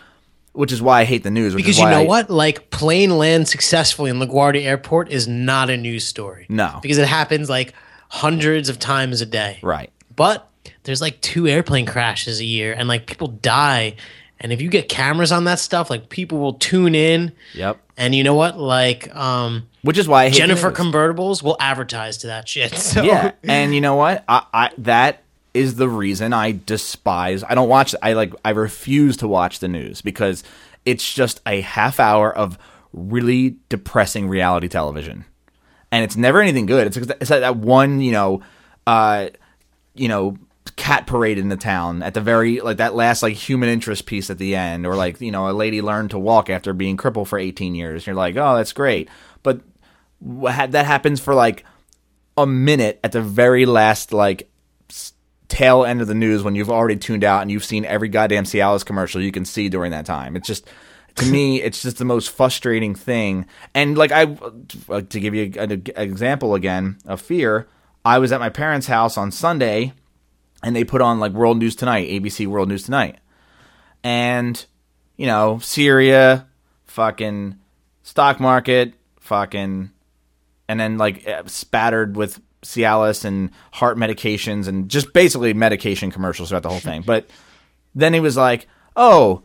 which 0.53 0.72
is 0.72 0.81
why 0.81 1.00
I 1.00 1.05
hate 1.05 1.24
the 1.24 1.31
news. 1.31 1.55
Because 1.55 1.79
you 1.79 1.85
know 1.85 2.03
I- 2.03 2.07
what? 2.07 2.31
Like 2.31 2.70
plane 2.70 3.16
land 3.18 3.48
successfully 3.48 4.11
in 4.11 4.18
LaGuardia 4.18 4.62
Airport 4.62 5.11
is 5.11 5.27
not 5.27 5.70
a 5.70 5.77
news 5.77 6.05
story. 6.07 6.46
No. 6.48 6.79
Because 6.83 6.98
it 6.98 7.09
happens 7.09 7.48
like 7.50 7.74
hundreds 8.09 8.68
of 8.68 8.79
times 8.79 9.20
a 9.20 9.27
day. 9.27 9.59
Right. 9.62 9.90
But 10.14 10.48
there's 10.85 11.00
like 11.00 11.20
two 11.20 11.46
airplane 11.48 11.87
crashes 11.87 12.40
a 12.40 12.44
year 12.44 12.72
and 12.72 12.88
like 12.88 13.07
people 13.07 13.29
die. 13.29 13.96
And 14.40 14.53
if 14.53 14.61
you 14.61 14.68
get 14.68 14.88
cameras 14.88 15.33
on 15.33 15.44
that 15.44 15.59
stuff, 15.59 15.88
like 15.90 16.09
people 16.09 16.38
will 16.38 16.55
tune 16.55 16.94
in. 16.94 17.33
Yep. 17.55 17.79
And 17.97 18.14
you 18.14 18.25
know 18.25 18.35
what? 18.35 18.59
Like 18.59 19.14
um 19.14 19.66
Which 19.83 19.97
is 19.99 20.07
why 20.09 20.25
I 20.25 20.29
hate 20.29 20.37
Jennifer 20.38 20.68
news. 20.68 20.79
convertibles 20.79 21.42
will 21.42 21.57
advertise 21.61 22.18
to 22.18 22.27
that 22.29 22.49
shit. 22.49 22.73
So 22.75 23.03
yeah 23.03 23.33
and 23.44 23.75
you 23.75 23.81
know 23.81 23.94
what 23.94 24.25
I, 24.29 24.44
I 24.53 24.70
that 24.79 25.23
is 25.55 25.77
the 25.77 25.88
reason 25.88 26.33
i 26.33 26.59
despise 26.66 27.44
i 27.44 27.55
don't 27.55 27.68
watch 27.68 27.94
i 28.03 28.12
like 28.14 28.35
i 28.44 28.51
refuse 28.51 29.16
to 29.18 29.29
watch 29.29 29.61
the 29.61 29.68
news 29.68 30.01
because 30.03 30.42
it's 30.85 31.14
just 31.14 31.40
a 31.47 31.61
half 31.61 32.01
hour 32.01 32.37
of 32.37 32.59
really 32.92 33.57
depressing 33.68 34.29
reality 34.29 34.66
television 34.66 35.25
and 35.92 36.03
it's 36.03 36.16
never 36.16 36.40
anything 36.40 36.66
good 36.66 36.88
it's, 36.88 36.97
it's 36.97 37.31
like 37.31 37.40
that 37.40 37.57
one 37.57 38.01
you 38.01 38.11
know 38.11 38.42
uh 38.88 39.29
you 39.94 40.09
know 40.09 40.37
cat 40.77 41.07
parade 41.07 41.38
in 41.38 41.50
the 41.50 41.57
town 41.57 42.03
at 42.03 42.14
the 42.14 42.20
very 42.20 42.61
like 42.61 42.79
that 42.79 42.94
last 42.94 43.22
like 43.22 43.35
human 43.35 43.68
interest 43.68 44.07
piece 44.07 44.31
at 44.31 44.38
the 44.38 44.57
end 44.57 44.87
or 44.87 44.96
like 44.96 45.20
you 45.20 45.31
know 45.31 45.48
a 45.48 45.53
lady 45.53 45.83
learned 45.83 46.11
to 46.11 46.18
walk 46.18 46.48
after 46.48 46.72
being 46.72 46.96
crippled 46.96 47.29
for 47.29 47.38
18 47.38 47.74
years 47.74 48.07
you're 48.07 48.16
like 48.16 48.37
oh 48.37 48.57
that's 48.57 48.72
great 48.72 49.09
but 49.42 49.61
that 50.20 50.87
happens 50.87 51.20
for 51.20 51.35
like 51.35 51.64
a 52.37 52.46
minute 52.46 52.98
at 53.05 53.12
the 53.12 53.20
very 53.20 53.66
last 53.66 54.12
like 54.12 54.48
tail 55.48 55.85
end 55.85 56.00
of 56.00 56.09
the 56.09 56.14
news 56.14 56.42
when 56.42 56.55
you've 56.55 56.70
already 56.70 56.96
tuned 56.96 57.24
out 57.24 57.42
and 57.42 57.50
you've 57.50 57.64
seen 57.64 57.85
every 57.85 58.09
goddamn 58.09 58.44
Cialis 58.44 58.85
commercial 58.85 59.20
you 59.20 59.33
can 59.33 59.44
see 59.44 59.68
during 59.68 59.92
that 59.92 60.07
time. 60.07 60.37
It's 60.37 60.46
just 60.46 60.68
to 61.16 61.27
me, 61.27 61.62
it's 61.62 61.83
just 61.83 61.98
the 61.98 62.05
most 62.05 62.31
frustrating 62.31 62.94
thing. 62.94 63.46
And 63.74 63.96
like 63.96 64.12
I, 64.12 64.24
to 64.24 65.20
give 65.20 65.35
you 65.35 65.53
an 65.57 65.85
example 65.96 66.55
again 66.55 66.98
of 67.07 67.20
fear, 67.20 67.68
I 68.05 68.18
was 68.18 68.33
at 68.33 68.40
my 68.40 68.50
parents' 68.50 68.87
house 68.87 69.16
on 69.16 69.31
Sunday, 69.31 69.92
and 70.64 70.74
they 70.74 70.85
put 70.85 71.03
on 71.03 71.20
like 71.20 71.33
World 71.33 71.59
News 71.59 71.77
Tonight, 71.77 72.09
ABC 72.09 72.46
World 72.46 72.68
News 72.68 72.85
Tonight, 72.85 73.18
and 74.03 74.64
you 75.16 75.27
know 75.27 75.59
Syria, 75.59 76.46
fucking 76.87 77.59
stock 78.03 78.40
market, 78.40 78.94
fucking 79.20 79.90
and 80.68 80.81
then 80.81 80.98
like 80.98 81.27
uh, 81.29 81.42
spattered 81.46 82.16
with 82.16 82.40
Cialis 82.62 83.24
and 83.24 83.50
heart 83.72 83.98
medications 83.98 84.66
and 84.66 84.88
just 84.88 85.12
basically 85.12 85.53
medication 85.53 86.11
commercials 86.11 86.48
throughout 86.48 86.62
the 86.62 86.70
whole 86.70 86.81
thing. 86.81 87.03
But 87.03 87.29
then 87.94 88.14
he 88.14 88.20
was 88.20 88.37
like, 88.37 88.66
"Oh, 88.96 89.42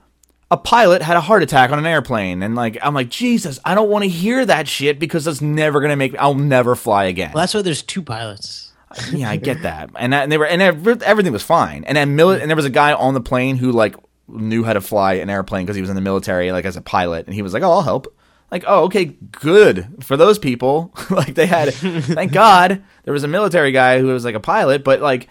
a 0.49 0.57
pilot 0.57 1.01
had 1.01 1.17
a 1.17 1.21
heart 1.21 1.43
attack 1.43 1.71
on 1.71 1.79
an 1.79 1.85
airplane," 1.85 2.41
and 2.41 2.55
like 2.55 2.77
I'm 2.81 2.93
like, 2.93 3.09
Jesus, 3.09 3.59
I 3.65 3.75
don't 3.75 3.89
want 3.89 4.03
to 4.03 4.09
hear 4.09 4.45
that 4.45 4.67
shit 4.67 4.99
because 4.99 5.27
it's 5.27 5.41
never 5.41 5.81
gonna 5.81 5.97
make. 5.97 6.15
I'll 6.17 6.33
never 6.35 6.75
fly 6.75 7.05
again. 7.05 7.31
Well, 7.33 7.41
that's 7.43 7.53
why 7.53 7.61
there's 7.61 7.83
two 7.83 8.01
pilots. 8.01 8.68
yeah, 9.11 9.29
I 9.29 9.35
get 9.37 9.61
that, 9.63 9.89
and 9.95 10.13
that, 10.13 10.23
and 10.23 10.31
they 10.31 10.37
were 10.37 10.45
and 10.47 10.61
ev- 10.61 11.01
everything 11.03 11.33
was 11.33 11.43
fine. 11.43 11.83
And 11.85 11.95
then 11.97 12.17
mili- 12.17 12.39
and 12.41 12.49
there 12.49 12.55
was 12.55 12.65
a 12.65 12.69
guy 12.69 12.93
on 12.93 13.13
the 13.13 13.21
plane 13.21 13.57
who 13.57 13.71
like 13.71 13.95
knew 14.27 14.63
how 14.63 14.73
to 14.73 14.81
fly 14.81 15.13
an 15.13 15.29
airplane 15.29 15.65
because 15.65 15.75
he 15.75 15.81
was 15.81 15.89
in 15.89 15.95
the 15.95 16.01
military, 16.01 16.51
like 16.51 16.65
as 16.65 16.75
a 16.77 16.81
pilot, 16.81 17.25
and 17.25 17.33
he 17.33 17.41
was 17.41 17.53
like, 17.53 17.63
"Oh, 17.63 17.71
I'll 17.71 17.81
help." 17.81 18.15
Like, 18.51 18.63
oh, 18.65 18.85
okay, 18.85 19.05
good 19.05 19.87
for 20.03 20.17
those 20.17 20.39
people. 20.39 20.91
like 21.11 21.35
they 21.35 21.45
had, 21.45 21.71
thank 21.71 22.31
God, 22.31 22.81
there 23.03 23.13
was 23.13 23.23
a 23.23 23.27
military 23.27 23.71
guy 23.71 23.99
who 23.99 24.07
was 24.07 24.25
like 24.25 24.33
a 24.33 24.39
pilot, 24.39 24.83
but 24.83 25.01
like, 25.01 25.29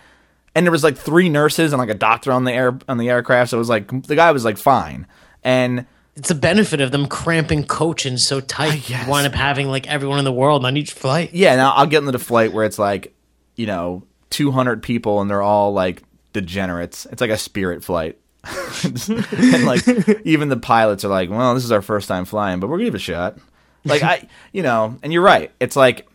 and 0.55 0.64
there 0.64 0.71
was 0.71 0.85
like 0.85 0.97
three 0.97 1.29
nurses 1.29 1.73
and 1.73 1.81
like 1.81 1.88
a 1.88 1.94
doctor 1.94 2.31
on 2.31 2.44
the 2.44 2.53
air 2.53 2.79
on 2.88 2.97
the 2.97 3.09
aircraft. 3.11 3.51
So 3.51 3.57
it 3.57 3.59
was 3.59 3.68
like 3.68 4.05
the 4.07 4.14
guy 4.14 4.31
was 4.31 4.44
like 4.44 4.57
fine, 4.57 5.05
and 5.42 5.85
It's 6.14 6.29
the 6.29 6.37
benefit 6.37 6.81
of 6.81 6.92
them 6.92 7.09
cramping 7.09 7.64
coaching 7.64 8.18
so 8.18 8.38
ah, 8.38 8.42
tight. 8.47 8.85
guess. 8.87 9.05
You 9.05 9.11
wind 9.11 9.27
up 9.27 9.35
having 9.35 9.66
like 9.66 9.88
everyone 9.88 10.21
in 10.21 10.25
the 10.25 10.33
world 10.33 10.64
on 10.64 10.77
each 10.77 10.92
flight. 10.92 11.35
Yeah, 11.35 11.57
now 11.57 11.73
I'll 11.73 11.87
get 11.87 11.99
into 11.99 12.12
the 12.12 12.21
flight 12.21 12.53
where 12.53 12.64
it's 12.64 12.79
like, 12.79 13.12
you 13.59 13.66
know, 13.66 14.05
200 14.31 14.83
people 14.83 15.21
and 15.21 15.29
they're 15.29 15.42
all 15.42 15.73
like 15.73 16.03
degenerates. 16.33 17.07
It's 17.07 17.21
like 17.21 17.31
a 17.31 17.37
spirit 17.37 17.85
flight. 17.85 18.18
and 18.85 19.66
like 19.66 19.87
even 20.25 20.49
the 20.49 20.57
pilots 20.57 21.05
are 21.05 21.09
like, 21.09 21.29
well, 21.29 21.55
this 21.55 21.64
is 21.64 21.73
our 21.73 21.83
first 21.83 22.09
time 22.09 22.25
flying, 22.25 22.61
but 22.61 22.68
we're 22.68 22.77
gonna 22.77 22.87
give 22.87 22.94
it 22.94 22.99
a 22.99 23.01
shot. 23.01 23.38
Like 23.85 24.03
I, 24.03 24.29
you 24.53 24.62
know, 24.62 24.97
and 25.03 25.12
you're 25.12 25.23
right. 25.23 25.51
It's 25.61 25.75
like, 25.77 26.07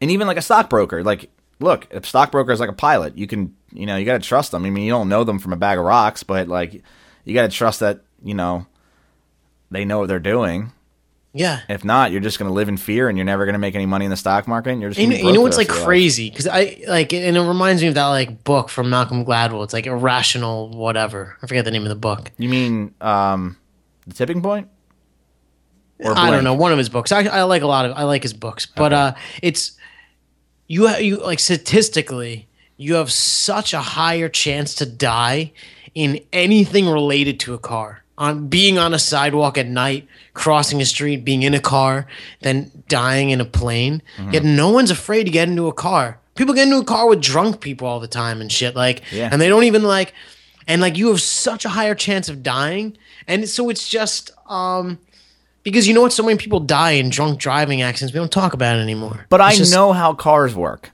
and 0.00 0.10
even 0.10 0.26
like 0.26 0.36
a 0.36 0.42
stockbroker, 0.42 1.04
like, 1.04 1.30
look, 1.60 1.86
a 1.94 2.04
stockbroker 2.04 2.50
is 2.50 2.58
like 2.58 2.68
a 2.68 2.74
pilot. 2.74 3.16
You 3.16 3.28
can, 3.28 3.54
you 3.72 3.86
know, 3.86 3.96
you 3.96 4.04
got 4.04 4.20
to 4.20 4.28
trust 4.28 4.50
them. 4.50 4.64
I 4.64 4.70
mean, 4.70 4.84
you 4.84 4.90
don't 4.90 5.08
know 5.08 5.22
them 5.22 5.38
from 5.38 5.52
a 5.52 5.56
bag 5.56 5.78
of 5.78 5.84
rocks, 5.84 6.24
but 6.24 6.48
like, 6.48 6.82
you 7.24 7.34
got 7.34 7.48
to 7.48 7.56
trust 7.56 7.80
that, 7.80 8.00
you 8.24 8.34
know, 8.34 8.66
they 9.70 9.84
know 9.84 10.00
what 10.00 10.08
they're 10.08 10.18
doing. 10.18 10.72
Yeah. 11.34 11.60
If 11.68 11.84
not, 11.84 12.12
you're 12.12 12.20
just 12.20 12.38
going 12.38 12.48
to 12.48 12.54
live 12.54 12.68
in 12.68 12.76
fear 12.76 13.08
and 13.08 13.16
you're 13.16 13.24
never 13.24 13.46
going 13.46 13.54
to 13.54 13.58
make 13.58 13.74
any 13.74 13.86
money 13.86 14.04
in 14.04 14.10
the 14.10 14.16
stock 14.16 14.46
market. 14.46 14.70
And 14.70 14.80
you're 14.82 14.90
just 14.90 15.00
You 15.00 15.06
know, 15.06 15.16
you 15.16 15.32
know 15.32 15.40
what's 15.40 15.56
like 15.56 15.68
rest 15.68 15.70
of 15.70 15.76
your 15.76 15.80
life. 15.80 15.86
crazy 15.86 16.30
because 16.30 16.46
I 16.46 16.82
like, 16.86 17.12
and 17.14 17.36
it 17.36 17.40
reminds 17.40 17.80
me 17.80 17.88
of 17.88 17.94
that 17.94 18.06
like 18.08 18.44
book 18.44 18.68
from 18.68 18.90
Malcolm 18.90 19.24
Gladwell. 19.24 19.64
It's 19.64 19.72
like 19.72 19.86
irrational, 19.86 20.68
whatever. 20.68 21.38
I 21.42 21.46
forget 21.46 21.64
the 21.64 21.70
name 21.70 21.84
of 21.84 21.88
the 21.88 21.94
book. 21.94 22.30
You 22.36 22.48
mean 22.50 22.94
um, 23.00 23.56
the 24.06 24.14
tipping 24.14 24.42
point? 24.42 24.68
Or 26.00 26.16
I 26.18 26.30
don't 26.30 26.44
know. 26.44 26.54
One 26.54 26.72
of 26.72 26.78
his 26.78 26.88
books. 26.88 27.12
I, 27.12 27.22
I 27.24 27.42
like 27.44 27.62
a 27.62 27.66
lot 27.66 27.86
of. 27.86 27.92
I 27.96 28.02
like 28.02 28.22
his 28.22 28.32
books, 28.34 28.66
but 28.66 28.92
uh, 28.92 29.14
it's 29.40 29.72
you. 30.66 30.88
You 30.88 31.18
like 31.18 31.38
statistically, 31.38 32.48
you 32.76 32.94
have 32.94 33.12
such 33.12 33.72
a 33.72 33.80
higher 33.80 34.28
chance 34.28 34.74
to 34.76 34.86
die 34.86 35.52
in 35.94 36.20
anything 36.32 36.88
related 36.88 37.38
to 37.40 37.54
a 37.54 37.58
car. 37.58 38.01
On 38.22 38.46
being 38.48 38.78
on 38.78 38.94
a 38.94 38.98
sidewalk 39.00 39.58
at 39.58 39.66
night, 39.66 40.06
crossing 40.32 40.80
a 40.80 40.84
street, 40.84 41.24
being 41.24 41.42
in 41.42 41.54
a 41.54 41.60
car, 41.60 42.06
then 42.40 42.70
dying 42.88 43.30
in 43.30 43.40
a 43.40 43.44
plane. 43.44 44.00
Mm-hmm. 44.16 44.30
Yet 44.32 44.44
no 44.44 44.70
one's 44.70 44.90
afraid 44.92 45.24
to 45.24 45.30
get 45.30 45.48
into 45.48 45.66
a 45.66 45.72
car. 45.72 46.18
People 46.36 46.54
get 46.54 46.68
into 46.68 46.78
a 46.78 46.84
car 46.84 47.08
with 47.08 47.20
drunk 47.20 47.60
people 47.60 47.86
all 47.88 47.98
the 48.00 48.06
time 48.06 48.40
and 48.40 48.50
shit. 48.50 48.76
Like, 48.76 49.02
Yeah. 49.12 49.28
and 49.32 49.40
they 49.42 49.48
don't 49.48 49.64
even 49.64 49.82
like, 49.82 50.14
and 50.68 50.80
like 50.80 50.96
you 50.96 51.08
have 51.08 51.20
such 51.20 51.64
a 51.64 51.68
higher 51.70 51.94
chance 51.96 52.28
of 52.28 52.42
dying. 52.44 52.96
And 53.26 53.48
so 53.48 53.68
it's 53.70 53.88
just, 53.88 54.30
um, 54.48 54.98
because 55.64 55.88
you 55.88 55.94
know 55.94 56.02
what? 56.02 56.12
So 56.12 56.22
many 56.22 56.38
people 56.38 56.60
die 56.60 56.92
in 56.92 57.08
drunk 57.10 57.40
driving 57.40 57.82
accidents. 57.82 58.14
We 58.14 58.18
don't 58.18 58.30
talk 58.32 58.52
about 58.54 58.76
it 58.78 58.80
anymore. 58.82 59.26
But 59.30 59.40
I 59.40 59.54
just- 59.56 59.72
know 59.74 59.92
how 59.92 60.14
cars 60.14 60.54
work. 60.54 60.92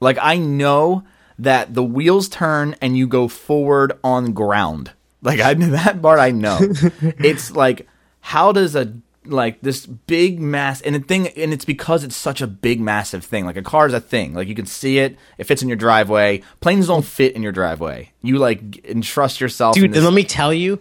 Like 0.00 0.18
I 0.22 0.36
know 0.38 1.02
that 1.40 1.74
the 1.74 1.82
wheels 1.84 2.28
turn 2.28 2.76
and 2.80 2.96
you 2.96 3.06
go 3.08 3.26
forward 3.26 3.92
on 4.04 4.32
ground. 4.32 4.92
Like 5.22 5.40
I 5.40 5.54
knew 5.54 5.70
that 5.70 6.00
part 6.00 6.18
I 6.20 6.30
know. 6.30 6.58
it's 7.02 7.50
like 7.50 7.86
how 8.20 8.52
does 8.52 8.76
a 8.76 8.92
like 9.24 9.60
this 9.60 9.84
big 9.84 10.40
mass 10.40 10.80
and 10.80 10.94
the 10.94 11.00
thing 11.00 11.28
and 11.28 11.52
it's 11.52 11.64
because 11.64 12.02
it's 12.04 12.16
such 12.16 12.40
a 12.40 12.46
big 12.46 12.80
massive 12.80 13.24
thing. 13.24 13.44
Like 13.44 13.56
a 13.56 13.62
car 13.62 13.86
is 13.86 13.92
a 13.94 14.00
thing. 14.00 14.32
Like 14.34 14.48
you 14.48 14.54
can 14.54 14.64
see 14.66 14.98
it. 14.98 15.16
It 15.36 15.44
fits 15.44 15.60
in 15.62 15.68
your 15.68 15.76
driveway. 15.76 16.42
Planes 16.60 16.86
don't 16.86 17.04
fit 17.04 17.34
in 17.34 17.42
your 17.42 17.52
driveway. 17.52 18.12
You 18.22 18.38
like 18.38 18.84
entrust 18.86 19.40
yourself 19.40 19.74
dude. 19.74 19.92
this- 19.92 20.02
let 20.04 20.12
me 20.14 20.24
tell 20.24 20.54
you, 20.54 20.80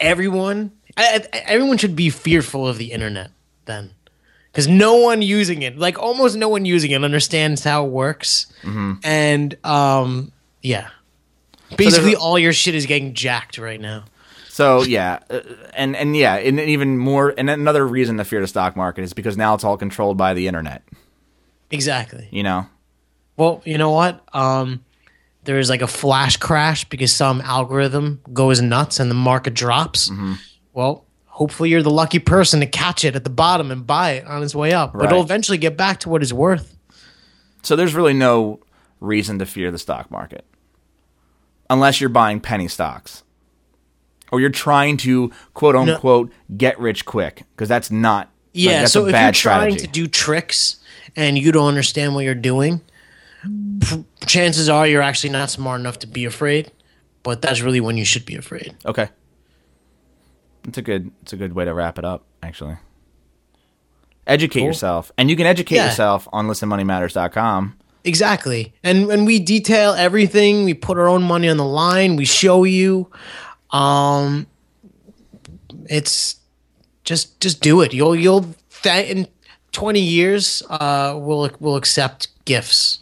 everyone, 0.00 0.72
I, 0.96 1.26
I- 1.32 1.38
everyone 1.46 1.78
should 1.78 1.96
be 1.96 2.10
fearful 2.10 2.66
of 2.66 2.78
the 2.78 2.92
internet 2.92 3.30
then, 3.66 3.92
because 4.50 4.66
no 4.68 4.96
one 4.96 5.22
using 5.22 5.62
it, 5.62 5.78
like 5.78 5.98
almost 5.98 6.36
no 6.36 6.48
one 6.48 6.64
using 6.64 6.90
it, 6.90 7.04
understands 7.04 7.62
how 7.64 7.84
it 7.86 7.90
works, 7.90 8.46
Mm-hmm. 8.62 8.92
and 9.04 9.56
um, 9.64 10.32
yeah, 10.62 10.88
basically 11.76 12.14
all 12.16 12.38
your 12.38 12.52
shit 12.52 12.74
is 12.74 12.86
getting 12.86 13.14
jacked 13.14 13.58
right 13.58 13.80
now. 13.80 14.04
So 14.48 14.82
yeah, 14.84 15.18
uh, 15.28 15.40
and 15.74 15.94
and 15.96 16.16
yeah, 16.16 16.36
and 16.36 16.58
even 16.58 16.96
more, 16.96 17.34
and 17.36 17.50
another 17.50 17.86
reason 17.86 18.16
to 18.18 18.24
fear 18.24 18.40
the 18.40 18.46
stock 18.46 18.74
market 18.76 19.02
is 19.02 19.12
because 19.12 19.36
now 19.36 19.54
it's 19.54 19.64
all 19.64 19.76
controlled 19.76 20.16
by 20.16 20.32
the 20.34 20.46
internet. 20.48 20.82
Exactly. 21.70 22.28
You 22.30 22.42
know, 22.42 22.66
Well, 23.36 23.60
you 23.64 23.76
know 23.76 23.90
what? 23.90 24.22
Um, 24.34 24.84
there's 25.44 25.68
like 25.68 25.82
a 25.82 25.86
flash 25.86 26.36
crash 26.38 26.84
because 26.86 27.14
some 27.14 27.40
algorithm 27.40 28.20
goes 28.32 28.60
nuts 28.62 28.98
and 28.98 29.10
the 29.10 29.14
market 29.14 29.54
drops. 29.54 30.08
Mm-hmm. 30.08 30.34
Well, 30.72 31.04
hopefully 31.26 31.68
you're 31.70 31.82
the 31.82 31.90
lucky 31.90 32.18
person 32.18 32.60
to 32.60 32.66
catch 32.66 33.04
it 33.04 33.14
at 33.14 33.24
the 33.24 33.30
bottom 33.30 33.70
and 33.70 33.86
buy 33.86 34.12
it 34.12 34.26
on 34.26 34.42
its 34.42 34.54
way 34.54 34.72
up. 34.72 34.92
But 34.94 35.06
it'll 35.06 35.22
eventually 35.22 35.58
get 35.58 35.76
back 35.76 36.00
to 36.00 36.08
what 36.08 36.22
it's 36.22 36.32
worth. 36.32 36.74
so 37.62 37.76
there's 37.76 37.94
really 37.94 38.14
no 38.14 38.60
reason 39.00 39.38
to 39.40 39.44
fear 39.46 39.70
the 39.70 39.78
stock 39.78 40.10
market 40.10 40.44
unless 41.70 42.00
you're 42.00 42.10
buying 42.10 42.40
penny 42.40 42.68
stocks 42.68 43.22
or 44.32 44.40
you're 44.40 44.50
trying 44.50 44.96
to 44.98 45.30
quote 45.54 45.76
unquote 45.76 46.32
get 46.56 46.78
rich 46.78 47.04
quick 47.04 47.42
because 47.54 47.68
that's 47.68 47.90
not. 47.90 48.26
like, 48.26 48.28
Yeah. 48.52 48.80
that's 48.80 48.92
so 48.92 49.04
a 49.04 49.06
if 49.08 49.12
bad 49.12 49.24
you're 49.26 49.32
trying 49.40 49.70
strategy. 49.72 49.86
to 49.86 49.92
do 49.92 50.06
tricks 50.06 50.76
and 51.14 51.38
you 51.38 51.52
don't 51.52 51.68
understand 51.68 52.14
what 52.14 52.24
you're 52.24 52.34
doing, 52.34 52.80
p- 53.80 54.04
chances 54.26 54.68
are 54.68 54.86
you're 54.86 55.02
actually 55.02 55.30
not 55.30 55.50
smart 55.50 55.80
enough 55.80 55.98
to 56.00 56.06
be 56.06 56.24
afraid. 56.24 56.70
But 57.22 57.42
that's 57.42 57.60
really 57.60 57.80
when 57.80 57.96
you 57.96 58.04
should 58.04 58.24
be 58.24 58.36
afraid. 58.36 58.76
Okay. 58.86 59.08
It's 60.68 60.78
a 60.78 60.82
good 60.82 61.10
it's 61.22 61.32
a 61.32 61.36
good 61.36 61.52
way 61.54 61.64
to 61.64 61.74
wrap 61.74 61.98
it 61.98 62.04
up, 62.04 62.24
actually. 62.42 62.76
Educate 64.26 64.62
yourself. 64.62 65.12
And 65.18 65.28
you 65.30 65.36
can 65.36 65.46
educate 65.46 65.76
Yeah. 65.76 65.86
yourself 65.86 66.26
on 66.32 66.46
listenmoneymatters.com. 66.48 67.76
Exactly. 68.06 68.72
And 68.82 69.10
and 69.10 69.26
we 69.26 69.40
detail 69.40 69.92
everything. 69.92 70.64
We 70.64 70.74
put 70.74 70.96
our 70.96 71.08
own 71.08 71.22
money 71.24 71.48
on 71.48 71.56
the 71.56 71.64
line. 71.64 72.16
We 72.16 72.24
show 72.24 72.64
you. 72.64 73.10
Um 73.70 74.46
it's 75.88 76.36
just 77.04 77.40
just 77.40 77.60
do 77.60 77.80
it. 77.82 77.92
You'll 77.92 78.14
you'll 78.16 78.46
th- 78.82 79.10
in 79.10 79.28
20 79.72 80.00
years 80.00 80.62
uh 80.70 81.14
we'll 81.18 81.50
we'll 81.60 81.76
accept 81.76 82.28
gifts. 82.44 83.00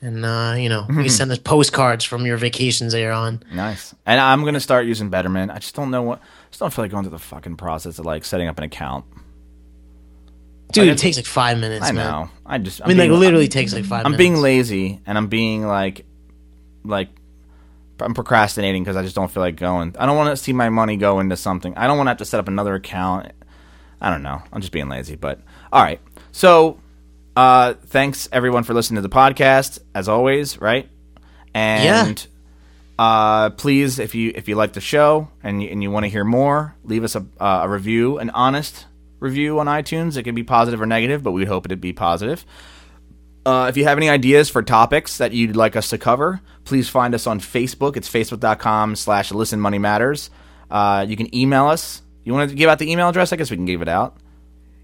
And 0.00 0.24
uh, 0.24 0.54
you 0.56 0.68
know, 0.68 0.86
we 0.88 1.08
send 1.18 1.32
us 1.32 1.38
postcards 1.38 2.04
from 2.04 2.24
your 2.24 2.36
vacations 2.36 2.92
that 2.92 3.00
you're 3.00 3.12
on. 3.12 3.42
Nice. 3.52 3.94
And 4.06 4.20
I'm 4.20 4.44
gonna 4.44 4.60
start 4.60 4.86
using 4.86 5.10
Betterment. 5.10 5.50
I 5.50 5.58
just 5.58 5.74
don't 5.74 5.90
know 5.90 6.02
what 6.02 6.20
I 6.20 6.50
just 6.50 6.60
don't 6.60 6.72
feel 6.72 6.84
like 6.84 6.92
going 6.92 7.04
through 7.04 7.10
the 7.10 7.18
fucking 7.18 7.56
process 7.56 7.98
of 7.98 8.06
like 8.06 8.24
setting 8.24 8.48
up 8.48 8.58
an 8.58 8.64
account. 8.64 9.04
Dude, 10.72 10.88
Like, 10.88 10.96
it 10.96 10.98
takes 10.98 11.16
like 11.16 11.26
five 11.26 11.58
minutes. 11.58 11.86
I 11.86 11.92
man. 11.92 12.04
know. 12.10 12.30
I 12.44 12.58
just 12.58 12.82
I 12.84 12.88
mean, 12.88 12.98
like 12.98 13.10
literally 13.10 13.48
takes 13.48 13.72
like 13.72 13.84
5 13.84 14.04
I'm 14.04 14.12
minutes. 14.12 14.18
being 14.18 14.36
lazy 14.36 15.00
and 15.06 15.16
I'm 15.16 15.28
being 15.28 15.66
like 15.66 16.04
like 16.84 17.08
I'm 18.00 18.14
procrastinating 18.14 18.82
because 18.84 18.96
I 18.96 19.02
just 19.02 19.14
don't 19.14 19.30
feel 19.30 19.42
like 19.42 19.56
going. 19.56 19.96
I 19.98 20.06
don't 20.06 20.16
want 20.16 20.30
to 20.30 20.36
see 20.36 20.52
my 20.52 20.68
money 20.68 20.96
go 20.96 21.20
into 21.20 21.36
something. 21.36 21.76
I 21.76 21.86
don't 21.86 21.96
want 21.96 22.06
to 22.06 22.10
have 22.10 22.18
to 22.18 22.24
set 22.24 22.38
up 22.40 22.48
another 22.48 22.74
account. 22.74 23.32
I 24.00 24.10
don't 24.10 24.22
know. 24.22 24.40
I'm 24.52 24.60
just 24.60 24.72
being 24.72 24.88
lazy. 24.88 25.16
But 25.16 25.40
all 25.72 25.82
right. 25.82 26.00
So 26.32 26.78
uh, 27.36 27.74
thanks 27.86 28.28
everyone 28.30 28.64
for 28.64 28.74
listening 28.74 28.96
to 29.02 29.08
the 29.08 29.14
podcast 29.14 29.80
as 29.94 30.08
always. 30.08 30.60
Right. 30.60 30.88
And 31.54 32.24
uh, 32.98 33.50
please, 33.50 33.98
if 33.98 34.14
you 34.14 34.32
if 34.34 34.48
you 34.48 34.54
like 34.54 34.74
the 34.74 34.80
show 34.80 35.28
and 35.42 35.62
you, 35.62 35.68
and 35.70 35.82
you 35.82 35.90
want 35.90 36.04
to 36.04 36.08
hear 36.10 36.24
more, 36.24 36.76
leave 36.84 37.04
us 37.04 37.16
a, 37.16 37.24
uh, 37.40 37.60
a 37.62 37.68
review, 37.68 38.18
an 38.18 38.30
honest 38.30 38.86
review 39.20 39.58
on 39.60 39.66
iTunes. 39.66 40.16
It 40.16 40.22
can 40.22 40.34
be 40.34 40.42
positive 40.42 40.80
or 40.80 40.86
negative, 40.86 41.22
but 41.22 41.32
we'd 41.32 41.48
hope 41.48 41.66
it'd 41.66 41.80
be 41.80 41.92
positive. 41.92 42.44
Uh, 43.46 43.66
if 43.68 43.76
you 43.76 43.84
have 43.84 43.96
any 43.96 44.10
ideas 44.10 44.50
for 44.50 44.62
topics 44.62 45.18
that 45.18 45.32
you'd 45.32 45.56
like 45.56 45.74
us 45.74 45.88
to 45.90 45.98
cover, 45.98 46.40
please 46.64 46.88
find 46.88 47.14
us 47.14 47.26
on 47.26 47.40
Facebook. 47.40 47.96
It's 47.96 48.08
facebook.com 48.08 48.96
slash 48.96 49.32
listen 49.32 49.60
money 49.60 49.78
matters. 49.78 50.30
Uh, 50.70 51.06
you 51.08 51.16
can 51.16 51.34
email 51.34 51.66
us. 51.66 52.02
You 52.24 52.34
want 52.34 52.50
to 52.50 52.56
give 52.56 52.68
out 52.68 52.78
the 52.78 52.90
email 52.90 53.08
address? 53.08 53.32
I 53.32 53.36
guess 53.36 53.50
we 53.50 53.56
can 53.56 53.64
give 53.64 53.80
it 53.80 53.88
out. 53.88 54.18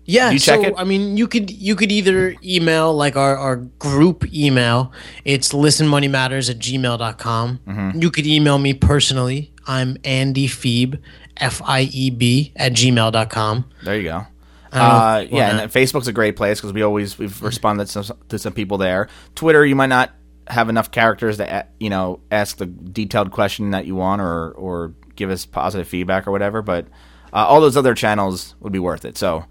Yeah, 0.06 0.30
you 0.30 0.38
so 0.38 0.60
it? 0.62 0.74
I 0.76 0.84
mean, 0.84 1.16
you 1.16 1.26
could 1.26 1.50
you 1.50 1.76
could 1.76 1.90
either 1.90 2.34
email 2.44 2.94
like 2.94 3.16
our, 3.16 3.36
our 3.36 3.56
group 3.56 4.30
email. 4.34 4.92
It's 5.24 5.52
listenmoneymatters 5.52 6.50
at 6.50 6.58
gmail.com. 6.58 7.60
Mm-hmm. 7.66 8.02
You 8.02 8.10
could 8.10 8.26
email 8.26 8.58
me 8.58 8.74
personally. 8.74 9.52
I'm 9.66 9.96
Andy 10.04 10.46
Feeb, 10.46 11.00
F 11.36 11.60
I 11.64 11.82
E 11.82 12.10
B, 12.10 12.52
at 12.56 12.72
gmail.com. 12.72 13.70
There 13.82 13.96
you 13.96 14.02
go. 14.04 14.26
Uh, 14.72 15.24
yeah, 15.30 15.60
and 15.60 15.70
Facebook's 15.70 16.08
a 16.08 16.12
great 16.12 16.34
place 16.34 16.58
because 16.60 16.72
we 16.72 16.82
always 16.82 17.16
we've 17.16 17.40
responded 17.42 17.86
to 17.86 18.02
some, 18.02 18.18
to 18.28 18.38
some 18.38 18.52
people 18.52 18.76
there. 18.76 19.08
Twitter, 19.36 19.64
you 19.64 19.76
might 19.76 19.86
not 19.86 20.10
have 20.48 20.68
enough 20.68 20.90
characters 20.90 21.36
to 21.38 21.66
you 21.78 21.90
know 21.90 22.20
ask 22.30 22.56
the 22.56 22.66
detailed 22.66 23.30
question 23.30 23.70
that 23.70 23.86
you 23.86 23.94
want 23.94 24.20
or 24.20 24.50
or 24.52 24.94
give 25.14 25.30
us 25.30 25.46
positive 25.46 25.86
feedback 25.86 26.26
or 26.26 26.32
whatever. 26.32 26.60
But 26.60 26.86
uh, 27.32 27.46
all 27.46 27.60
those 27.60 27.76
other 27.76 27.94
channels 27.94 28.56
would 28.60 28.72
be 28.72 28.80
worth 28.80 29.04
it. 29.04 29.16
So, 29.16 29.44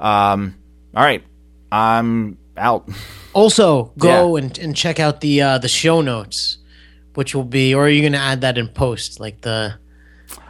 um, 0.00 0.56
all 0.94 1.04
right, 1.04 1.22
I'm 1.70 2.38
out. 2.56 2.88
Also, 3.36 3.92
go 3.98 4.36
and, 4.36 4.56
and 4.56 4.74
check 4.74 4.98
out 4.98 5.20
the 5.20 5.42
uh, 5.42 5.58
the 5.58 5.68
show 5.68 6.00
notes, 6.00 6.56
which 7.16 7.34
will 7.34 7.44
be, 7.44 7.74
or 7.74 7.84
are 7.84 7.88
you 7.90 8.00
going 8.00 8.14
to 8.14 8.18
add 8.18 8.40
that 8.40 8.56
in 8.56 8.66
post, 8.66 9.20
like 9.20 9.42
the 9.42 9.74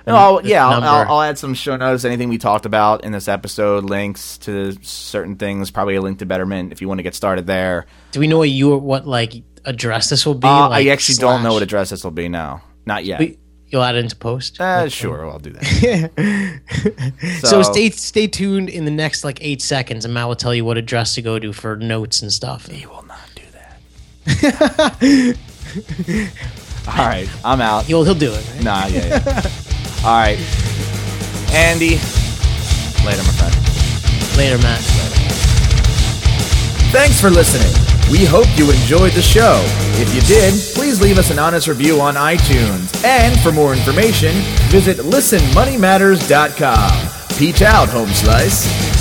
No, 0.06 0.14
I'll, 0.14 0.46
yeah, 0.46 0.66
I'll. 0.68 0.82
I'll, 0.82 1.12
I'll 1.14 1.22
add 1.22 1.36
some 1.36 1.52
show 1.54 1.76
notes, 1.76 2.04
anything 2.04 2.28
we 2.28 2.38
talked 2.38 2.64
about 2.64 3.04
in 3.04 3.10
this 3.10 3.26
episode, 3.26 3.84
links 3.84 4.38
to 4.38 4.72
certain 4.82 5.36
things, 5.36 5.70
probably 5.72 5.96
a 5.96 6.00
link 6.00 6.20
to 6.20 6.26
Betterment 6.26 6.70
if 6.72 6.80
you 6.80 6.86
want 6.86 6.98
to 6.98 7.02
get 7.02 7.14
started 7.14 7.46
there. 7.46 7.86
Do 8.12 8.20
we 8.20 8.28
know 8.28 8.38
what 8.38 8.50
you 8.50 8.76
what 8.76 9.06
like 9.06 9.34
address 9.64 10.08
this 10.08 10.24
will 10.24 10.34
be? 10.34 10.46
Uh, 10.46 10.68
like, 10.68 10.86
I 10.86 10.90
actually 10.90 11.16
don't 11.16 11.42
know 11.42 11.54
what 11.54 11.62
address 11.62 11.90
this 11.90 12.04
will 12.04 12.12
be 12.12 12.28
now. 12.28 12.62
Not 12.86 13.04
yet. 13.04 13.18
But 13.18 13.30
You'll 13.68 13.82
add 13.82 13.96
it 13.96 14.04
into 14.04 14.14
post. 14.14 14.60
Uh, 14.60 14.88
sure, 14.88 15.28
I'll 15.28 15.40
do 15.40 15.50
that. 15.52 16.60
So 17.42 17.62
stay 17.62 17.90
stay 17.90 18.28
tuned 18.28 18.68
in 18.68 18.84
the 18.84 18.90
next 18.90 19.24
like 19.24 19.38
eight 19.42 19.60
seconds, 19.60 20.04
and 20.04 20.14
Matt 20.14 20.28
will 20.28 20.36
tell 20.36 20.54
you 20.54 20.64
what 20.64 20.78
address 20.78 21.14
to 21.16 21.22
go 21.22 21.38
to 21.38 21.52
for 21.52 21.76
notes 21.76 22.22
and 22.22 22.32
stuff. 22.32 22.66
He 22.68 22.86
will 22.86 23.04
not 23.04 23.18
do 23.34 23.42
that. 23.52 25.36
All 26.88 26.94
right, 26.94 27.28
I'm 27.44 27.60
out. 27.60 27.84
He'll 27.86 28.04
he'll 28.04 28.14
do 28.14 28.32
it. 28.32 28.48
Right? 28.54 28.62
Nah, 28.62 28.86
yeah, 28.86 29.06
yeah. 29.06 29.50
All 30.06 30.14
right, 30.14 30.38
Andy. 31.52 31.98
Later, 33.04 33.24
my 33.24 33.32
friend. 33.34 33.54
Later, 34.36 34.56
Matt. 34.58 34.80
Thanks 36.92 37.20
for 37.20 37.28
listening. 37.28 37.72
We 38.08 38.24
hope 38.24 38.46
you 38.56 38.70
enjoyed 38.70 39.14
the 39.14 39.22
show. 39.22 39.60
If 39.98 40.14
you 40.14 40.20
did, 40.20 40.54
please 40.76 41.00
leave 41.00 41.18
us 41.18 41.32
an 41.32 41.40
honest 41.40 41.66
review 41.66 42.00
on 42.00 42.14
iTunes. 42.14 43.04
And 43.04 43.36
for 43.40 43.50
more 43.50 43.74
information, 43.74 44.32
visit 44.70 44.98
listenmoneymatters.com. 44.98 47.36
Peach 47.36 47.62
out, 47.62 47.88
home 47.88 48.10
slice. 48.10 48.95